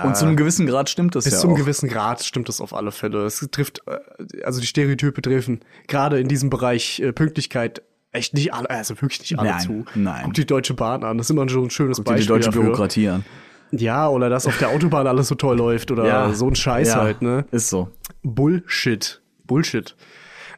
[0.05, 1.59] Und zu einem gewissen Grad stimmt das Bis ja zu einem auch.
[1.61, 3.25] gewissen Grad stimmt das auf alle Fälle.
[3.25, 7.83] Es trifft, äh, also die Stereotype treffen gerade in diesem Bereich äh, Pünktlichkeit
[8.17, 9.85] echt nicht alle, also wirklich nicht alle Nein, zu.
[9.95, 10.23] nein.
[10.25, 12.47] Guck die Deutsche Bahn an, das ist immer schon ein schönes Guck Beispiel die deutsche
[12.51, 12.63] dafür.
[12.63, 13.25] Bürokratie an.
[13.73, 17.01] Ja, oder dass auf der Autobahn alles so toll läuft oder so ein Scheiß Ja,
[17.03, 17.45] halt, ne?
[17.51, 17.89] Ist so.
[18.23, 19.21] Bullshit.
[19.45, 19.97] Bullshit.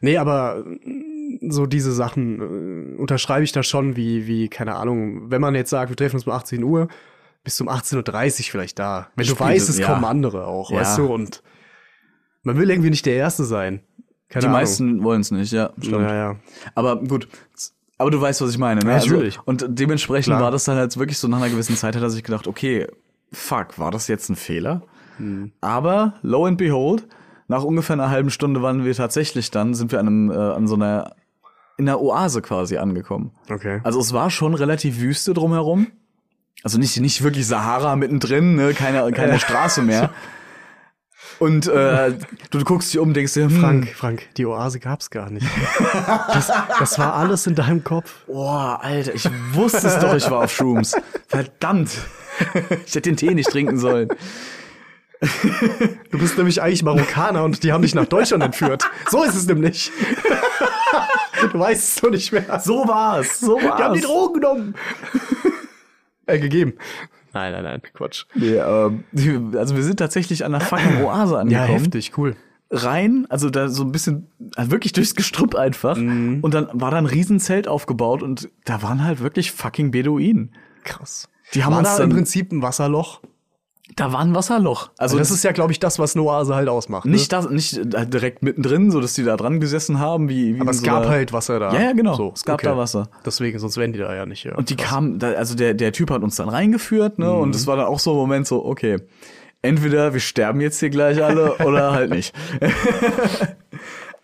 [0.01, 5.29] Nee, aber mm, so diese Sachen äh, unterschreibe ich da schon, wie, wie, keine Ahnung,
[5.31, 6.87] wenn man jetzt sagt, wir treffen uns um 18 Uhr,
[7.43, 9.07] bis um 18.30 Uhr vielleicht da.
[9.15, 9.87] Wenn du Spielt weißt, es, ja.
[9.87, 10.77] kommen andere auch, Ja.
[10.81, 11.41] weißt du, und
[12.43, 13.81] man will irgendwie nicht der Erste sein.
[14.29, 14.59] Keine die Ahnung.
[14.59, 15.71] meisten wollen es nicht, ja.
[15.81, 16.01] Stimmt.
[16.01, 16.35] Ja, ja.
[16.75, 17.27] Aber gut.
[17.97, 18.91] Aber du weißt, was ich meine, ne?
[18.91, 19.39] Ja, natürlich.
[19.39, 20.41] Also, und dementsprechend Klar.
[20.41, 22.87] war das dann halt wirklich so nach einer gewissen Zeit, hat er sich gedacht, okay,
[23.33, 24.83] fuck, war das jetzt ein Fehler?
[25.17, 25.51] Hm.
[25.59, 27.07] Aber lo and behold,
[27.47, 30.67] nach ungefähr einer halben Stunde waren wir tatsächlich dann, sind wir an, einem, äh, an
[30.67, 31.15] so einer,
[31.77, 33.31] in einer Oase quasi angekommen.
[33.49, 33.81] Okay.
[33.83, 35.87] Also es war schon relativ Wüste drumherum.
[36.63, 38.73] Also nicht, nicht wirklich Sahara mittendrin, ne?
[38.73, 40.11] keine, keine Straße mehr.
[41.39, 42.13] Und äh,
[42.51, 45.47] du, guckst dich um, denkst dir, hm, Frank, Frank, die Oase gab's gar nicht.
[46.27, 48.13] Das, das war alles in deinem Kopf.
[48.27, 50.95] Boah, Alter, ich wusste es doch, ich war auf Shrooms.
[51.27, 51.91] Verdammt.
[52.85, 54.09] Ich hätte den Tee nicht trinken sollen.
[56.11, 58.89] Du bist nämlich eigentlich Marokkaner und die haben dich nach Deutschland entführt.
[59.09, 59.91] So ist es nämlich.
[61.51, 62.59] Du weißt es nur nicht mehr.
[62.59, 63.77] So war's, so war's.
[63.77, 64.75] Die haben die Drogen genommen.
[66.25, 66.73] äh, gegeben.
[67.33, 68.25] Nein, nein, nein, Quatsch.
[68.35, 69.03] Nee, ähm,
[69.55, 71.91] also wir sind tatsächlich an der fucking Oase angekommen.
[72.17, 72.35] cool.
[72.71, 75.97] Rein, also da so ein bisschen, also wirklich durchs Gestrüpp einfach.
[75.97, 80.53] Und dann war da ein Riesenzelt aufgebaut und da waren halt wirklich fucking Beduinen.
[80.83, 81.29] Krass.
[81.53, 83.21] Die haben War uns da im Prinzip ein Wasserloch.
[83.95, 84.91] Da war ein Wasserloch.
[84.97, 87.05] Also das ist ja, glaube ich, das, was eine Oase halt ausmacht.
[87.05, 87.11] ne?
[87.11, 90.61] nicht das, nicht äh, direkt mittendrin, so dass die da dran gesessen haben, wie, wie
[90.61, 91.73] Aber es so gab einer- halt Wasser da.
[91.73, 92.15] Ja, ja, genau.
[92.15, 93.09] So, Es gab da Wasser.
[93.25, 94.43] Deswegen, sonst wären die da ja nicht.
[94.45, 94.55] Ja.
[94.55, 97.31] Und die kamen, da, also der, der Typ hat uns dann reingeführt, ne?
[97.33, 98.97] Und es war dann auch so ein Moment so, okay,
[99.61, 102.33] entweder wir sterben jetzt hier gleich alle oder halt nicht.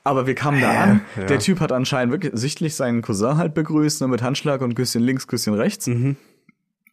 [0.04, 1.02] Aber wir kamen da an.
[1.18, 1.24] ja.
[1.26, 5.02] Der Typ hat anscheinend wirklich sichtlich seinen Cousin halt begrüßt, ne, mit Handschlag und Küsschen
[5.02, 5.88] links, Küsschen rechts.
[5.88, 6.16] Mhm.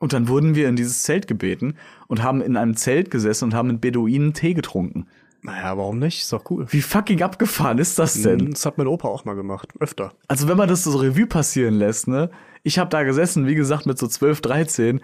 [0.03, 1.77] Und dann wurden wir in dieses Zelt gebeten
[2.09, 5.07] und haben in einem Zelt gesessen und haben mit Beduinen Tee getrunken.
[5.43, 6.23] Naja, warum nicht?
[6.23, 6.67] Ist doch cool.
[6.71, 8.51] Wie fucking abgefahren ist das denn?
[8.51, 9.69] Das hat mein Opa auch mal gemacht.
[9.79, 10.13] Öfter.
[10.27, 12.31] Also wenn man das so Revue passieren lässt, ne?
[12.65, 15.01] Ich habe da gesessen, wie gesagt, mit so 12, 13.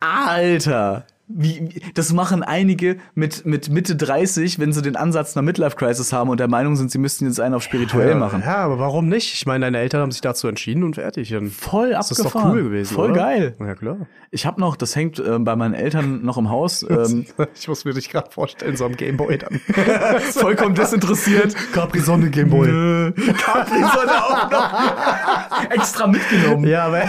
[0.00, 5.76] Alter, wie, das machen einige mit mit Mitte 30, wenn sie den Ansatz einer Midlife
[5.76, 8.42] Crisis haben und der Meinung sind, sie müssten jetzt einen auf spirituell machen.
[8.44, 9.34] Ja, aber warum nicht?
[9.34, 11.34] Ich meine, deine Eltern haben sich dazu entschieden und fertig.
[11.34, 12.52] Und Voll das ist doch abgefahren.
[12.52, 12.94] cool gewesen.
[12.94, 13.20] Voll oder?
[13.20, 13.54] geil.
[13.60, 13.96] Ja, klar.
[14.32, 17.84] Ich habe noch, das hängt äh, bei meinen Eltern noch im Haus, ähm, Ich muss
[17.84, 19.60] mir dich gerade vorstellen, so am Gameboy dann.
[20.20, 21.54] vollkommen desinteressiert.
[21.72, 23.12] Capri Sonne Gameboy.
[23.38, 26.66] Capri Sonne auch noch extra mitgenommen.
[26.66, 27.02] Ja, aber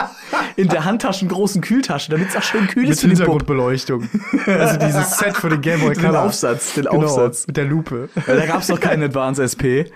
[0.56, 3.18] In der Handtaschen großen Kühltasche, damit es auch schön kühl mit ist den Bub.
[3.18, 4.08] Hintergrundbeleuchtung.
[4.46, 6.22] Also dieses Set für den Gameboy Den Color.
[6.24, 7.46] Aufsatz, den Genau, Aufsatz.
[7.46, 8.08] mit der Lupe.
[8.26, 9.92] Weil da gab's noch keinen Advance SP.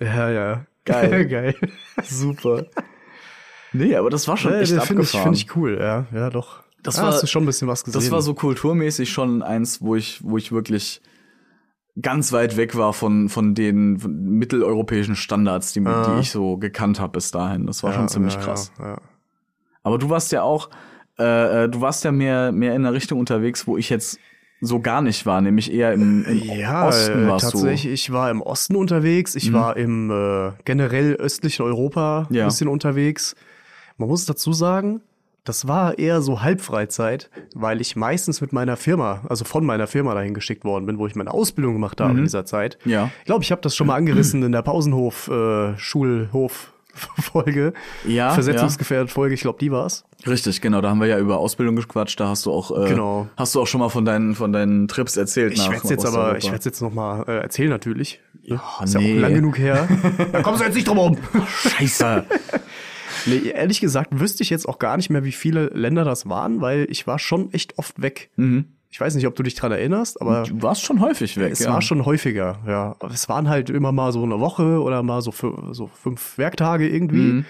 [0.00, 0.66] Ja, ja.
[0.84, 1.26] Geil.
[1.28, 1.54] Geil.
[2.04, 2.66] Super.
[3.72, 5.34] Nee, aber das war schon Ja, echt das finde ich, abgefahren.
[5.34, 6.06] find ich cool, ja.
[6.12, 6.62] Ja, doch.
[6.82, 8.00] Das Da war- hast du schon ein bisschen was gesehen.
[8.00, 11.00] das war so kulturmäßig schon eins, wo ich, wo ich wirklich
[12.00, 17.00] ganz weit weg war von, von den von mitteleuropäischen Standards, die, die ich so gekannt
[17.00, 17.66] habe bis dahin.
[17.66, 18.72] Das war ja, schon ziemlich ja, krass.
[18.78, 18.98] Ja, ja.
[19.82, 20.70] Aber du warst ja auch,
[21.18, 24.18] äh, äh, du warst ja mehr, mehr in der Richtung unterwegs, wo ich jetzt
[24.60, 27.92] so gar nicht war, nämlich eher im, im Ja, Osten warst tatsächlich.
[27.92, 29.34] Ich war im Osten unterwegs.
[29.34, 32.44] Ich war im äh, generell östlichen Europa Ja.
[32.44, 33.34] ein bisschen unterwegs.
[33.98, 35.00] Man muss dazu sagen,
[35.44, 40.14] das war eher so Halbfreizeit, weil ich meistens mit meiner Firma, also von meiner Firma
[40.14, 42.78] dahin geschickt worden bin, wo ich meine Ausbildung gemacht habe in dieser Zeit.
[42.84, 43.10] Ja.
[43.18, 46.71] Ich glaube, ich habe das schon mal angerissen in der Pausenhof, äh, Schulhof.
[46.94, 47.72] Folge,
[48.06, 50.04] Ja, versetzungsgefährdet Folge, ich glaube, die war's.
[50.26, 50.80] Richtig, genau.
[50.80, 52.18] Da haben wir ja über Ausbildung gequatscht.
[52.20, 53.28] Da hast du auch, äh, Genau.
[53.36, 55.54] hast du auch schon mal von deinen, von deinen Trips erzählt.
[55.54, 58.20] Ich werde jetzt aber, ich werde jetzt noch mal äh, erzählen natürlich.
[58.42, 59.12] Ja, ist nee.
[59.12, 59.88] ja auch lang genug her.
[60.32, 61.18] da kommst du jetzt nicht drum rum.
[61.46, 62.24] Scheiße.
[63.26, 66.60] Nee, ehrlich gesagt wüsste ich jetzt auch gar nicht mehr, wie viele Länder das waren,
[66.60, 68.30] weil ich war schon echt oft weg.
[68.92, 71.50] Ich weiß nicht, ob du dich dran erinnerst, aber Du warst schon häufig weg.
[71.52, 71.72] es ja.
[71.72, 72.94] war schon häufiger, ja.
[73.12, 75.32] Es waren halt immer mal so eine Woche oder mal so,
[75.72, 77.16] so fünf Werktage irgendwie.
[77.32, 77.44] Mhm.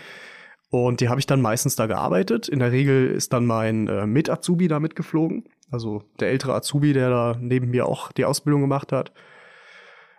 [0.70, 2.48] Und die habe ich dann meistens da gearbeitet.
[2.48, 5.44] In der Regel ist dann mein äh, Mit-Azubi da mitgeflogen.
[5.70, 9.12] Also der ältere Azubi, der da neben mir auch die Ausbildung gemacht hat.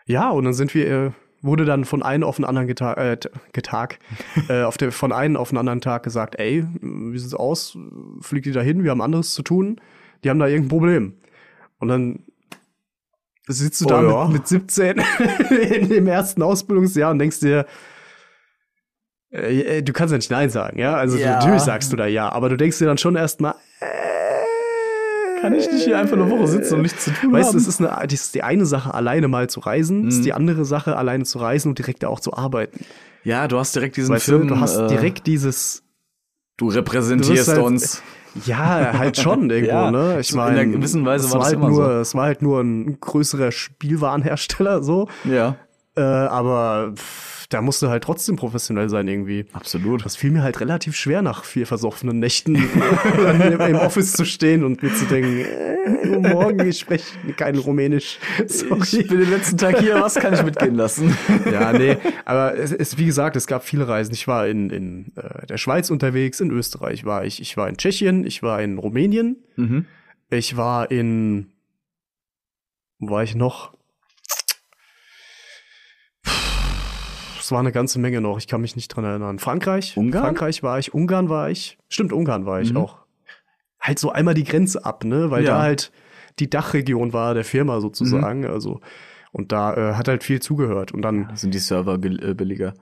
[0.06, 3.30] Ja, und dann sind wir, äh, wurde dann von einem auf den anderen äh, t-
[3.54, 4.00] Getag,
[4.50, 7.78] äh, auf der, von einem auf den anderen Tag gesagt, ey, wie sieht's aus?
[8.20, 8.84] Fliegt ihr da hin?
[8.84, 9.80] Wir haben anderes zu tun.
[10.24, 11.14] Die haben da irgendein Problem.
[11.80, 12.20] Und dann
[13.48, 14.26] sitzt du Oh da ja.
[14.26, 15.02] mit, mit 17
[15.72, 17.66] in dem ersten Ausbildungsjahr und denkst dir,
[19.32, 20.96] äh, du kannst ja nicht Nein sagen, ja?
[20.96, 21.36] Also Ja.
[21.38, 23.56] natürlich sagst du da ja, aber du denkst dir dann schon erstmal,
[25.42, 27.58] Kann ich nicht hier einfach eine Woche sitzen und nichts zu tun Weißt du, haben?
[27.60, 30.32] es ist, eine, das ist die eine Sache, alleine mal zu reisen, es ist die
[30.34, 32.86] andere Sache, alleine zu reisen und direkt da auch zu arbeiten.
[33.26, 34.48] ja, du hast direkt diesen Weißt Film.
[34.48, 35.84] du, du hast äh, direkt dieses,
[36.56, 38.02] Du Du repräsentierst wirst halt- uns.
[38.46, 40.20] Ja, halt schon irgendwo, Ja, ne?
[40.20, 41.92] Ich so in meine, einer gewissen Weise es war war halt nur, so.
[41.92, 45.08] es war halt nur ein größerer Spielwarenhersteller, so.
[45.24, 45.56] Ja,
[45.96, 49.46] Äh, aber pff, da musst du halt trotzdem professionell sein irgendwie.
[49.54, 50.04] absolut.
[50.06, 54.64] Das fiel mir halt relativ schwer, nach vier versoffenen Nächten im, im Office zu stehen
[54.64, 57.06] und mir zu denken, äh, guten Morgen, ich spreche
[57.38, 58.20] kein Rumänisch.
[58.48, 58.82] Sorry.
[59.02, 61.16] Ich bin den letzten Tag hier, was kann ich mitgehen lassen?
[61.52, 64.14] Ja, nee, aber es ist, wie gesagt, es gab viele Reisen.
[64.14, 67.78] Ich war in, in äh, der Schweiz unterwegs, in Österreich war ich, ich war in
[67.78, 69.86] Tschechien, ich war in Rumänien, Mhm.
[70.30, 71.52] ich war in,
[73.00, 73.74] wo war ich noch?
[77.54, 79.40] War eine ganze Menge noch, ich kann mich nicht dran erinnern.
[79.40, 79.96] Frankreich?
[79.96, 80.26] Ungarn?
[80.26, 81.78] Frankreich war ich, Ungarn war ich.
[81.88, 82.78] Stimmt, Ungarn war ich Mhm.
[82.78, 82.98] auch.
[83.80, 85.32] Halt so einmal die Grenze ab, ne?
[85.32, 85.56] Weil Ja.
[85.56, 85.92] da halt
[86.40, 88.42] die Dachregion war der Firma sozusagen.
[88.42, 88.48] Mhm.
[88.52, 88.82] Also,
[89.32, 90.92] und da äh, hat halt viel zugehört.
[90.92, 92.74] Und dann Sind die Server äh, billiger?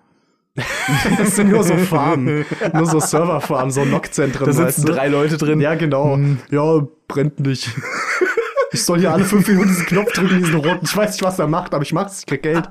[1.18, 4.46] Das sind nur so Farmen, nur so Serverfarmen, so Nockzentren.
[4.48, 4.92] Da sitzen weißt du?
[4.94, 5.62] drei Leute drin.
[5.62, 6.20] Ja, genau.
[6.50, 7.70] Ja, brennt nicht.
[8.74, 10.86] Ich soll hier alle fünf Minuten diesen Knopf drücken, diesen roten.
[10.86, 12.70] Ich weiß nicht, was er macht, aber ich mach's, ich krieg Geld.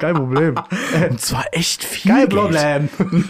[0.00, 0.56] Kein Problem.
[1.10, 2.10] Und zwar echt viel.
[2.10, 2.40] Kein Geld.
[2.40, 2.88] Problem.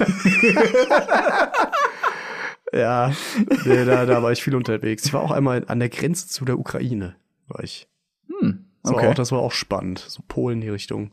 [2.72, 3.12] ja,
[3.64, 5.04] nee, da, da war ich viel unterwegs.
[5.04, 7.16] Ich war auch einmal an der Grenze zu der Ukraine.
[7.48, 7.88] War ich.
[8.86, 9.02] Das, okay.
[9.02, 9.98] war auch, das war auch spannend.
[9.98, 11.10] So Polen die Richtung.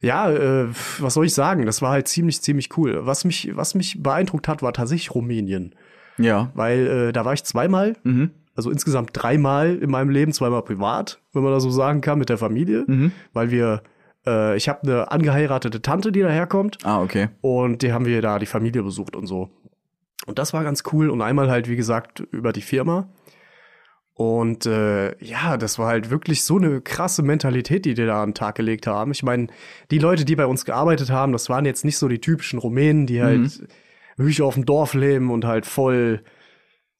[0.00, 0.68] Ja, äh,
[0.98, 1.66] was soll ich sagen?
[1.66, 3.06] Das war halt ziemlich, ziemlich cool.
[3.06, 5.74] Was mich, was mich beeindruckt hat, war tatsächlich Rumänien.
[6.18, 6.50] Ja.
[6.54, 8.30] Weil äh, da war ich zweimal, Mhm.
[8.58, 12.28] Also insgesamt dreimal in meinem Leben, zweimal privat, wenn man das so sagen kann, mit
[12.28, 12.82] der Familie.
[12.88, 13.12] Mhm.
[13.32, 13.84] Weil wir,
[14.26, 16.78] äh, ich habe eine angeheiratete Tante, die daherkommt.
[16.82, 17.28] Ah, okay.
[17.40, 19.48] Und die haben wir da die Familie besucht und so.
[20.26, 21.08] Und das war ganz cool.
[21.08, 23.08] Und einmal halt, wie gesagt, über die Firma.
[24.14, 28.30] Und äh, ja, das war halt wirklich so eine krasse Mentalität, die die da an
[28.30, 29.12] den Tag gelegt haben.
[29.12, 29.46] Ich meine,
[29.92, 33.06] die Leute, die bei uns gearbeitet haben, das waren jetzt nicht so die typischen Rumänen,
[33.06, 33.62] die halt
[34.16, 36.24] wirklich auf dem Dorf leben und halt voll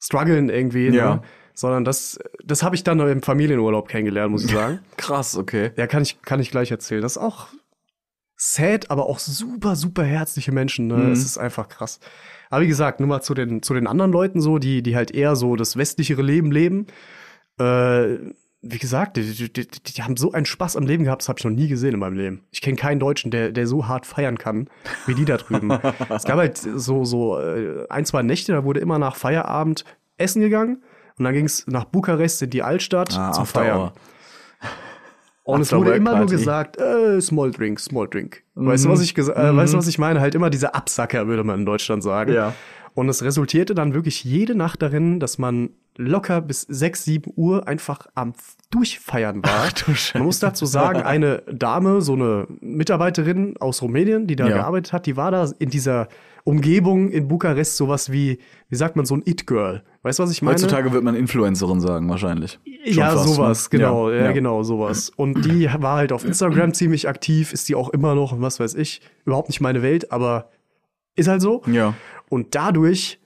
[0.01, 1.17] strugglen irgendwie, Ja.
[1.17, 1.23] ne?
[1.59, 4.79] Sondern das, das habe ich dann im Familienurlaub kennengelernt, muss ich sagen.
[4.97, 5.73] Krass, okay.
[5.77, 7.03] Ja, kann ich, kann ich gleich erzählen.
[7.03, 7.49] Das ist auch
[8.37, 10.87] sad, aber auch super, super herzliche Menschen.
[10.87, 10.95] Ne?
[10.95, 11.11] Mhm.
[11.11, 11.99] Es ist einfach krass.
[12.49, 15.11] Aber wie gesagt, nur mal zu den, zu den anderen Leuten so, die, die halt
[15.11, 16.87] eher so das westlichere Leben leben.
[17.59, 18.19] Äh,
[18.63, 21.45] wie gesagt, die, die, die, haben so einen Spaß am Leben gehabt, das habe ich
[21.45, 22.45] noch nie gesehen in meinem Leben.
[22.53, 24.69] Ich kenne keinen Deutschen, der, der so hart feiern kann,
[25.07, 25.73] wie die da drüben.
[26.09, 29.85] es gab halt so, so äh, ein, zwei Nächte, da wurde immer nach Feierabend
[30.19, 30.85] essen gegangen.
[31.19, 33.91] Und dann ging es nach Bukarest in die Altstadt Ah, zum Feiern.
[35.45, 38.43] Und es wurde immer nur gesagt, äh, Small Drink, Small Drink.
[38.55, 39.27] Weißt du, was ich äh,
[39.57, 40.21] weißt du, was ich meine?
[40.21, 42.35] Halt immer diese Absacker, würde man in Deutschland sagen.
[42.35, 42.53] Ja.
[42.99, 47.69] Und es resultierte dann wirklich jede Nacht darin, dass man locker bis 6, 7 Uhr
[47.69, 48.33] einfach am
[48.71, 49.67] Durchfeiern war.
[49.69, 50.19] Ach du Scheiße.
[50.19, 54.57] Man muss dazu sagen, eine Dame, so eine Mitarbeiterin aus Rumänien, die da Ja.
[54.57, 56.09] gearbeitet hat, die war da in dieser
[56.43, 59.85] Umgebung in Bukarest sowas wie, wie sagt man, so ein It-Girl.
[60.03, 60.55] Weißt du, was ich meine?
[60.55, 62.59] Heutzutage wird man Influencerin sagen, wahrscheinlich.
[62.85, 63.79] Schon ja, fast, sowas, ne?
[63.79, 64.33] genau, ja, ja.
[64.33, 65.13] genau, sowas.
[65.15, 68.59] Und die war halt auf Instagram ziemlich aktiv, ist die auch immer noch, und was
[68.59, 70.51] weiß ich, überhaupt nicht meine Welt, aber
[71.15, 71.63] ist halt so.
[71.67, 71.95] Ja.
[72.29, 73.21] Und dadurch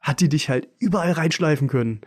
[0.00, 2.00] hat die dich halt überall reinschleifen können.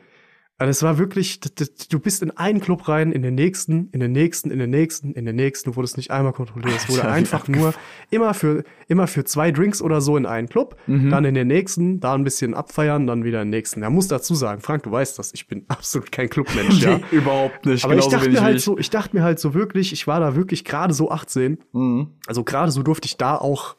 [0.59, 4.11] Also es war wirklich, du bist in einen Club rein, in den nächsten, in den
[4.11, 5.71] nächsten, in den nächsten, in den nächsten.
[5.71, 6.75] Du wurdest nicht einmal kontrolliert.
[6.77, 7.73] Es wurde einfach nur
[8.11, 11.09] immer für, immer für zwei Drinks oder so in einen Club, Mhm.
[11.09, 13.81] dann in den nächsten, da ein bisschen abfeiern, dann wieder in den nächsten.
[13.81, 16.97] Er muss dazu sagen, Frank, du weißt das, ich bin absolut kein Clubmensch, ja.
[16.97, 17.83] Nee, überhaupt nicht.
[17.83, 18.63] Aber ich Genauso dachte mir halt ich.
[18.63, 21.57] so, ich dachte mir halt so wirklich, ich war da wirklich gerade so 18.
[21.73, 22.11] Mhm.
[22.27, 23.75] Also gerade so durfte ich da auch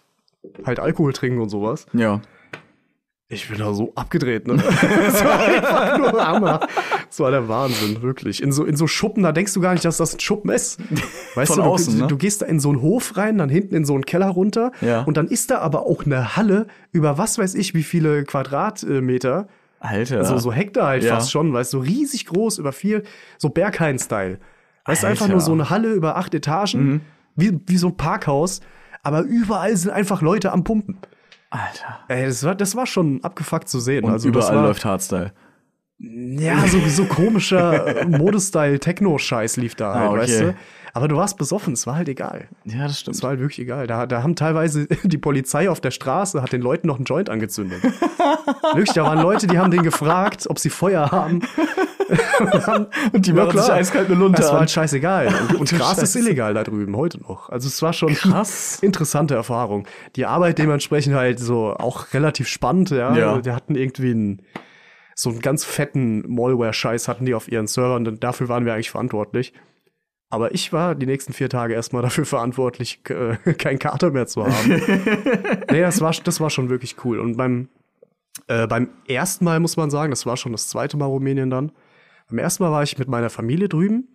[0.66, 1.86] halt Alkohol trinken und sowas.
[1.94, 2.20] Ja.
[3.34, 4.56] Ich bin da so abgedreht, ne?
[5.06, 6.60] das war einfach nur Hammer.
[7.08, 8.42] Das war der Wahnsinn, wirklich.
[8.42, 10.80] In so, in so Schuppen, da denkst du gar nicht, dass das ein Schuppen ist.
[11.34, 12.06] Weißt Von du, du, außen, ne?
[12.06, 14.72] du gehst da in so einen Hof rein, dann hinten in so einen Keller runter.
[14.80, 15.02] Ja.
[15.02, 19.48] Und dann ist da aber auch eine Halle über was weiß ich, wie viele Quadratmeter.
[19.80, 20.24] Alter.
[20.24, 21.16] So, so Hektar halt Ja.
[21.16, 23.02] fast schon, weißt du, so riesig groß, über viel,
[23.38, 24.38] so Berghain-Style.
[24.86, 25.26] Weißt du, einfach.
[25.26, 25.32] Mhm.
[25.32, 27.02] nur so eine Halle über acht Etagen,
[27.36, 28.60] wie, wie so ein Parkhaus,
[29.02, 30.98] aber überall sind einfach Leute am Pumpen.
[31.54, 32.00] Alter.
[32.08, 34.04] Ey, das war, das war schon abgefuckt zu sehen.
[34.04, 35.32] Und also überall war, läuft Hardstyle.
[35.98, 40.18] Ja, so, so komischer Modestyle Techno-Scheiß lief da halt, Ah, okay.
[40.20, 40.54] weißt du?
[40.92, 42.48] Aber du warst besoffen, es war halt egal.
[42.64, 43.16] Ja, das stimmt.
[43.16, 43.86] Es war halt wirklich egal.
[43.86, 47.30] Da, da haben teilweise die Polizei auf der Straße hat den Leuten noch einen Joint
[47.30, 47.82] angezündet.
[48.74, 51.40] wirklich, da waren Leute, die haben den gefragt, ob sie Feuer haben.
[53.12, 53.64] Und die Ja, machen klar.
[53.64, 55.26] sich eiskalt eine Lunte Das war halt scheißegal.
[55.50, 57.48] Und, und Gras ist illegal da drüben, heute noch.
[57.50, 58.78] Also es war schon Krass.
[58.82, 59.86] interessante Erfahrung.
[60.16, 63.14] Die Arbeit dementsprechend halt so auch relativ spannend, ja.
[63.16, 63.38] Ja.
[63.40, 64.42] Die hatten irgendwie einen,
[65.14, 68.90] so einen ganz fetten Malware-Scheiß hatten die auf ihren Servern und dafür waren wir eigentlich
[68.90, 69.52] verantwortlich.
[70.30, 74.44] Aber ich war die nächsten vier Tage erstmal dafür verantwortlich, äh, kein Kater mehr zu
[74.44, 74.68] haben.
[75.70, 77.20] nee, das war, das war schon wirklich cool.
[77.20, 77.68] Und beim,
[78.48, 81.70] äh, beim ersten Mal muss man sagen, das war schon das zweite Mal Rumänien dann.
[82.28, 84.08] Beim ersten Mal war ich mit meiner Familie drüben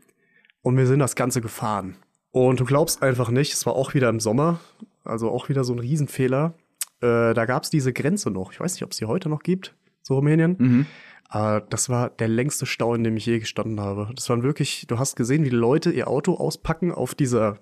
[0.62, 1.96] und wir sind das Ganze gefahren.
[2.32, 4.60] Und du glaubst einfach nicht, es war auch wieder im Sommer,
[5.04, 6.54] also auch wieder so ein Riesenfehler.
[7.02, 8.52] Äh, da gab es diese Grenze noch.
[8.52, 10.56] Ich weiß nicht, ob es die heute noch gibt, so Rumänien.
[10.60, 10.86] Mhm.
[11.30, 14.10] Aber das war der längste Stau, in dem ich je gestanden habe.
[14.16, 17.60] Das waren wirklich, du hast gesehen, wie die Leute ihr Auto auspacken auf dieser,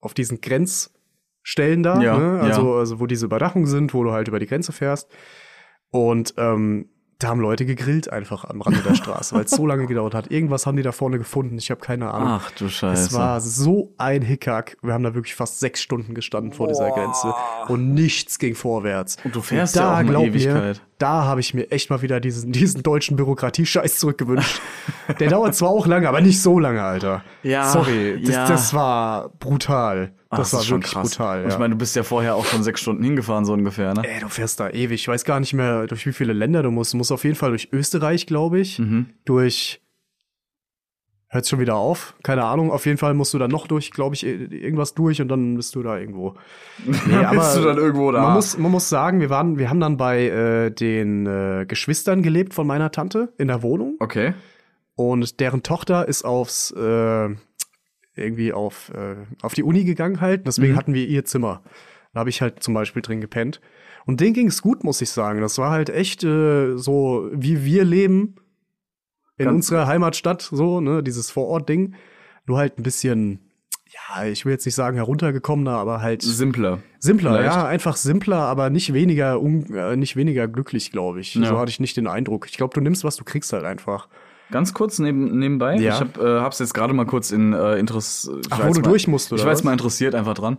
[0.00, 2.36] auf diesen Grenzstellen da, Ja, ne?
[2.38, 2.40] ja.
[2.40, 5.08] also, also wo diese Überdachungen sind, wo du halt über die Grenze fährst.
[5.90, 6.88] Und ähm,
[7.22, 10.30] da haben Leute gegrillt einfach am Rande der Straße, weil es so lange gedauert hat.
[10.30, 12.28] Irgendwas haben die da vorne gefunden, ich habe keine Ahnung.
[12.28, 13.06] Ach du Scheiße.
[13.06, 14.76] Es war so ein Hickhack.
[14.82, 17.34] Wir haben da wirklich fast sechs Stunden gestanden vor dieser Grenze
[17.68, 19.16] und nichts ging vorwärts.
[19.24, 20.76] Und du fährst ja auch eine Ewigkeit.
[20.76, 24.60] Mir, da habe ich mir echt mal wieder diesen, diesen deutschen Bürokratiescheiß zurückgewünscht.
[25.20, 27.22] Der dauert zwar auch lange, aber nicht so lange, Alter.
[27.42, 28.46] Ja, Sorry, das, ja.
[28.46, 30.12] das war brutal.
[30.30, 31.10] Ach, Das, war ist schon wirklich krass.
[31.10, 31.40] brutal.
[31.42, 31.58] Und ich Ja.
[31.58, 34.02] meine, du bist ja vorher auch schon sechs Stunden hingefahren, so ungefähr, ne?
[34.08, 35.02] Ey, du fährst da ewig.
[35.02, 36.94] Ich weiß gar nicht mehr, durch wie viele Länder du musst.
[36.94, 38.78] Du musst auf jeden Fall durch Österreich, glaube ich.
[38.78, 39.06] Mhm.
[39.26, 39.81] Durch.
[41.34, 42.14] Hört schon wieder auf?
[42.22, 42.70] Keine Ahnung.
[42.70, 45.74] Auf jeden Fall musst du dann noch durch, glaube ich, irgendwas durch und dann bist
[45.74, 46.34] du da irgendwo.
[46.86, 48.20] Nee, Bist du dann irgendwo da?
[48.22, 52.22] Man muss, man muss sagen, wir waren, wir haben dann bei äh, den äh, Geschwistern
[52.22, 54.34] gelebt von meiner Tante in der Wohnung Okay.
[54.94, 57.28] und deren Tochter ist aufs äh,
[58.14, 60.46] irgendwie auf äh, auf die Uni gegangen halt.
[60.46, 60.76] Deswegen Mhm.
[60.76, 61.62] hatten wir ihr Zimmer.
[62.12, 63.62] Da habe ich halt zum Beispiel drin gepennt.
[64.04, 65.40] Und denen ging es gut, muss ich sagen.
[65.40, 68.34] Das war halt echt äh, so, wie wir leben
[69.42, 71.94] in Ganz- unserer Heimatstadt, so, ne, dieses Vorort-Ding.
[72.46, 73.38] Nur halt ein bisschen,
[73.88, 76.80] ja, ich will jetzt nicht sagen heruntergekommener, aber halt Simpler.
[76.98, 77.54] simpler, vielleicht.
[77.56, 81.34] ja, einfach simpler, aber nicht weniger, un, äh, nicht weniger glücklich, glaube ich.
[81.34, 81.46] Ja.
[81.46, 82.46] So hatte ich nicht den Eindruck.
[82.48, 84.08] Ich glaube, du nimmst, was du kriegst halt einfach.
[84.52, 85.74] Ganz kurz neben, nebenbei.
[85.76, 85.94] Ja.
[85.94, 88.30] Ich hab, äh, hab's jetzt gerade mal kurz in äh, Interess.
[88.50, 89.64] Ach, wo du mal, durch musst, oder Ich war jetzt was?
[89.64, 90.58] mal interessiert einfach dran.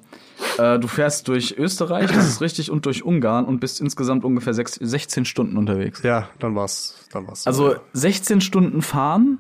[0.58, 4.54] Äh, du fährst durch Österreich, das ist richtig, und durch Ungarn und bist insgesamt ungefähr
[4.54, 6.04] sechs, 16 Stunden unterwegs.
[6.04, 7.48] Ja, dann war's, dann war's.
[7.48, 9.38] Also 16 Stunden fahren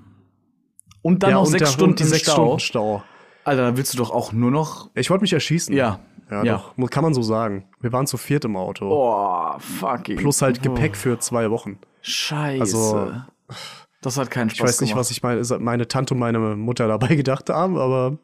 [1.01, 2.34] und dann ja, noch und sechs der- Stunden und die sechs Stau.
[2.34, 3.03] Stunden Stau.
[3.45, 4.89] Alter, da willst du doch auch nur noch.
[4.93, 5.75] Ich wollte mich erschießen.
[5.75, 5.99] Ja.
[6.31, 6.63] Ja, Ja.
[6.77, 6.89] doch.
[6.89, 7.65] Kann man so sagen.
[7.81, 8.88] Wir waren zu viert im Auto.
[8.88, 10.15] Boah, fucking.
[10.17, 11.77] Plus halt Oh, Gepäck für zwei Wochen.
[12.01, 12.59] Scheiße.
[12.61, 13.11] Also-
[14.05, 16.88] das hat keinen Spaß Ich weiß nicht, was ich meine, meine Tante und meine Mutter
[16.88, 18.17] dabei gedacht haben, aber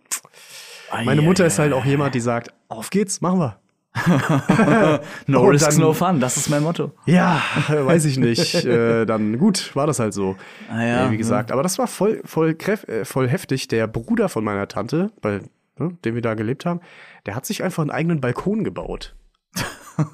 [1.06, 3.58] meine Mutter ist halt auch jemand, die sagt, auf geht's, machen wir.
[5.28, 6.20] No risks, dann- no fun.
[6.20, 6.92] Das ist mein Motto.
[7.06, 8.54] Ja, weiß ich nicht.
[8.66, 10.36] äh, dann gut, war das halt so.
[10.72, 12.56] Ah ja, Äh, wie gesagt, aber das war voll, voll,
[12.88, 13.68] äh, voll heftig.
[13.68, 15.42] Der Bruder von meiner Tante, bei
[15.78, 16.82] ne, dem wir da gelebt haben,
[17.26, 19.16] der hat sich einfach einen eigenen Balkon gebaut.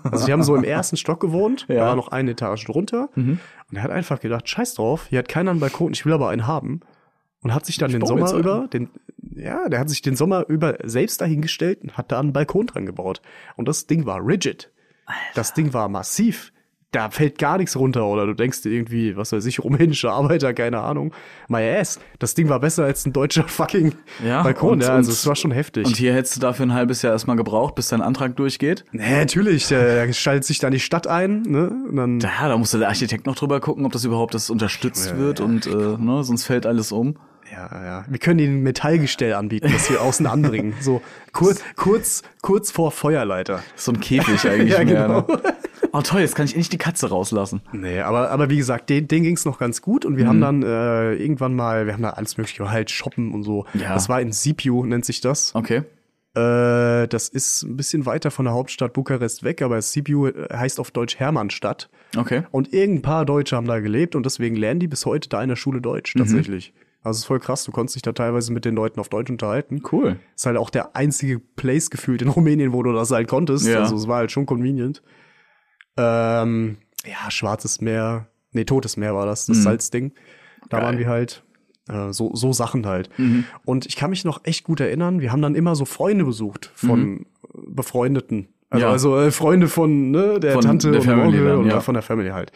[0.04, 1.86] Also die haben so im ersten Stock gewohnt, da Ja.
[1.88, 3.10] war noch eine Etage drunter.
[3.16, 3.40] Und
[3.74, 6.48] er hat einfach gedacht, scheiß drauf, hier hat keiner einen Balkon, ich will aber einen
[6.48, 6.82] haben.
[7.42, 8.90] Und hat sich dann den baue Sommer über, den,
[9.36, 12.86] ja, der hat sich den Sommer über selbst dahingestellt und hat da einen Balkon dran
[12.88, 13.22] gebaut.
[13.56, 14.72] Und das Ding war rigid.
[15.36, 16.52] Das Ding war massiv.
[16.96, 20.54] Da fällt gar nichts runter oder du denkst dir irgendwie, was weiß ich, rumänische Arbeiter,
[20.54, 21.14] keine Ahnung.
[21.48, 23.94] My ass, das Ding war besser als ein deutscher fucking
[24.26, 24.74] Ja, Balkon.
[24.74, 25.86] und- ja, also es war schon heftig.
[25.86, 28.86] Und hier hättest du dafür ein halbes Jahr erstmal gebraucht, bis dein Antrag durchgeht.
[28.92, 31.70] nee, natürlich, äh, schaltet sich dann die Stadt ein, ne?
[31.90, 35.12] Und dann, Ja, da musste der Architekt noch drüber gucken, ob das überhaupt das unterstützt
[35.12, 37.16] Ja, wird ja, und äh, ne, sonst fällt alles um.
[37.52, 38.06] ja, ja.
[38.08, 40.74] Wir können ihnen ein Metallgestell anbieten, das wir außen anbringen.
[40.80, 41.02] So
[41.34, 43.62] kurz, kurz, kurz vor Feuerleiter.
[43.76, 45.08] So ein Käfig eigentlich Ja, mehr.
[45.08, 45.20] genau.
[45.22, 45.40] Ne?
[45.98, 47.62] Oh toll, jetzt kann ich endlich die Katze rauslassen.
[47.72, 50.30] Nee, aber, aber wie gesagt, den, den ging's noch ganz gut und wir Mhm.
[50.30, 53.66] haben dann äh, irgendwann mal, wir haben da alles mögliche halt shoppen und so.
[53.74, 53.94] Ja.
[53.94, 55.56] Das war in Sibiu, nennt sich das.
[55.56, 55.84] Okay.
[56.36, 60.92] Äh, das ist ein bisschen weiter von der Hauptstadt Bukarest weg, aber Sibiu heißt auf
[60.92, 61.90] Deutsch Hermannstadt.
[62.18, 62.44] Okay.
[62.52, 65.50] Und irgendein paar Deutsche haben da gelebt und deswegen lernen die bis heute da in
[65.50, 66.20] der Schule Deutsch, Mhm.
[66.20, 66.74] tatsächlich.
[67.04, 69.30] Also es ist voll krass, du konntest dich da teilweise mit den Leuten auf Deutsch
[69.30, 69.82] unterhalten.
[69.92, 70.18] Cool.
[70.36, 73.68] Ist halt auch der einzige Place gefühlt in Rumänien, wo du das halt konntest.
[73.68, 73.80] Ja.
[73.82, 75.04] Also es war halt schon convenient.
[75.98, 79.62] Ähm, ja, Schwarzes Meer, nee, Totes Meer war das, das Mhm.
[79.62, 80.12] Salzding.
[80.70, 80.86] Da Geil.
[80.86, 81.44] waren wir halt.
[81.88, 83.10] Äh, so, so Sachen halt.
[83.20, 83.46] Mhm.
[83.64, 86.72] Und ich kann mich noch echt gut erinnern, wir haben dann immer so Freunde besucht
[86.74, 88.48] von Befreundeten.
[88.72, 88.88] Also, Mhm.
[88.88, 88.92] Ja.
[88.92, 91.80] also äh, Freunde von ne, der Von Tante der und Family Onkel oder ja.
[91.82, 92.52] von der Family halt.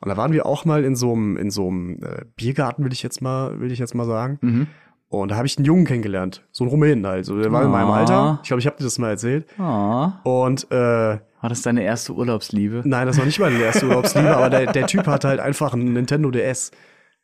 [0.00, 2.92] Und da waren wir auch mal in so einem in so einem äh, Biergarten, will
[2.92, 4.38] ich jetzt mal, will ich jetzt mal sagen.
[4.42, 4.66] Mhm.
[5.08, 7.24] Und da habe ich einen Jungen kennengelernt, so einen Rumänen halt.
[7.24, 7.98] So, der war in meinem Ah.
[7.98, 8.40] Alter.
[8.42, 9.46] Ich glaube, ich habe dir das mal erzählt.
[9.58, 12.82] Ah, Und äh, war das deine erste Urlaubsliebe?
[12.84, 15.92] nein, das war nicht meine erste Urlaubsliebe, aber der, der Typ hatte halt einfach einen
[15.92, 16.72] Nintendo DS.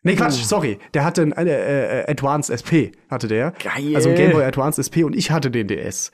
[0.04, 0.44] Nee, Quatsch, Oh.
[0.46, 0.78] sorry.
[0.94, 3.52] Der hatte einen äh, äh, Advance SP, hatte der.
[3.62, 3.96] Geil.
[3.96, 6.12] Also ein Game Boy Advance SP und ich hatte den DS.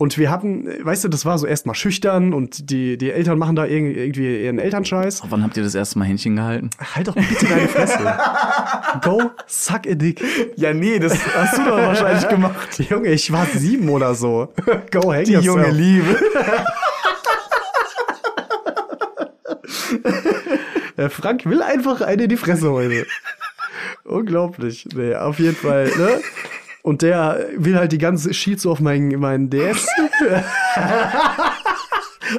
[0.00, 3.56] Und wir hatten, weißt du, das war so erstmal schüchtern und die, die Eltern machen
[3.56, 5.22] da irg- irgendwie ihren Elternscheiß.
[5.28, 6.70] Wann habt ihr das erste Mal Händchen gehalten?
[6.94, 7.98] Halt doch bitte deine Fresse.
[9.02, 10.22] Go suck a dick.
[10.54, 12.78] Ja, nee, das hast du doch wahrscheinlich gemacht.
[12.88, 14.52] Junge, ich war sieben oder so.
[14.92, 15.44] Go hang Die yourself.
[15.44, 16.16] junge Liebe.
[20.96, 23.06] Der Frank will einfach eine in die Fresse heute.
[24.04, 24.88] Unglaublich.
[24.94, 26.20] Nee, auf jeden Fall, ne?
[26.82, 29.86] Und der will halt die ganze Sheet so auf meinen, meinen DS.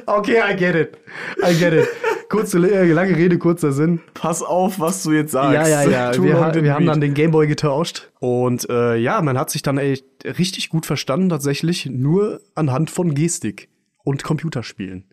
[0.06, 0.98] okay, I get it.
[1.46, 1.88] I get it.
[2.28, 4.00] Kurze, äh, lange Rede, kurzer Sinn.
[4.14, 5.52] Pass auf, was du jetzt sagst.
[5.52, 6.12] Ja, ja, ja.
[6.12, 8.08] Too Wir, ha wir haben dann den Gameboy getauscht.
[8.20, 13.14] Und äh, ja, man hat sich dann echt richtig gut verstanden, tatsächlich, nur anhand von
[13.14, 13.68] Gestik
[14.04, 15.09] und Computerspielen.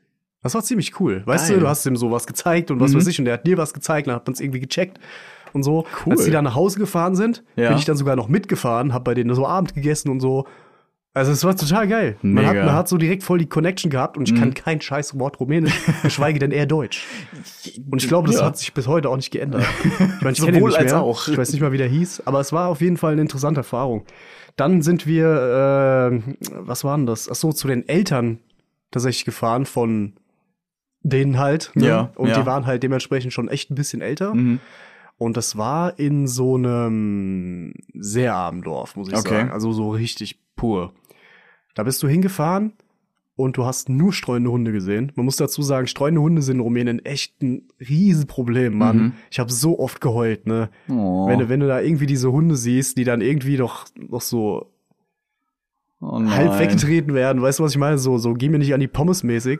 [0.48, 1.22] Das war ziemlich cool.
[1.26, 1.57] Weißt Geil.
[1.57, 3.74] du, du hast ihm sowas gezeigt und was weiß ich, und der hat dir was
[3.74, 4.98] gezeigt, dann hat man es irgendwie gecheckt
[5.53, 5.86] und so.
[6.06, 6.14] Cool.
[6.14, 7.69] Als die dann nach Hause gefahren sind, Ja.
[7.69, 10.45] bin ich dann sogar noch mitgefahren, hab bei denen so Abend gegessen und so.
[11.14, 12.15] Also es war total geil.
[12.22, 15.18] Man hat, man hat so direkt voll die Connection gehabt und ich kann kein scheiß
[15.19, 17.03] Wort Rumänisch, geschweige denn eher Deutsch.
[17.91, 18.45] Und ich glaube, das Ja.
[18.45, 19.64] hat sich bis heute auch nicht geändert.
[19.84, 21.02] Ich meine, ich kenne ihn nicht als mehr.
[21.02, 21.28] auch.
[21.28, 23.61] Ich weiß nicht mal, wie der hieß, aber es war auf jeden Fall eine interessante
[23.61, 24.03] Erfahrung.
[24.57, 25.26] Dann sind wir,
[26.14, 26.22] äh,
[26.52, 27.28] was war denn das?
[27.32, 28.38] Ach so, zu den Eltern
[28.91, 30.14] tatsächlich gefahren von
[31.10, 31.72] denen halt.
[31.76, 31.88] Ne?
[31.88, 32.40] Ja, Und ja.
[32.40, 34.34] die waren halt dementsprechend schon echt ein bisschen älter.
[34.34, 34.60] Mhm.
[35.18, 39.30] Und das war in so einem sehr armen Dorf, muss ich Okay.
[39.30, 39.52] sagen.
[39.52, 40.94] Also so richtig pur.
[41.76, 42.74] Da bist du hingefahren
[43.36, 45.12] und du hast nur streunende Hunde gesehen.
[45.16, 48.98] Man muss dazu sagen, streunende Hunde sind in Rumänien echt ein Riesenproblem, Mann.
[48.98, 49.14] Mhm.
[49.32, 50.70] Ich habe so oft geheult, ne?
[50.90, 51.28] Oh.
[51.28, 54.72] Wenn, du, wenn du da irgendwie diese Hunde siehst, die dann irgendwie doch noch so
[56.02, 57.98] oh halb weggetreten werden, weißt du, was ich meine?
[57.98, 59.60] So, so geh mir nicht an die Pommes mäßig.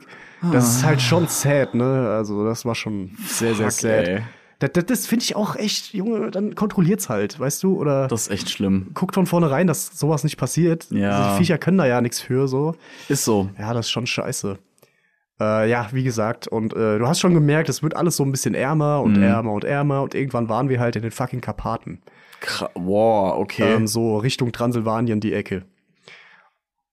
[0.52, 2.08] Das ist halt schon sad, ne?
[2.10, 4.08] Also, das war schon sehr, sehr Fuck, sad.
[4.08, 4.22] ey.
[4.60, 7.76] Das, das, das finde ich auch echt, Junge, dann kontrolliert's halt, weißt du?
[7.78, 8.88] Oder Das ist echt schlimm.
[8.92, 10.88] guckt von vornherein, dass sowas nicht passiert.
[10.90, 11.10] Ja.
[11.10, 12.74] Also die Viecher können da ja nichts für, so.
[13.08, 13.48] Ist so.
[13.56, 14.58] Ja, das ist schon scheiße.
[15.40, 18.32] Äh, ja, wie gesagt, und äh, du hast schon gemerkt, es wird alles so ein
[18.32, 19.22] bisschen ärmer und Mhm.
[19.22, 22.00] ärmer und ärmer und irgendwann waren wir halt in den fucking Karpaten.
[22.40, 23.74] Kra wow, okay.
[23.76, 25.62] Ähm, so Richtung Transsilvanien die Ecke.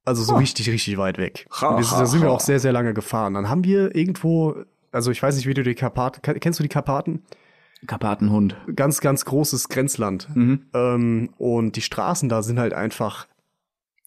[0.06, 1.48] Also so richtig, richtig weit weg.
[1.62, 3.34] Ha, Und wir, ha, da sind wir auch sehr, sehr lange gefahren.
[3.34, 4.56] Dann haben wir irgendwo,
[4.92, 7.24] also ich weiß nicht, wie du die Karpaten, kenn- kennst du die Karpaten?
[7.88, 8.56] Karpatenhund.
[8.76, 10.28] Ganz, ganz großes Grenzland.
[10.36, 10.66] Mhm.
[10.74, 13.28] Ähm, und die Straßen da sind halt einfach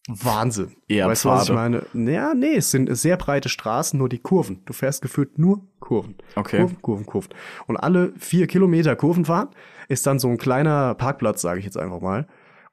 [0.07, 0.71] Wahnsinn.
[0.87, 1.85] Eher weißt du, was ich Pfade.
[1.93, 2.11] meine?
[2.11, 4.61] Ja, nee, es sind sehr breite Straßen, nur die Kurven.
[4.65, 6.15] Du fährst gefühlt nur Kurven.
[6.35, 6.57] Okay.
[6.59, 7.29] Kurven, Kurven, Kurven.
[7.67, 9.49] Und alle vier Kilometer Kurven fahren
[9.87, 12.27] ist dann so ein kleiner Parkplatz, sage ich jetzt einfach mal.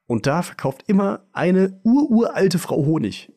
[0.07, 3.33] Und da verkauft immer eine ururalte Frau Honig,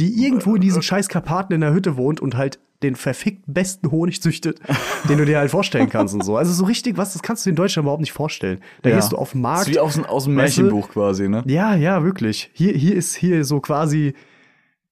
[0.00, 3.90] die irgendwo in diesen scheiß Karpaten in der Hütte wohnt und halt den verfickt besten
[3.90, 4.60] Honig züchtet,
[5.08, 6.36] den du dir halt vorstellen kannst und so.
[6.36, 8.60] Also so richtig was, das kannst du dir in Deutschland überhaupt nicht vorstellen.
[8.82, 8.96] Da Ja.
[8.96, 9.68] gehst du auf den Markt.
[9.68, 10.34] Ist wie aus, aus dem?
[10.34, 11.42] Märchenbuch quasi, ne?
[11.46, 12.50] Ja, ja, wirklich.
[12.52, 14.12] Hier, hier ist hier so quasi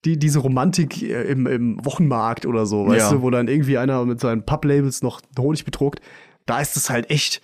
[0.05, 3.17] die, diese Romantik äh, im, im Wochenmarkt oder so, weißt Ja.
[3.17, 6.01] du, wo dann irgendwie einer mit seinen Papplabels noch Honig bedruckt.
[6.47, 7.41] Da ist es halt echt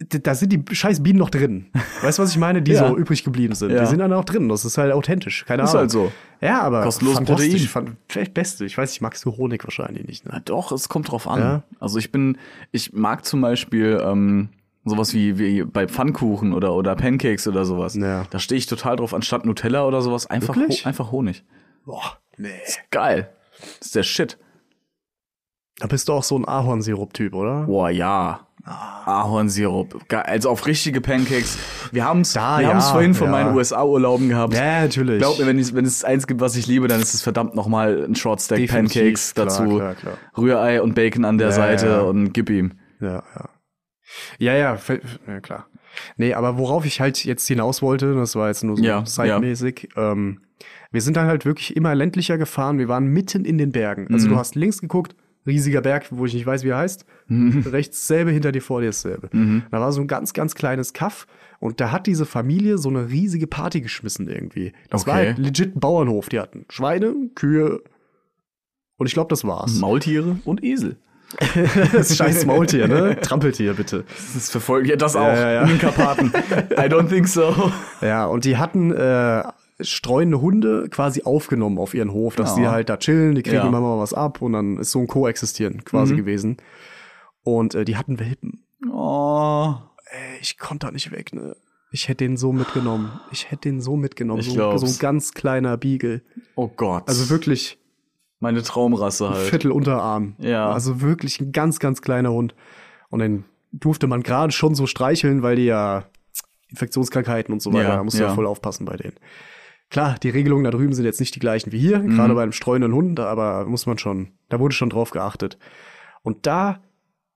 [0.00, 1.66] da sind die scheiß Bienen noch drin.
[2.02, 2.62] Weißt du, was ich meine?
[2.62, 2.88] Die Ja.
[2.88, 3.70] so übrig geblieben sind.
[3.72, 3.80] Ja.
[3.80, 4.48] Die sind dann auch drin.
[4.48, 5.44] Das ist halt authentisch.
[5.44, 5.80] Keine Ist Ahnung.
[5.80, 6.12] halt so.
[6.40, 7.66] Ja, aber Kostenloses fantastisch.
[7.66, 7.86] Protein.
[7.86, 8.64] Fan vielleicht Beste.
[8.64, 10.42] Ich weiß nicht, magst du Honig wahrscheinlich nicht, Na ne?
[10.44, 11.40] doch, es kommt drauf an.
[11.40, 11.62] Ja.
[11.80, 12.38] Also ich bin,
[12.70, 14.50] ich mag zum Beispiel ähm,
[14.84, 17.96] sowas wie, wie bei Pfannkuchen oder, oder Pancakes oder sowas.
[17.96, 18.24] Ja.
[18.30, 20.54] Da stehe ich total drauf, anstatt Nutella oder sowas, einfach?
[20.54, 21.42] Ho einfach Honig.
[21.84, 22.50] Boah, nee.
[22.90, 23.30] Geil.
[23.78, 24.38] Das ist der Shit.
[25.80, 27.64] Da bist du auch so ein Ahornsirup-Typ, oder?
[27.64, 28.47] Boah, ja.
[28.68, 30.08] Ahornsirup.
[30.08, 30.22] Geil.
[30.26, 31.58] Also auf richtige Pancakes.
[31.92, 33.32] Wir haben es ja, vorhin von ja.
[33.32, 34.54] meinen USA-Urlauben gehabt.
[34.54, 35.18] Ja, natürlich.
[35.18, 37.54] Glaub mir, wenn, ich, wenn es eins gibt, was ich liebe, dann ist es verdammt
[37.54, 39.76] nochmal ein Short Stack Definitiv, Pancakes klar, dazu.
[39.76, 40.18] klar, klar.
[40.36, 42.00] Rührei und Bacon an der Ja, Seite ja.
[42.00, 42.72] und gib ihm.
[43.00, 43.48] Ja, ja.
[44.38, 44.78] Ja, ja,
[45.26, 45.66] ja, klar.
[46.16, 49.88] Nee, aber worauf ich halt jetzt hinaus wollte, das war jetzt nur so Ja, zeitmäßig,
[49.96, 50.40] ähm,
[50.90, 52.78] wir sind dann halt wirklich immer ländlicher gefahren.
[52.78, 54.08] Wir waren mitten in den Bergen.
[54.12, 54.32] Also Mhm.
[54.32, 55.14] du hast links geguckt,
[55.48, 57.04] riesiger Berg, wo ich nicht weiß, wie er heißt.
[57.26, 57.64] Mhm.
[57.66, 59.28] Rechts selbe, hinter dir vor dir dasselbe.
[59.70, 61.26] Da war so ein ganz, ganz kleines Kaff
[61.58, 64.72] und da hat diese Familie so eine riesige Party geschmissen irgendwie.
[64.90, 65.26] Das war Okay.
[65.26, 66.28] halt legit ein Bauernhof.
[66.28, 67.82] Die hatten Schweine, Kühe
[68.96, 69.74] und ich glaube, das war's.
[69.80, 70.96] Maultiere und Esel.
[71.92, 73.18] das scheiß Maultier, ne?
[73.20, 74.04] Trampeltier, bitte.
[74.34, 75.62] Das verfolgt ja das auch ja, ja.
[75.62, 76.28] in den Karpaten.
[76.70, 77.70] I don't think so.
[78.00, 79.42] Ja, und die hatten äh,
[79.80, 82.62] streunende Hunde quasi aufgenommen auf ihren Hof, dass Ja.
[82.62, 83.66] die halt da chillen, die kriegen Ja.
[83.68, 86.56] immer mal was ab und dann ist so ein Koexistieren quasi gewesen.
[87.44, 88.64] Und äh, die hatten Welpen.
[88.92, 89.74] Oh.
[90.10, 91.56] Ey, ich konnte da nicht weg, ne?
[91.90, 93.18] Ich hätte den so mitgenommen.
[93.30, 94.40] Ich hätte den so mitgenommen.
[94.40, 94.80] Ich So, glaub's.
[94.82, 96.22] so ein ganz kleiner Beagle.
[96.54, 97.04] Oh Gott.
[97.08, 97.78] Also wirklich
[98.40, 99.48] meine Traumrasse halt.
[99.48, 100.34] Viertel Unterarm.
[100.38, 100.68] Ja.
[100.70, 102.54] Also wirklich ein ganz, ganz kleiner Hund.
[103.08, 106.04] Und den durfte man gerade schon so streicheln, weil die ja
[106.68, 108.34] Infektionskrankheiten und so weiter, Ja, da musst du ja ja.
[108.34, 109.14] voll aufpassen bei denen.
[109.90, 112.14] Klar, die Regelungen da drüben sind jetzt nicht die gleichen wie hier, Mhm.
[112.16, 115.58] gerade bei einem streunenden Hund, aber muss man schon, da wurde schon drauf geachtet.
[116.22, 116.82] Und da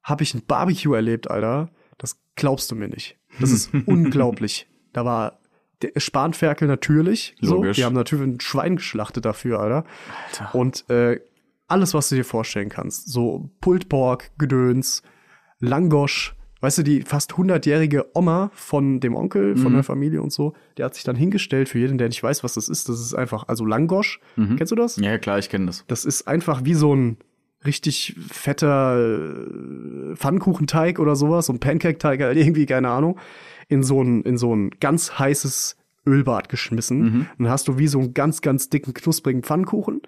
[0.02, 1.70] habe ich ein Barbecue erlebt, Alter.
[1.98, 3.16] Das glaubst du mir nicht.
[3.40, 4.68] Das ist unglaublich.
[4.92, 5.38] Da war
[5.80, 7.34] der Spanferkel natürlich.
[7.40, 7.56] So.
[7.56, 7.76] Logisch.
[7.76, 9.84] Die haben natürlich ein Schwein geschlachtet dafür, Alter.
[10.30, 10.54] Alter.
[10.54, 11.20] Und äh,
[11.68, 13.08] alles, was du dir vorstellen kannst.
[13.10, 15.02] So Pulled Pork, Gedöns,
[15.60, 16.34] Langosch.
[16.62, 20.86] Weißt du, die fast 100-jährige Oma von dem Onkel, von der Familie und so, der
[20.86, 23.48] hat sich dann hingestellt, für jeden, der nicht weiß, was das ist, das ist einfach,
[23.48, 24.20] also Langosch,
[24.56, 24.96] kennst du das?
[24.96, 25.84] Ja, klar, ich kenne das.
[25.88, 27.16] Das ist einfach wie so ein
[27.66, 33.18] richtig fetter äh, Pfannkuchenteig oder sowas, so ein Pancake-Teig, halt irgendwie, keine Ahnung,
[33.68, 35.76] in so ein, in so ein ganz heißes
[36.06, 37.28] Ölbad geschmissen.
[37.38, 40.00] Dann hast du wie so einen ganz, ganz dicken, knusprigen Pfannkuchen,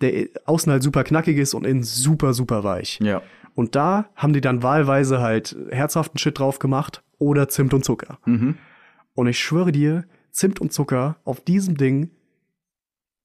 [0.00, 2.98] der außen halt super knackig ist und innen super, super weich.
[3.02, 3.22] Ja.
[3.54, 8.18] Und da haben die dann wahlweise halt herzhaften Shit drauf gemacht oder Zimt und Zucker.
[8.24, 12.10] Und ich schwöre dir, Zimt und Zucker auf diesem Ding,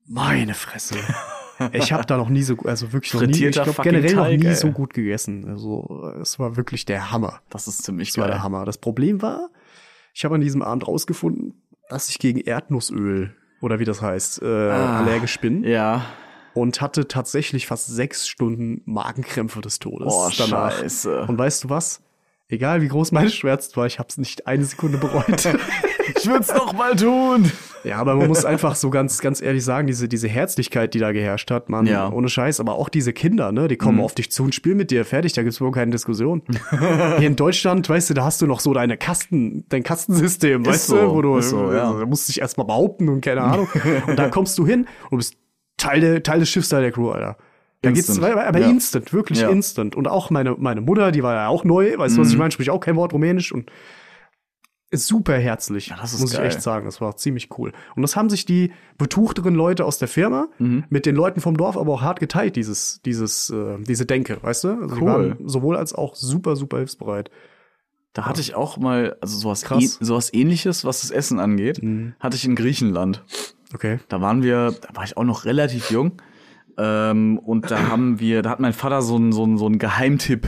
[0.06, 0.95] meine Fresse.
[1.74, 4.40] ich habe da noch nie so, also wirklich noch nie, ich glaube generell noch Teig,
[4.40, 4.56] nie ey.
[4.56, 5.48] so gut gegessen.
[5.48, 7.41] Also es war wirklich der Hammer.
[7.49, 8.36] Das ist ziemlich Das war geil.
[8.36, 8.66] der Hammer.
[8.66, 9.49] Das Problem war,
[10.14, 14.45] ich habe an diesem Abend rausgefunden, dass ich gegen Erdnussöl oder wie das heißt, äh,
[14.45, 14.99] Ah.
[14.99, 16.06] allergisch bin Ja.
[16.57, 20.77] Und hatte tatsächlich fast sechs Stunden Magenkrämpfe des Todes Oh, danach.
[20.79, 21.21] scheiße.
[21.27, 22.01] Und weißt du was?
[22.49, 25.43] Egal wie groß mein Schmerz war, ich habe es nicht eine Sekunde bereut.
[26.19, 27.51] Ich würde es noch mal tun.
[27.84, 31.11] ja, aber man muss einfach so ganz, ganz ehrlich sagen, diese, diese Herzlichkeit, die da
[31.11, 32.09] geherrscht hat, man, Ja.
[32.09, 34.89] ohne Scheiß, aber auch diese Kinder, ne, die kommen auf dich zu und spielen mit
[34.89, 36.43] dir, fertig, da gibt's überhaupt keine Diskussion.
[37.17, 40.88] Hier in Deutschland, weißt du, da hast du noch so deine Kasten, dein Kastensystem, weißt
[40.88, 41.91] so, du, wo du, ist so, ja.
[41.91, 43.67] da musst du dich erstmal behaupten und keine Ahnung.
[44.07, 45.35] und da kommst du hin und bist
[45.78, 47.38] Teil, der, Teil des Schiffs, Teil der Crew, Alter.
[47.84, 48.36] Da geht's, Instant.
[48.36, 48.68] aber Ja.
[48.70, 49.49] instant, wirklich Ja.
[49.49, 49.95] instant.
[49.95, 52.34] Und auch meine, meine Mutter, die war ja auch neu, weißt du, was Mhm.
[52.34, 53.72] ich meine, spricht auch kein Wort Rumänisch und
[54.90, 56.48] ist super herzlich, das ist muss geil.
[56.48, 56.86] ich echt sagen.
[56.86, 57.74] Das war ziemlich cool.
[57.95, 60.86] Und das haben sich die betuchteren Leute aus der Firma Mhm.
[60.90, 64.64] mit den Leuten vom Dorf aber auch hart geteilt, dieses, dieses, äh, diese Denke, weißt
[64.64, 64.70] du?
[64.82, 65.08] Also die Cool.
[65.08, 67.30] waren sowohl als auch super, super hilfsbereit.
[68.14, 69.84] Da hatte ich auch mal, also sowas, Krass.
[69.84, 72.14] ähn- sowas ähnliches, was das Essen angeht, Mhm.
[72.20, 73.24] hatte ich in Griechenland.
[73.73, 73.99] Okay.
[74.10, 76.14] Da waren wir, da war ich auch noch relativ jung.
[76.77, 79.80] Ähm, und da haben wir, da hat mein Vater so einen so einen- so einen
[79.80, 80.48] Geheimtipp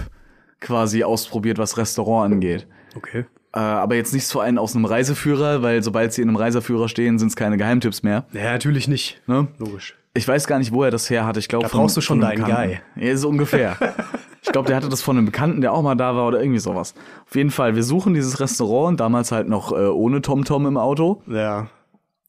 [0.59, 2.67] quasi ausprobiert, was Restaurant angeht.
[2.95, 3.25] Okay.
[3.53, 6.87] Äh, aber jetzt nicht so einen aus einem Reiseführer, weil sobald sie in einem Reiseführer
[6.87, 8.25] stehen, sind es keine Geheimtipps mehr.
[8.31, 9.21] Ja, natürlich nicht.
[9.25, 9.47] Ne?
[9.57, 9.95] Logisch.
[10.13, 11.37] Ich weiß gar nicht, wo er das her hat.
[11.37, 12.79] Ich glaube, Da brauchst du schon deinen Guy.
[12.95, 13.75] Ja, so ungefähr.
[14.43, 16.59] ich glaube, der hatte das von einem Bekannten, der auch mal da war oder irgendwie
[16.59, 16.93] sowas.
[17.27, 21.21] Auf jeden Fall, wir suchen dieses Restaurant, damals halt noch äh, ohne TomTom im Auto,
[21.27, 21.67] Ja.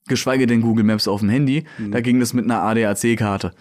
[0.07, 1.65] Geschweige denn Google Maps auf dem Handy.
[1.79, 1.93] Mhm.
[1.93, 3.53] Da ging das mit einer ADAC-Karte.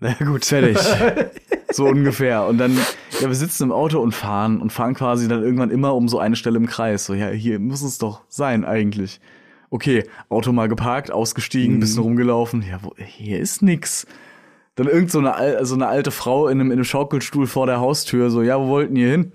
[0.00, 0.44] Na gut.
[0.44, 0.78] Fertig.
[1.72, 2.46] so ungefähr.
[2.46, 2.76] Und dann,
[3.20, 6.18] ja, wir sitzen im Auto und fahren und fahren quasi dann irgendwann immer um so
[6.18, 7.06] eine Stelle im Kreis.
[7.06, 9.20] So, ja, hier muss es doch sein eigentlich.
[9.70, 12.62] Okay, Auto mal geparkt, ausgestiegen, bisschen rumgelaufen.
[12.62, 14.06] Ja, wo, hier ist nix.
[14.76, 17.80] Dann irgend so eine, so eine alte Frau in einem, in einem Schaukelstuhl vor der
[17.80, 19.32] Haustür, so, ja, wo wollten ihr hin?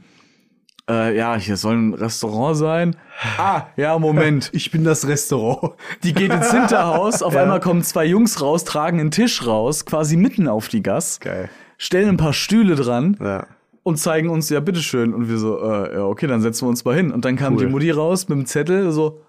[0.89, 2.95] Äh, ja, hier soll ein Restaurant sein.
[3.38, 4.49] Ah, ja, Moment.
[4.53, 5.73] Ich bin das Restaurant.
[6.03, 7.43] Die geht ins Hinterhaus, auf Ja.
[7.43, 11.49] einmal kommen zwei Jungs raus, tragen einen Tisch raus, quasi mitten auf die Gas, Geil.
[11.77, 13.47] stellen ein paar Stühle dran Ja.
[13.84, 15.14] und zeigen uns, ja, bitteschön.
[15.14, 17.11] Und wir so, äh, ja, okay, dann setzen wir uns mal hin.
[17.11, 17.65] Und dann kam Cool.
[17.65, 19.22] die Mutti raus mit dem Zettel, so,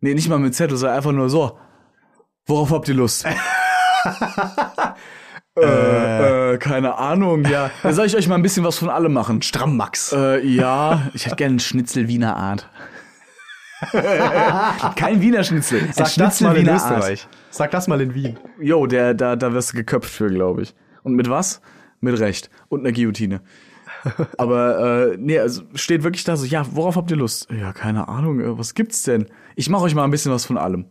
[0.00, 1.58] nee, nicht mal mit Zettel, sondern einfach nur so,
[2.46, 3.26] worauf habt ihr Lust?
[5.56, 7.70] äh, äh, keine Ahnung, ja.
[7.82, 9.42] Da soll ich euch mal ein bisschen was von allem machen.
[9.42, 10.12] Stramm Max.
[10.12, 12.68] Äh, ja, ich hätte gerne einen Schnitzel Wiener Art.
[14.96, 15.80] Kein Wiener Schnitzel.
[15.80, 17.28] ein Sag das Schnitzel mal in Wiener Österreich.
[17.50, 18.36] Sag das mal in Wien.
[18.36, 18.50] Art.
[18.60, 20.74] Jo, der, da, da wirst du geköpft für, glaube ich.
[21.02, 21.60] Und mit was?
[22.00, 22.50] Mit Recht.
[22.68, 23.40] Und einer Guillotine.
[24.38, 27.48] Aber äh, nee, also steht wirklich da so, ja, worauf habt ihr Lust?
[27.50, 29.26] Ja, keine Ahnung, äh, was gibt's denn?
[29.56, 30.86] Ich mache euch mal ein bisschen was von allem.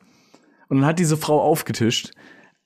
[0.70, 2.12] Und dann hat diese Frau aufgetischt,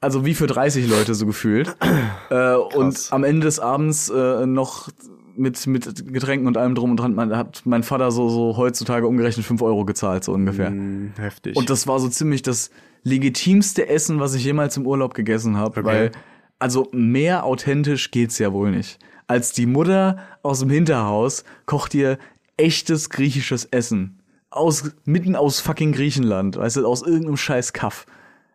[0.01, 1.75] also wie für 30 Leute so gefühlt.
[2.29, 4.89] äh, und am Ende des Abends äh, noch
[5.35, 9.07] mit, mit Getränken und allem drum und dran, man, hat mein Vater so, so heutzutage
[9.07, 10.67] umgerechnet 5 Euro gezahlt, so ungefähr.
[10.67, 11.55] Hm, heftig.
[11.55, 12.71] Und das war so ziemlich das
[13.03, 15.85] legitimste Essen, was ich jemals im Urlaub gegessen habe, Okay.
[15.85, 16.11] weil
[16.59, 18.97] also mehr authentisch geht's ja wohl nicht.
[19.27, 22.17] Als die Mutter aus dem Hinterhaus kocht ihr
[22.57, 24.19] echtes griechisches Essen
[24.49, 28.05] aus mitten aus fucking Griechenland, weißt du, aus irgendeinem scheiß Kaff.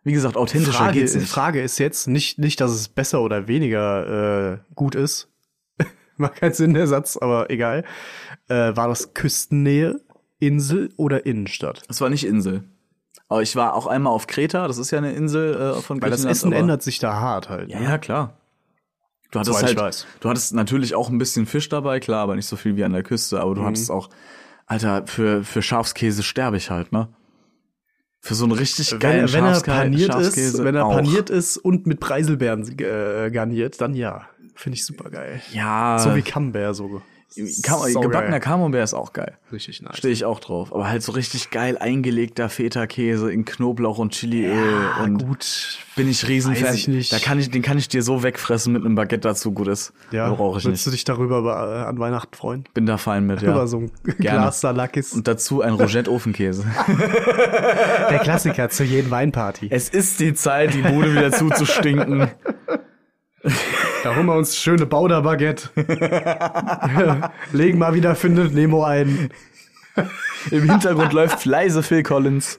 [0.03, 1.29] Wie gesagt, authentischer Frage, geht's nicht.
[1.29, 5.29] Frage ist jetzt nicht, nicht, dass es besser oder weniger äh, gut ist.
[6.17, 7.85] Macht keinen Sinn, der Satz, aber egal.
[8.49, 10.01] Äh, war das Küstennähe,
[10.39, 11.83] Insel oder Innenstadt?
[11.89, 12.63] Es war nicht Insel.
[13.29, 16.09] Aber ich war auch einmal auf Kreta, das ist ja eine Insel äh, von Weil
[16.09, 17.69] das Griechenland, Essen ändert sich da hart halt.
[17.71, 18.37] Ja, ja, klar.
[19.31, 22.55] Du hattest halt, du hattest natürlich auch ein bisschen Fisch dabei, klar, aber nicht so
[22.55, 23.39] viel wie an der Küste.
[23.39, 23.65] Aber du Mhm.
[23.65, 24.09] hattest auch,
[24.67, 27.07] Alter, für, für Schafskäse sterbe ich halt, ne?
[28.25, 30.95] Für so einen richtig geilen Wenn, wenn er paniert ist, wenn er auch.
[30.95, 34.21] paniert ist und mit Preiselbeeren äh, garniert, dann ja.
[34.55, 35.41] Finde ich super geil.
[35.51, 37.01] Ja, So wie Camembert so.
[37.63, 38.39] Kam, Sau gebackener.
[38.39, 39.37] Camembert ist auch geil.
[39.51, 39.97] Richtig nice.
[39.97, 40.73] Stehe ich auch drauf.
[40.73, 44.53] Aber halt so richtig geil eingelegter Feta-Käse in Knoblauch und Chiliöl
[44.97, 45.77] Ja, und gut.
[45.95, 46.63] bin ich Riesenfan.
[46.69, 47.11] Weiß ich nicht.
[47.13, 49.93] Da kann ich, den kann ich dir so wegfressen mit einem Baguette dazu, gut ist.
[50.11, 50.85] Ja, Brauche ich würdest nicht.
[50.87, 51.39] du dich darüber
[51.83, 52.63] äh, an Weihnachten freuen?
[52.73, 53.51] Bin da fein mit, ja.
[53.51, 55.13] Über so ein Glas Salakis.
[55.13, 56.65] Und dazu ein Rogette-Ofenkäse.
[58.09, 59.67] der Klassiker zu jeden Weinparty.
[59.69, 62.29] Es ist die Zeit, die Bude wieder zuzustinken.
[64.03, 65.69] Da holen wir uns schöne Bauder-Baguette.
[67.51, 69.29] Legen mal wieder Findet Nemo ein.
[70.51, 72.57] Im Hintergrund läuft leise Phil Collins.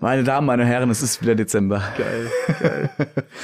[0.00, 1.82] Meine Damen, meine Herren, es ist wieder Dezember.
[1.98, 2.90] Geil.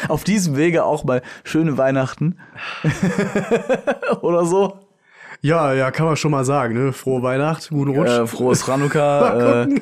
[0.09, 2.39] Auf diesem Wege auch mal schöne Weihnachten.
[4.23, 4.79] Oder so.
[5.43, 6.93] Ja, ja, kann man schon mal sagen, ne?
[6.93, 8.09] Frohe Weihnacht, guten Rutsch.
[8.09, 9.81] Äh, frohes Hanukkah, äh,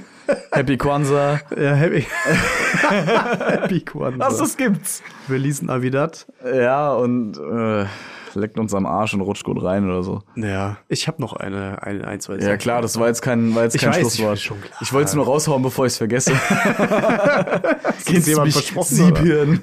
[0.52, 1.40] Happy Kwanzaa.
[1.56, 2.06] ja, happy.
[2.80, 4.26] happy Kwanzaa.
[4.26, 5.02] Was das gibt's?
[5.26, 6.26] Feliz Navidad.
[6.44, 7.86] Ja, und äh,
[8.34, 10.22] leckt uns am Arsch und rutscht gut rein oder so.
[10.36, 13.64] Ja, ich habe noch eine, eine, ein, zwei Ja klar, das war jetzt kein, war
[13.64, 14.38] jetzt Ich kein weiß, Schlusswort.
[14.38, 14.52] ich-.
[14.80, 16.32] Ich wollte es nur raushauen, bevor ich es vergesse.
[18.08, 19.58] uns jemand versprochen, oder?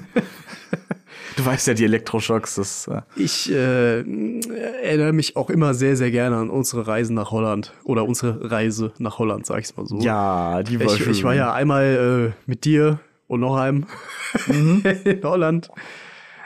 [1.36, 6.10] Du weißt ja, die Elektroschocks, das äh, Ich äh, erinnere mich auch immer sehr, sehr
[6.10, 7.72] gerne an unsere Reisen nach Holland.
[7.84, 9.98] Oder unsere Reise nach Holland, sag ich's mal so.
[9.98, 11.12] Ja, die war ich, schön.
[11.12, 13.86] ich war ja einmal äh, mit dir und noch einem
[14.46, 15.70] in Holland.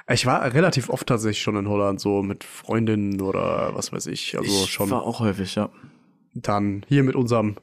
[0.08, 4.38] Ich war relativ oft tatsächlich schon in Holland, so mit Freundinnen oder was weiß ich.
[4.38, 5.68] Also ich schon war auch häufig, ja.
[6.32, 7.56] dann hier mit unserem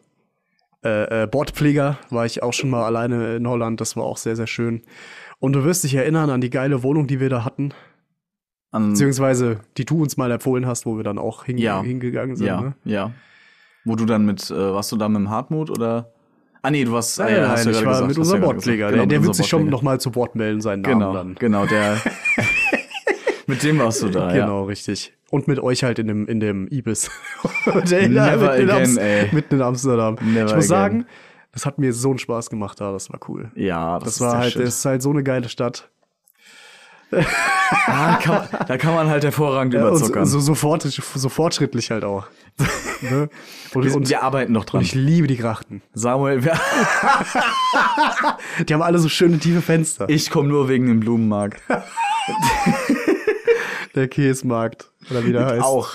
[0.84, 3.80] äh, äh, Bordpfleger war ich auch schon mal alleine in Holland.
[3.80, 4.82] Das war auch sehr, sehr schön.
[5.44, 7.74] Und du wirst dich erinnern an die geile Wohnung, die wir da hatten.
[8.72, 11.84] An, Beziehungsweise, die du uns mal empfohlen hast, wo wir dann auch hinge Ja.
[11.84, 12.48] hingegangen sind.
[12.48, 12.74] ja, Ne?
[12.86, 13.12] ja.
[13.84, 16.14] Wo du dann mit, äh, warst du da mit dem Hartmut oder?
[16.62, 18.54] Ah nee, du warst, Nein, ja, nein, hast du ich war gesagt, mit unserem ja
[18.54, 20.94] der Genau, der mit wird sich schon unserem noch mal zu Wort melden, seinen Namen
[21.00, 21.36] Genau, dann.
[21.36, 21.98] genau, der.
[23.48, 24.46] mit dem warst du da, ja.
[24.46, 25.14] Genau, richtig.
[25.30, 27.12] Und mit euch halt in dem, in dem Ibis.
[27.66, 29.30] Never mitten, in again, Amst- ey.
[29.34, 30.16] mitten in Amsterdam.
[30.22, 31.04] Never ich muss again.
[31.04, 31.06] sagen,
[31.54, 33.52] das hat mir so einen Spaß gemacht da, das war cool.
[33.56, 34.62] Ja, das, Das, war halt, Shit.
[34.64, 35.90] das ist halt so eine geile Stadt.
[37.88, 40.26] Ah, kann man, da kann man halt hervorragend Ja, überzuckern.
[40.28, 42.28] so, so, fortschrittlich, so fortschrittlich halt auch.
[43.02, 43.30] ne?
[43.74, 44.82] und, wir, und, wir arbeiten noch und dran.
[44.82, 45.82] ich liebe die Grachten.
[45.94, 46.54] Samuel, wir,
[48.68, 50.08] Die haben alle so schöne tiefe Fenster.
[50.08, 51.62] ich komme nur wegen dem Blumenmarkt.
[53.96, 55.64] Der Käsemarkt, oder wie der heißt.
[55.64, 55.90] Auch.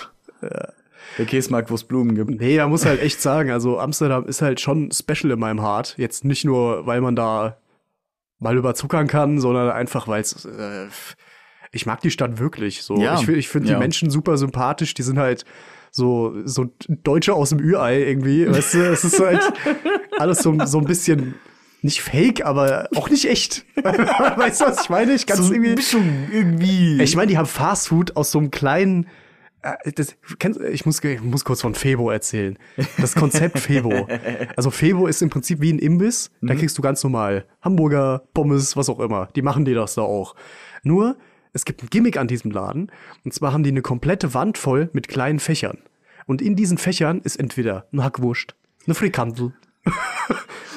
[1.17, 2.31] Der Käsemarkt, wo es Blumen gibt.
[2.41, 5.95] Nee, man muss halt echt sagen, also Amsterdam ist halt schon special in meinem Heart.
[5.97, 7.57] Jetzt nicht nur, weil man da
[8.39, 10.87] mal überzuckern kann, sondern einfach, weil es, äh,
[11.73, 12.83] ich mag die Stadt wirklich.
[12.83, 13.15] So, Ja.
[13.15, 13.75] ich finde, ich finde Ja.
[13.75, 14.95] die Menschen super sympathisch.
[14.95, 15.45] Die sind halt
[15.91, 18.49] so so Deutsche aus dem Ü-Ei irgendwie.
[18.49, 19.41] Weißt du, es ist halt
[20.19, 21.35] alles so so ein bisschen
[21.83, 23.65] nicht fake, aber auch nicht echt.
[23.77, 25.13] weißt du, was ich meine?
[25.15, 25.75] Ich kann es irgendwie.
[25.75, 27.01] Mischung irgendwie.
[27.03, 29.07] Ich meine, die haben Fastfood aus so einem kleinen
[29.97, 32.59] Das, kennst, ich, muss, ich muss kurz von Febo erzählen.
[32.99, 34.09] Das Konzept Febo.
[34.57, 36.31] Also Febo ist im Prinzip wie ein Imbiss.
[36.41, 39.29] Da kriegst du ganz normal Hamburger, Pommes, was auch immer.
[39.35, 40.37] Die machen dir das da auch.
[40.85, 41.17] Nur,
[41.53, 42.93] es gibt ein Gimmick an diesem Laden.
[43.25, 45.79] Und zwar haben die eine komplette Wand voll mit kleinen Fächern.
[46.27, 48.55] Und in diesen Fächern ist entweder eine Hackwurst,
[48.87, 49.55] eine Frikandel,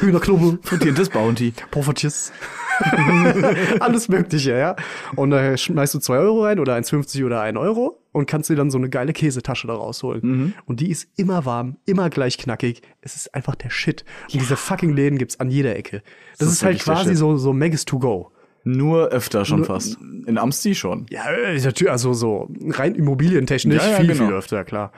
[0.02, 1.53] Hühnerknubbel, Frittiertes Bounty.
[1.69, 2.34] Poffertjes.
[3.80, 4.76] Alles Mögliche, ja.
[5.15, 8.56] Und da schmeißt du zwei Euro rein oder 1,50 oder 1 Euro und kannst dir
[8.56, 10.56] dann so eine geile Käsetasche da rausholen.
[10.65, 12.82] Und die ist immer warm, immer gleich knackig.
[13.02, 14.03] Es ist einfach der Shit.
[14.34, 16.02] Und diese fucking Läden gibt's an jeder Ecke.
[16.40, 18.32] Das, ist ist halt quasi so, so Megas to go.
[18.64, 19.98] Nur öfter schon fast.
[20.28, 21.07] In Amsti schon.
[21.10, 24.26] Ja, äh, natürlich, also so rein immobilientechnisch Ja, ja, viel, genau.
[24.28, 24.91] viel öfter, klar.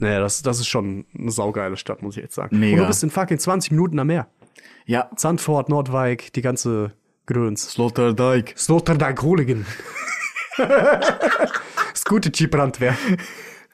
[0.00, 2.58] Naja, das, das ist schon eine saugeile Stadt, muss ich jetzt sagen.
[2.58, 2.76] Mega.
[2.76, 4.26] Und du bist in fucking 20 Minuten am Meer.
[4.86, 5.10] Ja.
[5.14, 6.92] Zandvoort, Nordwijk, die ganze
[7.26, 7.70] Gröns.
[7.70, 8.54] Sloterdijk.
[8.56, 9.66] Sloterdijk Hooligan.
[10.56, 12.96] das gute Chip-Brandwehr.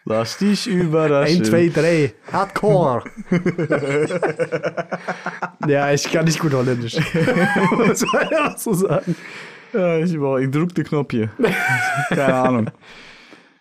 [0.05, 1.39] Lass dich überraschen.
[1.39, 2.15] 1, 2, 3.
[2.33, 3.05] Hardcore.
[5.67, 6.97] ja, ich kann nicht gut Holländisch.
[7.77, 9.17] Muss man einfach so sagen.
[9.73, 11.31] Ja, ich, ich drück den Knopf hier.
[12.11, 12.71] Keine Ahnung.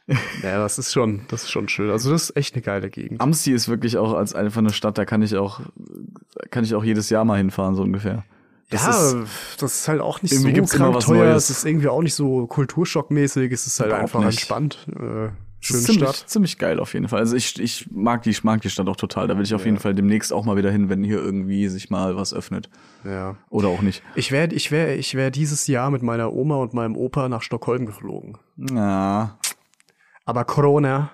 [0.08, 1.90] Ja, das ist schon, das ist schon schön.
[1.90, 3.22] Also, das ist echt eine geile Gegend.
[3.22, 5.62] Amsti ist wirklich auch als einfach eine Stadt, da kann ich auch,
[6.52, 8.24] kann ich auch jedes Jahr mal hinfahren, so ungefähr.
[8.70, 11.26] Das ja, ist, das ist halt auch nicht irgendwie so gibt's krank was teuer.
[11.26, 11.50] Neues.
[11.50, 13.52] Es ist irgendwie auch nicht so kulturschockmäßig.
[13.52, 14.40] Es ist halt Überhaupt einfach nicht.
[14.40, 14.88] entspannt.
[14.90, 15.30] Äh,
[15.60, 16.24] schöne ziemlich, Stadt.
[16.30, 17.20] ziemlich geil auf jeden Fall.
[17.20, 19.28] Also ich, ich mag die, ich mag die Stadt auch total.
[19.28, 21.92] Da will ich auf jeden Fall demnächst auch mal wieder hin, wenn hier irgendwie sich
[21.92, 22.70] mal was öffnet.
[23.04, 23.36] Ja.
[23.50, 24.02] Oder auch nicht.
[24.16, 27.44] Ich wäre ich wär, ich wär dieses Jahr mit meiner Oma und meinem Opa nach
[27.44, 28.40] Stockholm geflogen.
[28.58, 29.38] Ja,
[30.26, 31.12] Aber Corona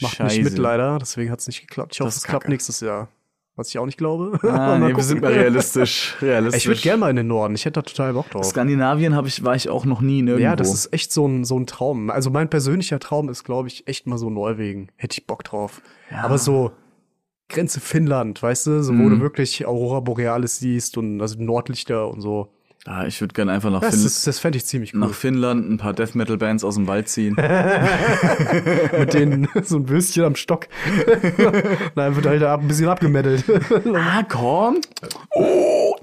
[0.00, 0.42] macht nicht Scheiße.
[0.42, 1.92] mit leider, deswegen hat es nicht geklappt.
[1.94, 3.08] Ich hoffe, es klappt nächstes Jahr.
[3.56, 4.38] Was ich auch nicht glaube.
[4.48, 6.14] ah, nee, wir sind mal realistisch.
[6.22, 6.62] realistisch.
[6.62, 7.56] Ich würde gerne mal in den Norden.
[7.56, 8.44] Ich hätte da total Bock drauf.
[8.44, 10.44] Skandinavien habe ich, war ich auch noch nie nirgendwo.
[10.44, 12.10] Ja, das ist echt so ein, so ein Traum.
[12.10, 14.90] Also mein persönlicher Traum ist, glaube ich, echt mal so Norwegen.
[14.94, 15.82] Hätte ich Bock drauf.
[16.22, 16.70] Aber so
[17.48, 19.10] Grenze Finnland, weißt du, so wo Mhm.
[19.10, 22.52] du wirklich Aurora Borealis siehst und also Nordlichter und so.
[22.86, 25.00] Ah, ich würde gerne einfach nach, Das, Finn ist, das fände ich ziemlich cool.
[25.00, 27.36] nach Finnland ein paar Death Metal Bands aus dem Wald ziehen.
[28.98, 30.68] Mit denen so ein Würstchen am Stock.
[31.94, 33.44] Dann wird halt ab, ein bisschen abgemettelt.
[33.94, 34.80] ah, komm.
[35.34, 35.94] Oh.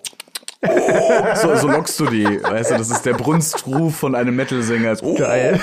[0.62, 1.36] Oh.
[1.36, 4.96] So, so lockst du die, weißt du, das ist der Brunstruf von einem Metal-Sänger.
[5.04, 5.16] Oh.
[5.16, 5.60] Geil.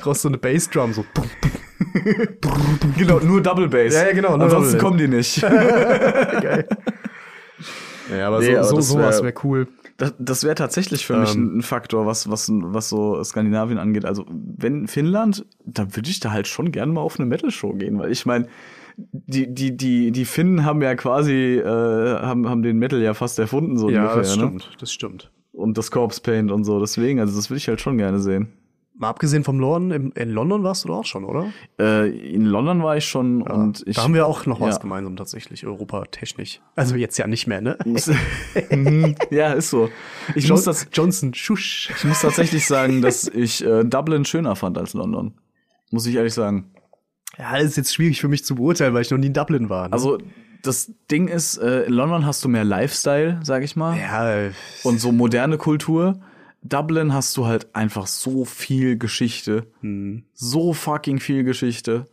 [0.00, 1.04] Brauchst so eine Bassdrum, so.
[2.96, 3.94] Genau, nur Double Bass.
[3.94, 5.40] Ja, ja, genau, Ansonsten kommen die nicht.
[5.40, 6.66] Geil.
[8.10, 9.68] Ja, aber Nee, so, aber so sowas wär- wäre cool.
[9.96, 11.44] Das, das wäre tatsächlich für mich Ähm.
[11.44, 14.04] ein, ein Faktor, was, was, was so Skandinavien angeht.
[14.04, 17.98] Also, wenn Finnland, dann würde ich da halt schon gerne mal auf eine Metal-Show gehen,
[17.98, 18.46] weil ich meine,
[18.98, 23.38] die, die, die, die Finnen haben ja quasi, äh, haben, haben den Metal ja fast
[23.38, 24.42] erfunden, so Ja, ungefähr, das ne?
[24.42, 25.30] stimmt, das stimmt.
[25.52, 26.78] Und das Corpse Paint und so.
[26.80, 28.48] Deswegen, also das würde ich halt schon gerne sehen.
[28.98, 29.60] Mal abgesehen vom
[29.92, 31.52] im, in London warst du doch auch schon, oder?
[31.78, 33.96] Äh, in London war ich schon und ich.
[33.96, 34.80] da haben wir auch noch was ja.
[34.80, 36.62] gemeinsam tatsächlich, europatechnisch.
[36.76, 37.76] Also jetzt ja nicht mehr, ne?
[39.30, 39.90] Ja, ist so.
[40.34, 41.90] Ich muss, das, Johnson, Schusch.
[41.94, 45.34] ich muss tatsächlich sagen, dass ich äh, Dublin schöner fand als London.
[45.90, 46.70] Muss ich ehrlich sagen.
[47.38, 49.68] Ja, das ist jetzt schwierig für mich zu beurteilen, weil ich noch nie in Dublin
[49.68, 49.88] war.
[49.88, 49.92] Ne?
[49.92, 50.18] Also,
[50.62, 53.98] das Ding ist, äh, in London hast du mehr Lifestyle, sag ich mal.
[53.98, 54.50] ja,
[54.84, 56.18] Und so moderne Kultur.
[56.68, 59.66] Dublin hast du halt einfach so viel Geschichte.
[59.80, 60.24] hm.
[60.34, 62.06] So fucking viel Geschichte.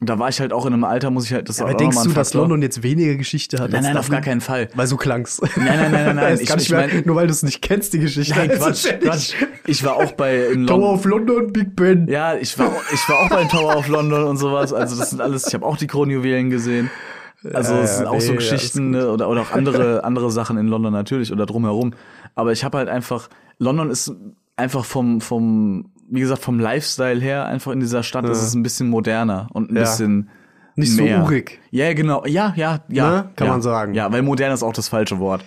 [0.00, 1.96] Da war ich halt auch in einem Alter, muss ich halt, das ist aber denkst
[2.02, 2.34] du, dass.
[2.34, 3.70] London jetzt weniger Geschichte hat?
[3.70, 4.68] Nein, nein, auf gar keinen Fall.
[4.74, 5.40] Weil so klang's.
[5.40, 6.38] Nein, nein, nein, nein, nein.
[6.40, 8.34] Ich, ich mein, nur weil du es nicht kennst, die Geschichte.
[8.36, 9.34] nein, Quatsch, ja Quatsch.
[9.66, 12.08] Ich war auch bei in Tower of London, Big Ben.
[12.08, 14.72] Ja, ich war, ich war auch beim Tower of London und sowas.
[14.72, 16.90] Also das sind alles, ich habe auch die Kronjuwelen gesehen.
[17.52, 20.02] Also Ja, es sind ja, auch so nee, Geschichten alles ne, oder, oder auch andere,
[20.02, 21.94] andere Sachen in London natürlich oder drumherum.
[22.34, 23.28] Aber ich habe halt einfach,
[23.58, 24.12] London ist
[24.56, 28.62] einfach vom, vom, wie gesagt, vom Lifestyle her einfach in dieser Stadt ist es ein
[28.62, 29.82] bisschen moderner und ein Ja.
[29.82, 30.28] bisschen
[30.76, 31.18] Nicht mehr.
[31.20, 31.60] so urig.
[31.70, 32.24] Ja, genau.
[32.26, 33.10] Ja, ja, ja.
[33.10, 33.30] Ne?
[33.36, 33.52] Kann ja.
[33.52, 33.94] man sagen.
[33.94, 35.44] Ja, weil modern ist auch das falsche Wort.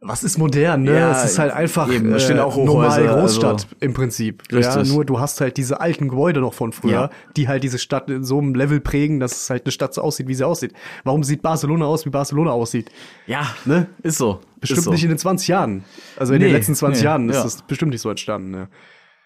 [0.00, 0.94] Was ist modern, ne?
[0.94, 2.34] Ja, es ist halt einfach eben, Hochhäuser,
[2.64, 4.44] normale Großstadt also- im Prinzip.
[4.50, 4.92] Ja, Richtig.
[4.92, 7.10] nur du hast halt diese alten Gebäude noch von früher, Ja.
[7.36, 10.02] die halt diese Stadt in so einem Level prägen, dass es halt eine Stadt so
[10.02, 10.72] aussieht, wie sie aussieht.
[11.02, 12.92] Warum sieht Barcelona aus, wie Barcelona aussieht?
[13.26, 13.88] Ja, Ne?
[14.04, 14.40] ist so.
[14.60, 14.92] Bestimmt ist so.
[14.92, 15.84] nicht in den 20 Jahren.
[16.16, 17.42] Also in den Nee, letzten 20 nee, Jahren ist ja.
[17.42, 18.52] das bestimmt nicht so entstanden.
[18.52, 18.68] Ne?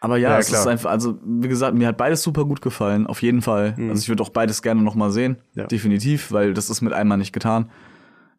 [0.01, 0.63] Aber ja, Ja, es klar.
[0.63, 3.77] ist einfach, also wie gesagt, mir hat beides super gut gefallen, auf jeden Fall.
[3.91, 5.61] Also ich würde auch beides gerne noch mal sehen, Mhm.
[5.61, 5.67] Ja.
[5.67, 7.71] definitiv, weil das ist mit einmal nicht getan.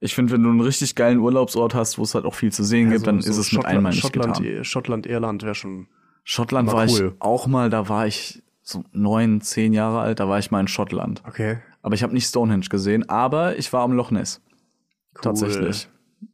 [0.03, 2.63] Ich finde, wenn du einen richtig geilen Urlaubsort hast, wo es halt auch viel zu
[2.63, 4.63] sehen gibt, dann So- ist so es mit Schottland- einmal nicht Schottland, getan.
[4.65, 5.87] Schottland, Irland wäre schon.
[6.25, 7.15] Schottland war war, ich cool.
[7.19, 10.67] auch mal, da war ich so neun, zehn Jahre alt, da war ich mal in
[10.67, 11.21] Schottland.
[11.27, 11.59] Okay.
[11.81, 14.41] Aber ich habe nicht Stonehenge gesehen, aber ich war am Loch Ness.
[15.21, 15.87] Tatsächlich.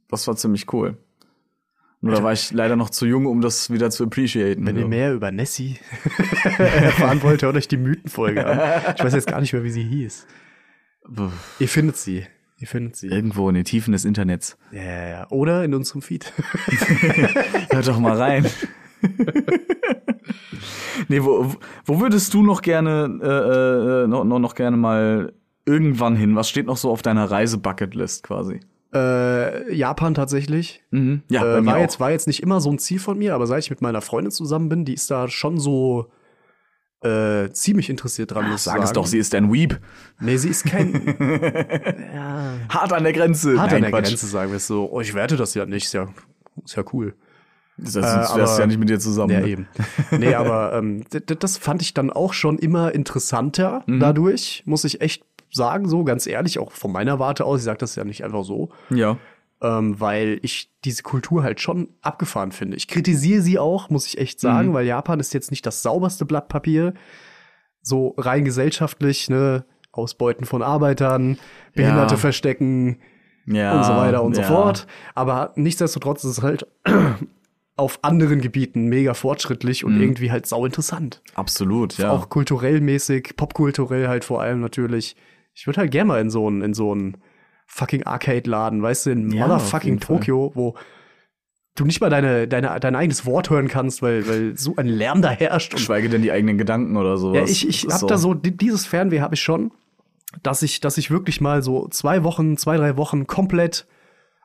[0.09, 0.97] Das war ziemlich cool.
[2.01, 4.65] Nur da war ich leider noch zu jung, um das wieder zu appreciaten.
[4.65, 4.81] Wenn so.
[4.81, 5.77] ihr mehr über Nessie
[6.57, 8.95] erfahren wollt, hört euch die Mythenfolge an.
[8.97, 10.25] Ich weiß jetzt gar nicht mehr, wie sie hieß.
[11.59, 12.25] Ihr findet sie.
[12.59, 13.07] Ihr findet sie.
[13.07, 14.57] Irgendwo in den Tiefen des Internets.
[14.71, 15.27] Ja, ja, ja.
[15.29, 16.33] Oder in unserem Feed.
[17.71, 18.45] Hört doch mal rein.
[21.07, 21.55] nee, wo,
[21.85, 25.33] wo würdest du noch gerne, äh, äh, noch, noch, gerne mal
[25.65, 26.35] irgendwann hin?
[26.35, 28.59] Was steht noch so auf deiner Reise-Bucketlist quasi?
[28.93, 30.83] äh, Japan tatsächlich.
[30.91, 31.21] Mhm.
[31.29, 33.63] Ja, äh, war, jetzt, war jetzt nicht immer so ein Ziel von mir, aber seit
[33.63, 36.07] ich mit meiner Freundin zusammen bin, die ist da schon so
[37.01, 38.49] äh, ziemlich interessiert dran.
[38.49, 38.93] muss ich Sag es sagen.
[38.95, 39.79] doch, sie ist ein Weeb.
[40.19, 40.93] Nee, sie ist kein.
[42.13, 42.53] ja.
[42.69, 43.57] Hart an der Grenze.
[43.59, 44.09] Hart Nein, an der Quatsch.
[44.09, 44.89] Grenze, sagen wir es so.
[44.91, 45.85] Oh, ich werte das ja nicht.
[45.85, 46.07] Ist ja,
[46.63, 47.15] ist ja cool.
[47.77, 49.31] Das Äh, aber- ja nicht mit dir zusammen.
[49.31, 49.47] Ja, ne?
[49.47, 49.67] eben.
[50.11, 51.05] Nee, aber ähm,
[51.39, 53.99] das fand ich dann auch schon immer interessanter Mhm.
[54.01, 57.59] dadurch, muss ich echt sagen, so ganz ehrlich, auch von meiner Warte aus.
[57.59, 58.69] Ich sage das ja nicht einfach so.
[58.89, 59.17] Ja.
[59.61, 62.77] Ähm, weil ich diese Kultur halt schon abgefahren finde.
[62.77, 64.73] Ich kritisiere sie auch, muss ich echt sagen, Mhm.
[64.73, 66.93] weil Japan ist jetzt nicht das sauberste Blatt Papier,
[67.81, 71.37] so rein gesellschaftlich, ne, Ausbeuten von Arbeitern,
[71.73, 72.19] Behinderte Ja.
[72.19, 72.99] verstecken
[73.47, 73.77] Ja.
[73.77, 74.47] und so weiter und so ja.
[74.47, 74.85] fort.
[75.15, 76.67] Aber nichtsdestotrotz ist es halt
[77.75, 81.21] auf anderen Gebieten mega fortschrittlich und irgendwie halt sau interessant.
[81.35, 82.03] Absolut, Mhm.
[82.03, 82.11] ja.
[82.11, 85.15] Auch kulturell mäßig, popkulturell halt vor allem natürlich.
[85.55, 87.17] Ich würde halt gerne mal in so einen, in so einen
[87.69, 89.99] fucking Arcade-Laden, weißt du, in Ja, motherfucking.
[89.99, 90.75] Tokio, wo
[91.75, 95.21] du nicht mal deine, deine, dein eigenes Wort hören kannst, weil, weil so ein Lärm
[95.21, 95.73] da herrscht.
[95.73, 97.37] Und Schweige denn die eigenen Gedanken oder sowas.
[97.37, 99.71] ja, ich, ich hab da so, di- dieses Fernweh habe ich schon,
[100.43, 103.85] dass ich, dass ich wirklich mal so zwei Wochen, zwei, drei Wochen komplett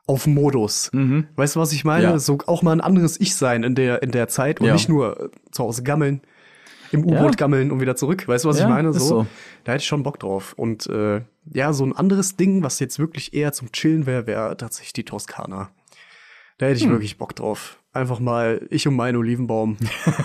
[0.07, 0.91] auf Modus.
[1.35, 2.05] Weißt du, was ich meine?
[2.07, 2.13] Mhm.
[2.13, 2.19] Ja.
[2.19, 4.73] So auch mal ein anderes Ich sein in der, in der Zeit und Ja.
[4.73, 6.21] nicht nur äh, zu Hause gammeln,
[6.91, 7.31] im U-Boot Ja.
[7.31, 8.27] gammeln und wieder zurück.
[8.27, 8.89] Weißt du, was ich meine?
[8.89, 9.25] ist so.
[9.63, 10.53] Da hätte ich schon Bock drauf.
[10.55, 11.21] Und äh,
[11.53, 15.03] ja, so ein anderes Ding, was jetzt wirklich eher zum Chillen wäre, wäre tatsächlich die
[15.05, 15.69] Toskana.
[16.57, 16.71] Da Hm.
[16.73, 17.79] hätte ich wirklich Bock drauf.
[17.93, 19.77] Einfach mal ich und mein Olivenbaum.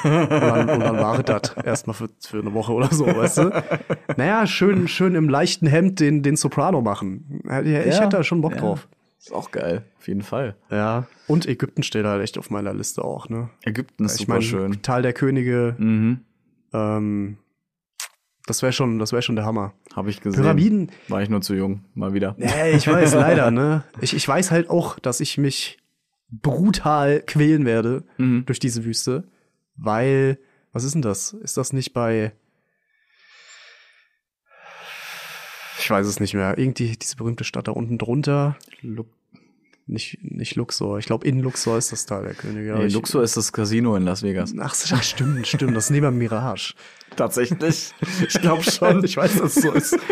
[0.02, 1.54] und, dann, und dann war das.
[1.64, 3.62] Erstmal für, für eine Woche oder so, weißt du?
[4.16, 7.40] Naja, schön, schön im leichten Hemd den, den Soprano machen.
[7.44, 8.58] Ja, Ich Ja, hätte da schon Bock ja.
[8.60, 8.88] drauf.
[9.20, 10.56] Ist auch geil, auf jeden Fall.
[10.70, 11.06] Ja.
[11.28, 13.50] Und Ägypten steht halt echt auf meiner Liste auch, ne?
[13.62, 14.82] Ägypten ist ich super meine, schön.
[14.82, 16.20] Tal der Könige, Mhm.
[16.72, 17.36] ähm,
[18.50, 19.72] das wäre schon, das wäre schon der Hammer.
[19.94, 20.42] Habe ich gesehen.
[20.42, 22.34] Pyramiden, War ich nur zu jung, mal wieder.
[22.38, 23.84] Ja, ich weiß, leider, ne?
[24.00, 25.78] Ich, ich weiß halt auch, dass ich mich
[26.30, 28.44] brutal quälen werde Mhm.
[28.46, 29.24] durch diese Wüste,
[29.76, 30.38] weil,
[30.72, 31.32] was ist denn das?
[31.32, 32.32] Ist das nicht bei,
[35.78, 39.04] ich weiß es nicht mehr, irgendwie diese berühmte Stadt da unten drunter, Lu
[39.90, 42.74] nicht, nicht Luxor, ich glaube in Luxor ist das da der Könige.
[42.76, 44.54] Nee, Luxor ist das Casino in Las Vegas.
[44.58, 46.74] Ach, ach, stimmt, stimmt, das ist neben Mirage.
[47.16, 47.92] Tatsächlich.
[48.26, 49.04] Ich glaube schon.
[49.04, 49.98] Ich weiß, dass es so ist.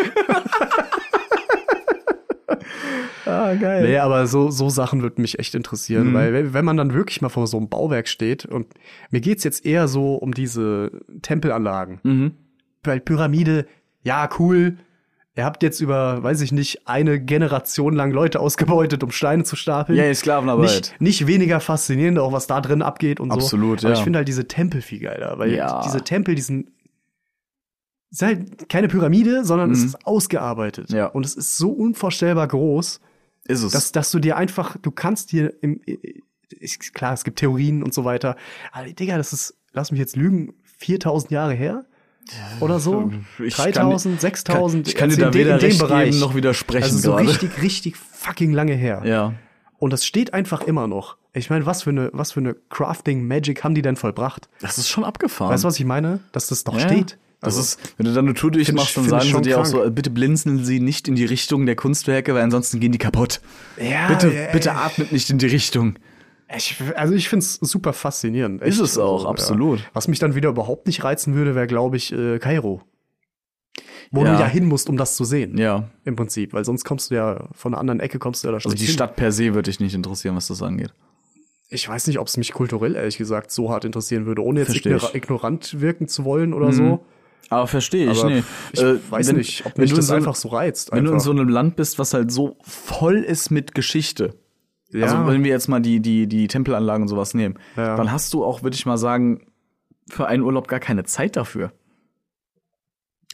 [3.26, 3.82] ah, geil.
[3.86, 6.14] Nee, aber so, so Sachen würden mich echt interessieren, Mhm.
[6.14, 8.66] weil wenn- wenn man dann wirklich mal vor so einem Bauwerk steht und
[9.10, 10.90] mir geht's jetzt eher so um diese
[11.22, 12.00] Tempelanlagen.
[12.02, 12.32] Mhm.
[12.84, 13.66] Weil Pyramide,
[14.02, 14.78] ja, cool.
[15.38, 19.54] Ihr habt jetzt über, weiß ich nicht, eine Generation lang Leute ausgebeutet, um Steine zu
[19.54, 19.96] stapeln.
[19.96, 20.64] Ja, die Sklavenarbeit.
[20.68, 23.86] Nicht, nicht weniger faszinierend, auch was da drin abgeht und Absolut, so.
[23.86, 23.98] Aber ja.
[24.00, 25.80] ich finde halt diese Tempel viel geiler, weil Ja.
[25.84, 26.72] diese Tempel, die sind,
[28.10, 29.86] ist halt keine Pyramide, sondern es Mhm.
[29.86, 30.90] ist ausgearbeitet.
[30.90, 31.06] Ja.
[31.06, 33.00] Und es ist so unvorstellbar groß,
[33.46, 33.72] Ist es.
[33.72, 35.80] dass, dass du dir einfach, du kannst dir im,
[36.50, 38.34] ist klar, es gibt Theorien und so weiter,
[38.72, 41.84] aber Digga, das ist, lass mich jetzt lügen, 4000 Jahre her?
[42.60, 43.10] Oder so?
[43.44, 44.88] Ich 3000, kann- 6000?
[44.88, 46.10] ich kann dir also da weder recht Bereich.
[46.10, 47.28] geben noch widersprechen Also so gerade.
[47.28, 49.02] richtig, richtig fucking lange her.
[49.04, 49.34] Ja.
[49.78, 51.16] Und das steht einfach immer noch.
[51.32, 54.48] Ich meine, was für eine, was für eine Crafting Magic haben die denn vollbracht?
[54.60, 55.52] Das ist schon abgefahren.
[55.52, 56.20] Weißt du, was ich meine?
[56.32, 56.80] Dass das doch Ja.
[56.80, 57.16] steht.
[57.40, 59.88] Das Also, ist, wenn du dann eine Tour durchmachst, dann sagen sie dir auch so,
[59.92, 63.40] bitte blinzeln Sie nicht in die Richtung der Kunstwerke, weil ansonsten gehen die kaputt.
[63.80, 65.94] ja, Bitte, ja, bitte atmet nicht in die Richtung.
[66.56, 68.62] Ich, also ich find's super faszinierend.
[68.62, 69.80] Ist es auch, absolut.
[69.80, 69.84] Ja.
[69.92, 72.80] Was mich dann wieder überhaupt nicht reizen würde, wäre, glaube ich, äh, Kairo.
[74.10, 74.34] Wo Ja.
[74.34, 75.58] du ja hin musst, um das zu sehen.
[75.58, 75.90] Ja.
[76.04, 76.54] Im Prinzip.
[76.54, 78.80] Weil sonst kommst du ja von einer anderen Ecke kommst du ja da Also schlecht
[78.80, 78.94] die hin.
[78.94, 80.94] Stadt per se würde dich nicht interessieren, was das angeht.
[81.68, 84.74] Ich weiß nicht, ob es mich kulturell, ehrlich gesagt, so hart interessieren würde, ohne jetzt
[84.74, 86.72] ignora ignorant wirken zu wollen oder Mhm.
[86.72, 87.04] so.
[87.50, 88.42] Aber verstehe ich, Aber nee.
[88.72, 90.92] ich Äh, weiß wenn- nicht, ob mich du das so, einfach so reizt.
[90.92, 91.24] Wenn du in einfach.
[91.26, 94.34] so einem Land bist, was halt so voll ist mit Geschichte.
[94.92, 97.96] Ja, Also wenn wir jetzt mal die, die, die Tempelanlagen und sowas nehmen, Ja.
[97.96, 99.46] dann hast du auch, würde ich mal sagen,
[100.08, 101.72] für einen Urlaub gar keine Zeit dafür.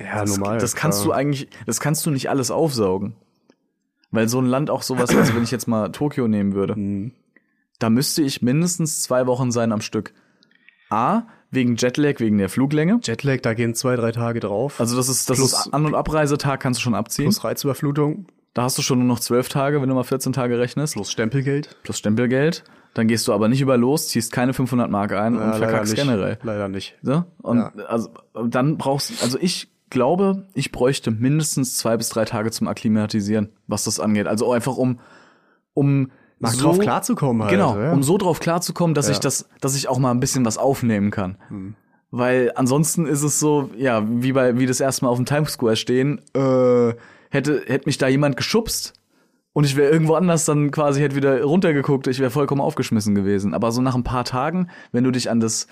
[0.01, 0.59] ja, das, normal.
[0.59, 1.15] das kannst klar.
[1.15, 3.15] du eigentlich, das kannst du nicht alles aufsaugen.
[4.11, 7.13] Weil so ein Land auch sowas, also wenn ich jetzt mal Tokio nehmen würde, Mhm.
[7.79, 10.13] da müsste ich mindestens zwei Wochen sein am Stück.
[10.91, 13.01] A, wegen Jetlag, wegen der Fluglänge.
[13.03, 14.81] Jetlag, da gehen zwei, drei Tage drauf.
[14.81, 17.25] Also das ist, das Plus- ist An- und Abreisetag kannst du schon abziehen.
[17.27, 20.59] plus Reizüberflutung, da hast du schon nur noch zwölf Tage, wenn du mal 14 Tage
[20.59, 20.95] rechnest.
[20.95, 21.77] plus Stempelgeld.
[21.83, 22.65] Plus Stempelgeld.
[22.95, 25.59] Dann gehst du aber nicht über los, ziehst keine 500 Mark ein Ja, und leider
[25.69, 26.03] verkackst nicht.
[26.03, 26.39] generell.
[26.45, 26.97] Leider nicht.
[27.03, 27.25] So?
[27.43, 27.73] Und Ja.
[27.89, 28.11] also
[28.49, 33.85] dann brauchst also ich glaube, ich bräuchte mindestens zwei bis drei Tage zum Akklimatisieren, was
[33.85, 34.27] das angeht.
[34.29, 35.01] Also einfach um
[35.73, 37.53] um Mal so, drauf klarzukommen halt.
[37.53, 37.93] Genau, ja.
[37.93, 39.13] um so drauf klarzukommen, dass Ja.
[39.13, 41.37] ich das, dass ich auch mal ein bisschen was aufnehmen kann.
[41.49, 41.75] Hm.
[42.11, 45.53] Weil ansonsten ist es so, ja, wie bei wie das erste Mal auf dem Times
[45.53, 46.95] Square stehen, äh,
[47.35, 48.95] hätte hätte mich da jemand geschubst
[49.53, 53.53] und ich wäre irgendwo anders dann quasi hätte wieder runtergeguckt, ich wäre vollkommen aufgeschmissen gewesen.
[53.55, 55.67] Aber so nach ein paar Tagen, wenn du dich an das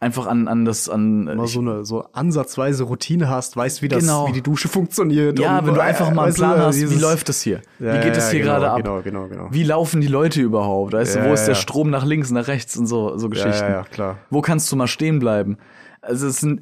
[0.00, 4.04] einfach an an das an mal so eine so ansatzweise Routine hast, weißt, wie das,
[4.04, 4.28] Genau.
[4.28, 5.38] wie die Dusche funktioniert.
[5.40, 7.62] ja, wenn du äh, einfach mal einen weißt du, Plan hast, wie läuft das hier?
[7.80, 8.76] Ja, wie geht ja, es hier genau, gerade ab?
[8.76, 9.48] Genau, genau, genau.
[9.50, 10.92] Wie laufen die Leute überhaupt?
[10.92, 11.60] Weißt du, Ja, wo ist der ja.
[11.60, 13.64] Strom nach links, nach rechts und so so Geschichten?
[13.64, 14.18] ja, ja, klar.
[14.30, 15.58] Wo kannst du mal stehen bleiben?
[16.00, 16.60] Also es sind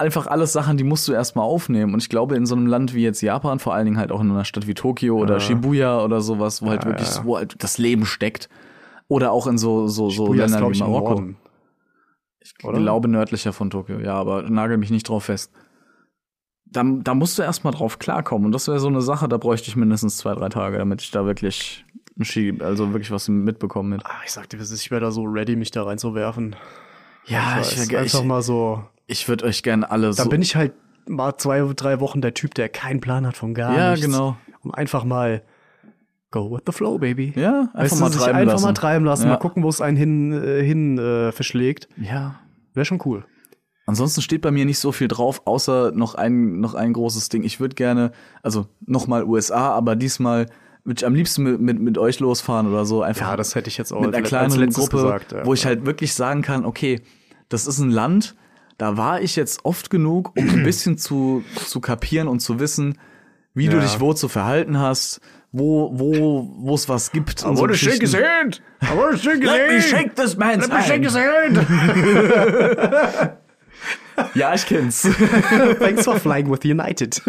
[0.00, 1.94] einfach alles Sachen, die musst du erstmal aufnehmen.
[1.94, 4.20] Und ich glaube, in so einem Land wie jetzt Japan, vor allen Dingen halt auch
[4.20, 7.24] in einer Stadt wie Tokio oder Shibuya oder sowas, wo halt wirklich, ja.
[7.24, 8.48] wo halt das Leben steckt.
[9.08, 11.24] Oder auch in so, so, so Shibuya Ländern wie ich, Marokko.
[12.40, 12.78] Ich oder?
[12.78, 15.52] glaube nördlicher von Tokio, ja, aber nagel mich nicht drauf fest.
[16.66, 18.46] Da, da musst du erstmal drauf klarkommen.
[18.46, 21.10] Und das wäre so eine Sache, da bräuchte ich mindestens zwei, drei Tage, damit ich
[21.10, 21.84] da wirklich
[22.60, 24.06] also wirklich was mitbekomme mit.
[24.06, 26.54] Ah, ich sagte, ich wäre da so ready, mich da reinzuwerfen.
[27.26, 28.84] Ja, Ich weiß, ich, einfach ich, mal so.
[29.10, 30.28] Ich würde euch gerne alle Da so.
[30.28, 30.72] bin ich halt
[31.08, 34.06] mal zwei, drei Wochen der Typ, der keinen Plan hat von gar ja, nichts.
[34.06, 34.36] genau.
[34.62, 35.42] Und einfach mal
[36.30, 37.32] go with the flow, baby.
[37.36, 38.64] Ja, einfach Weißt du, mal sich treiben einfach lassen.
[38.64, 39.28] mal treiben lassen, Ja.
[39.30, 41.88] mal gucken, wo es einen hin, äh, hin äh, verschlägt.
[41.96, 42.38] Ja.
[42.74, 43.24] Wäre schon cool.
[43.86, 47.42] Ansonsten steht bei mir nicht so viel drauf, außer noch ein, noch ein großes Ding.
[47.42, 48.12] Ich würde gerne,
[48.42, 50.46] also nochmal USA, aber diesmal
[50.84, 53.02] würde ich am liebsten mit, mit, mit euch losfahren oder so.
[53.02, 55.44] Einfach Ja, das hätte ich jetzt auch mit einer kleineren letztes Gruppe, gesagt, ja.
[55.44, 57.00] wo ich halt wirklich sagen kann, okay,
[57.48, 58.36] das ist ein Land,
[58.80, 62.98] da war ich jetzt oft genug, um ein bisschen zu, zu kapieren und zu wissen,
[63.52, 63.82] wie du Ja.
[63.82, 65.20] dich wo zu verhalten hast,
[65.52, 67.42] wo, wo, wo es was gibt.
[67.44, 68.06] und so Geschichten.
[68.24, 68.62] hand.
[68.82, 71.14] I wanna shake his Let me shake this man's hand.
[71.14, 71.58] hand.
[74.34, 75.02] Ja, ich kenn's.
[75.78, 77.20] Thanks for flying with United.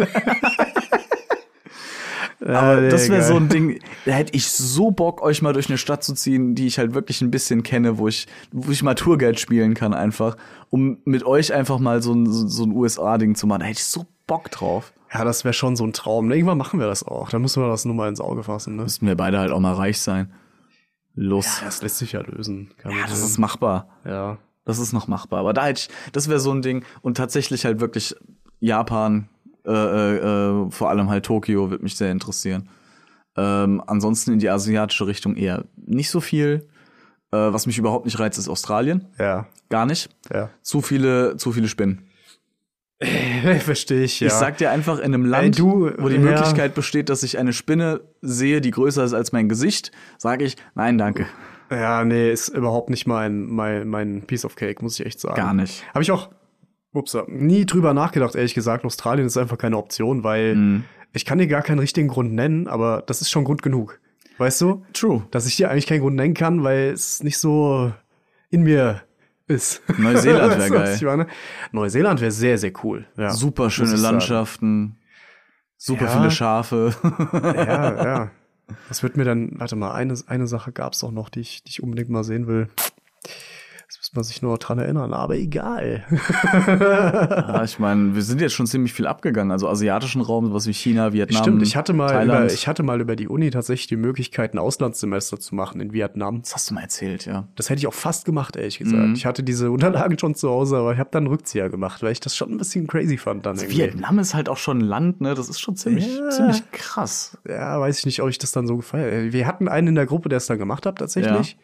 [2.44, 5.68] Aber Äh, das wäre so ein Ding, da hätte ich so Bock, euch mal durch
[5.68, 8.82] eine Stadt zu ziehen, die ich halt wirklich ein bisschen kenne, wo ich, wo ich
[8.82, 10.36] mal Tourguide spielen kann einfach,
[10.70, 13.60] um mit euch einfach mal so ein, so, ein USA-Ding zu machen.
[13.60, 14.92] Da hätte ich so Bock drauf.
[15.12, 16.30] Ja, das wäre schon so ein Traum.
[16.32, 17.28] Irgendwann machen wir das auch.
[17.30, 18.76] Da müssen wir das nur mal ins Auge fassen.
[18.76, 18.82] Ne?
[18.84, 20.32] Müssten wir beide halt auch mal reich sein.
[21.14, 21.60] Los.
[21.62, 22.70] Das lässt sich ja lösen.
[22.78, 23.26] Kein Ja, das Problem.
[23.28, 23.88] ist machbar.
[24.06, 24.38] ja.
[24.64, 25.40] Das ist noch machbar.
[25.40, 26.84] Aber da hätte ich, das wäre so ein Ding.
[27.02, 28.14] Und tatsächlich halt wirklich
[28.60, 29.28] Japan,
[29.66, 32.68] äh, äh, äh, vor allem halt Tokio, wird mich sehr interessieren.
[33.36, 36.68] Ähm, ansonsten in die asiatische Richtung eher nicht so viel.
[37.30, 39.06] Äh, was mich überhaupt nicht reizt, ist Australien.
[39.18, 39.46] Ja.
[39.70, 40.10] Gar nicht.
[40.32, 40.50] Ja.
[40.60, 42.08] Zu viele, zu viele Spinnen.
[43.60, 44.28] Verstehe ich, ja.
[44.28, 46.20] Ich sag dir einfach, in einem Land, du, wo die ja.
[46.20, 50.56] Möglichkeit besteht, dass ich eine Spinne sehe, die größer ist als mein Gesicht, sage ich,
[50.74, 51.26] nein, danke.
[51.70, 55.36] ja, nee, ist überhaupt nicht mein, mein, mein Piece of Cake, muss ich echt sagen.
[55.36, 55.84] Gar nicht.
[55.94, 56.28] Habe ich auch
[56.92, 58.84] ups, nie drüber nachgedacht, ehrlich gesagt.
[58.84, 60.84] Australien ist einfach keine Option, weil Mhm.
[61.12, 63.98] ich kann dir gar keinen richtigen Grund nennen, aber das ist schon Grund genug.
[64.38, 64.84] Weißt du?
[64.92, 65.26] True.
[65.30, 67.92] Dass ich dir eigentlich keinen Grund nennen kann, weil es nicht so
[68.50, 69.02] in mir
[69.46, 69.82] ist.
[69.98, 70.70] Neuseeland wär Weißt
[71.02, 71.26] du, was geil.
[71.72, 73.06] Neuseeland wäre sehr, sehr cool.
[73.16, 73.94] Ja, Super schöne.
[73.96, 74.96] Landschaften,
[75.76, 76.10] super Ja.
[76.18, 76.94] viele Schafe.
[77.32, 78.30] Ja, ja.
[78.88, 81.62] Das wird mir dann, warte mal, eine, eine Sache gab es auch noch, die ich,
[81.64, 82.68] die ich unbedingt mal sehen will.
[84.14, 86.04] Muss sich nur dran erinnern, aber egal.
[86.68, 89.50] ja, ich meine, wir sind jetzt schon ziemlich viel abgegangen.
[89.50, 91.42] Also asiatischen Raum, sowas wie China, Vietnam.
[91.42, 92.44] Stimmt, ich hatte mal Thailand.
[92.44, 95.94] über, ich hatte mal über die Uni tatsächlich die Möglichkeit, ein Auslandssemester zu machen in
[95.94, 96.42] Vietnam.
[96.42, 97.48] das hast du mal erzählt, ja.
[97.56, 99.02] Das hätte ich auch fast gemacht, ehrlich gesagt.
[99.02, 99.14] Mhm.
[99.14, 102.12] Ich hatte diese Unterlagen schon zu Hause, aber ich habe dann einen Rückzieher gemacht, weil
[102.12, 103.78] ich das schon ein bisschen crazy fand dann irgendwie.
[103.78, 105.32] Vietnam ist halt auch schon ein Land, ne?
[105.34, 106.28] Das ist schon ziemlich, Ja.
[106.28, 107.38] ziemlich krass.
[107.48, 109.32] Ja, weiß ich nicht, ob ich das dann so gefeiert.
[109.32, 111.56] Wir hatten einen in der Gruppe, der es dann gemacht hat tatsächlich.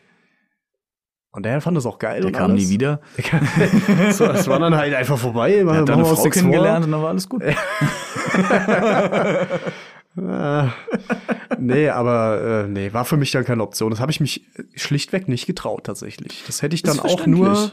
[1.39, 2.17] Und der fand das auch geil.
[2.23, 2.65] Der und kam alles.
[2.65, 3.01] nie wieder.
[4.09, 5.55] Es war, war dann halt einfach vorbei.
[5.55, 7.45] Er hat da eine Frau kennengelernt und dann war alles gut.
[11.61, 13.91] Nee, aber äh, nee, war für mich dann keine Option.
[13.91, 14.45] Das habe ich mich
[14.75, 16.43] schlichtweg nicht getraut tatsächlich.
[16.45, 17.71] Das hätte ich dann auch nur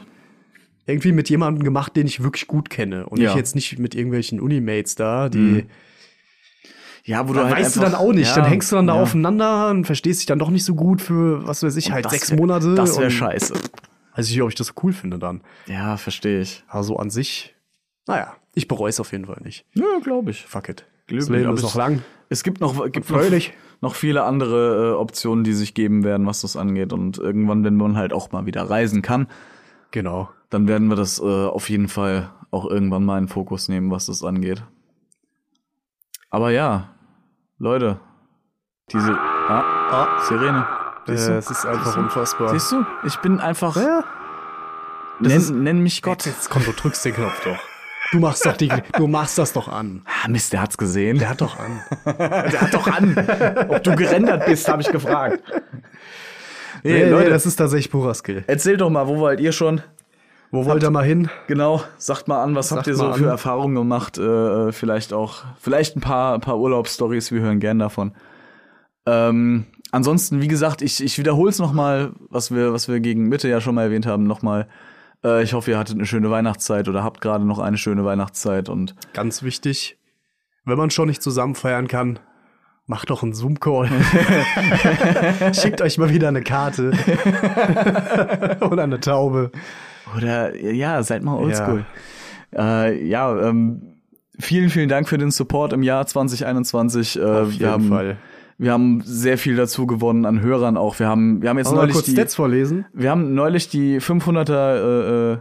[0.86, 3.06] irgendwie mit jemandem gemacht, den ich wirklich gut kenne.
[3.06, 3.30] Und Ja.
[3.30, 5.64] ich jetzt nicht mit irgendwelchen Unimates da, die.
[7.06, 8.28] Ja, wo du Da halt weißt du einfach- dann auch nicht.
[8.28, 9.02] Ja, dann hängst du dann da ja.
[9.02, 12.12] aufeinander und verstehst dich dann doch nicht so gut für, was weiß ich, halt Das
[12.12, 12.74] sechs wär- Monate.
[12.74, 13.54] Das wäre und scheiße.
[14.16, 15.42] Weiß ich ob ich das cool finde dann.
[15.66, 16.64] Ja, verstehe ich.
[16.68, 17.54] Also an sich,
[18.06, 19.64] naja, ich bereue es auf jeden Fall nicht.
[19.74, 20.44] Ja, glaube ich.
[20.46, 20.84] Fuck it.
[21.06, 22.02] Glücklich, das Leben ist noch lang.
[22.28, 23.22] Es gibt noch, gibt noch,
[23.80, 26.92] noch viele andere äh, Optionen, die sich geben werden, was das angeht.
[26.92, 29.28] Und irgendwann, wenn man halt auch mal wieder reisen kann,
[29.92, 30.28] Genau.
[30.50, 34.06] dann werden wir das äh, auf jeden Fall auch irgendwann mal in Fokus nehmen, was
[34.06, 34.64] das angeht.
[36.30, 36.88] Aber ja,
[37.58, 38.00] Leute,
[38.92, 40.66] diese ah, Ah, Sirene.
[41.06, 42.48] Siehst Äh, es ist einfach unfassbar.
[42.50, 42.84] Siehst du?
[43.04, 43.76] Ich bin einfach.
[43.76, 44.04] Ja.
[45.20, 46.26] Nenn, ist- nenn mich Gott.
[46.26, 47.56] Jetzt komm, du drückst den Knopf doch.
[48.12, 50.02] Du machst doch die, du machst das doch an.
[50.06, 51.18] Ah, Mist, der hat's gesehen.
[51.18, 51.82] Der hat doch an.
[52.18, 53.16] der hat doch an.
[53.68, 55.42] Ob du gerendert bist, habe ich gefragt.
[56.84, 58.44] Nee, Nee, nee, Leute, das ist tatsächlich purer Skill.
[58.46, 59.80] erzählt doch mal, wo wollt ihr schon?
[60.50, 61.28] Wo wollt ihr mal hin?
[61.48, 63.30] Genau, sagt mal an, was habt Sagt ihr so für an.
[63.30, 64.18] Erfahrungen gemacht?
[64.18, 68.12] Äh, vielleicht auch, vielleicht ein paar, ein paar Urlaubsstories, wir hören gern davon.
[69.06, 73.48] Ähm, ansonsten, wie gesagt, ich, ich wiederhole es nochmal, was wir, was wir gegen Mitte
[73.48, 74.68] ja schon mal erwähnt haben, nochmal.
[75.24, 78.68] Äh, ich hoffe, ihr hattet eine schöne Weihnachtszeit oder habt gerade noch eine schöne Weihnachtszeit
[78.68, 79.98] und Ganz wichtig,
[80.64, 82.18] wenn man schon nicht zusammen feiern kann,
[82.86, 83.88] macht doch einen Zoom-Call.
[85.52, 86.92] Schickt euch mal wieder eine Karte.
[88.60, 89.50] Oder eine Taube.
[90.16, 91.84] Oder ja, seid mal oldschool.
[92.54, 93.82] Ja, äh, ja ähm,
[94.38, 97.18] vielen, vielen Dank für den Support im Jahr 2021.
[97.18, 98.18] Äh, Auf jeden wir haben, Fall.
[98.58, 100.98] Wir haben sehr viel dazu gewonnen an Hörern auch.
[100.98, 102.86] Wir haben, wir haben jetzt wir mal neulich kurz die, Stats vorlesen?
[102.94, 105.38] wir haben neulich die 500er, äh, äh,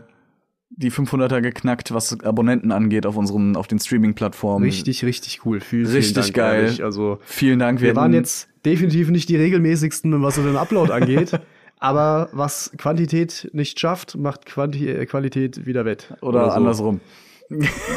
[0.71, 4.65] die 500er geknackt, was Abonnenten angeht auf unseren, auf den Streaming-Plattformen.
[4.65, 5.61] Richtig, richtig cool.
[5.61, 6.63] Vielen, Richtig Dank, geil.
[6.63, 6.83] ehrlich.
[6.83, 7.79] Also, Vielen Dank.
[7.79, 11.39] wir waren hätten- jetzt definitiv nicht die regelmäßigsten, was so den Upload angeht.
[11.79, 16.13] Aber was Quantität nicht schafft, macht Quanti äh, Qualität wieder wett.
[16.21, 16.51] oder, so.
[16.51, 17.01] andersrum.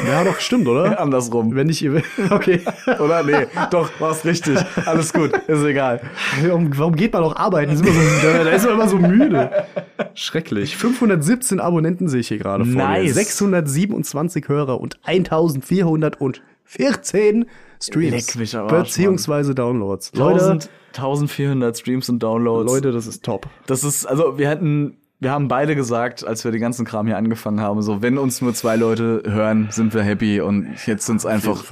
[0.07, 0.99] Ja, doch, stimmt, oder?
[1.01, 1.55] andersrum.
[1.55, 2.61] Wenn nicht, ihr okay.
[2.99, 4.59] Oder nee, doch, war's richtig.
[4.85, 6.01] Alles gut, ist egal.
[6.43, 7.71] Warum, warum geht man auch arbeiten?
[7.71, 7.91] Ist so,
[8.21, 9.65] da, ist man immer so müde.
[10.13, 10.77] Schrecklich.
[10.77, 12.83] 517 Abonnenten sehe ich hier gerade vor mir.
[12.83, 13.15] Nice.
[13.15, 17.45] 627 Hörer und 1414
[17.81, 18.35] Streams.
[18.35, 20.11] Mich beziehungsweise Downloads.
[20.13, 22.71] Leute, 1000, 1400 Streams und Downloads.
[22.71, 23.47] Leute, das ist top.
[23.67, 27.17] Das ist, also wir hatten, wir haben beide gesagt, als wir den ganzen Kram hier
[27.17, 31.17] angefangen haben, so wenn uns nur zwei Leute hören, sind wir happy und jetzt sind
[31.17, 31.63] es einfach,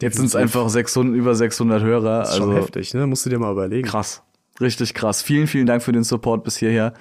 [0.00, 2.20] jetzt sind es einfach 600, über 600 Hörer.
[2.20, 3.06] Das ist schon also heftig, ne?
[3.06, 3.86] Musst du dir mal überlegen.
[3.86, 4.22] krass,
[4.60, 5.22] richtig krass.
[5.22, 6.94] Vielen, vielen Dank für den Support bis hierher.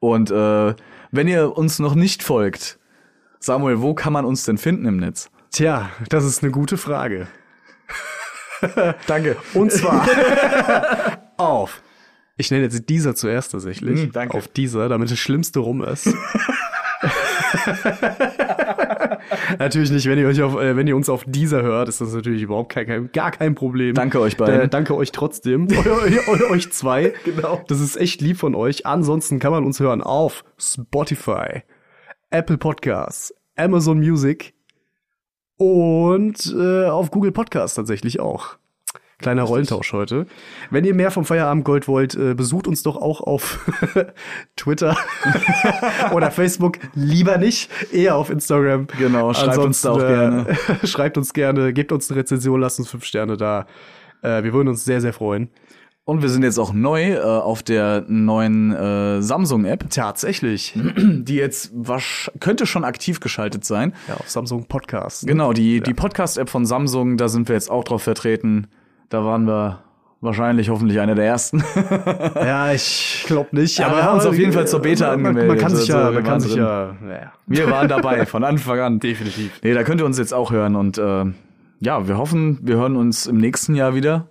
[0.00, 0.74] Und äh,
[1.10, 2.78] wenn ihr uns noch nicht folgt,
[3.40, 5.30] Samuel, wo kann man uns denn finden im Netz?
[5.50, 7.28] Tja, das ist eine gute Frage.
[9.06, 9.36] Danke.
[9.54, 10.06] Und zwar
[11.36, 11.82] auf.
[12.36, 14.08] Ich nenne jetzt dieser zuerst tatsächlich.
[14.08, 14.36] Mm, danke.
[14.36, 16.06] Auf dieser, damit das Schlimmste rum ist.
[19.58, 22.12] natürlich nicht, wenn ihr euch auf, äh, wenn ihr uns auf dieser hört, ist das
[22.12, 23.94] natürlich überhaupt kein, kein, gar kein Problem.
[23.94, 24.60] Danke euch beiden.
[24.60, 25.66] Äh, danke euch trotzdem.
[25.70, 27.12] Eu, eu, eu, euch zwei.
[27.24, 27.64] Genau.
[27.66, 28.86] Das ist echt lieb von euch.
[28.86, 31.62] Ansonsten kann man uns hören auf Spotify,
[32.30, 34.54] Apple Podcasts, Amazon Music
[35.58, 38.56] und äh, auf Google Podcasts tatsächlich auch.
[39.18, 40.26] Kleiner Rollentausch heute.
[40.70, 43.68] Wenn ihr mehr vom Feierabend Gold wollt, äh, besucht uns doch auch auf
[44.56, 44.96] Twitter
[46.12, 46.78] oder Facebook.
[46.94, 48.86] Lieber nicht, eher auf Instagram.
[48.96, 50.46] Genau, schreibt uns da auch gerne.
[50.84, 53.66] schreibt uns gerne, gebt uns eine Rezension, lasst uns fünf Sterne da.
[54.22, 55.50] Äh, wir würden uns sehr, sehr freuen.
[56.08, 60.72] Und wir sind jetzt auch neu äh, auf der neuen äh, Samsung-App, Tatsächlich.
[60.96, 63.92] die jetzt wasch könnte schon aktiv geschaltet sein.
[64.08, 65.26] Ja, auf Samsung Podcast.
[65.26, 68.68] Genau, die, die Podcast-App von Samsung, da sind wir jetzt auch drauf vertreten.
[69.10, 69.80] Da waren wir
[70.22, 71.62] wahrscheinlich hoffentlich einer der ersten.
[72.36, 73.78] Ja, ich glaube nicht.
[73.84, 75.60] Aber wir haben uns auf jeden Fall zur Beta man, Man, man angemeldet.
[75.60, 76.62] kann sich Also, ja, wir man kann sich drin.
[76.62, 77.32] ja, ja.
[77.46, 78.98] Wir waren dabei, von Anfang an.
[78.98, 79.60] Definitiv.
[79.62, 80.74] Nee, da könnt ihr uns jetzt auch hören.
[80.74, 81.26] Und äh,
[81.80, 84.28] ja, wir hoffen, wir hören uns im nächsten Jahr wieder.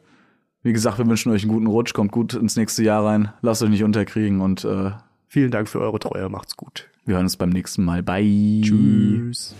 [0.67, 3.63] Wie gesagt, wir wünschen euch einen guten Rutsch, kommt gut ins nächste Jahr rein, lasst
[3.63, 4.91] euch nicht unterkriegen und äh,
[5.29, 6.27] Vielen Dank für eure Treue.
[6.29, 6.89] Macht's gut.
[7.05, 8.03] wir hören uns beim nächsten Mal.
[8.03, 8.61] Bye.
[8.63, 9.55] Tschüss.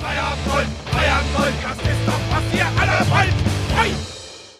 [0.00, 3.47] Feierabend Feierabend das ist doch, was wir alle wollen.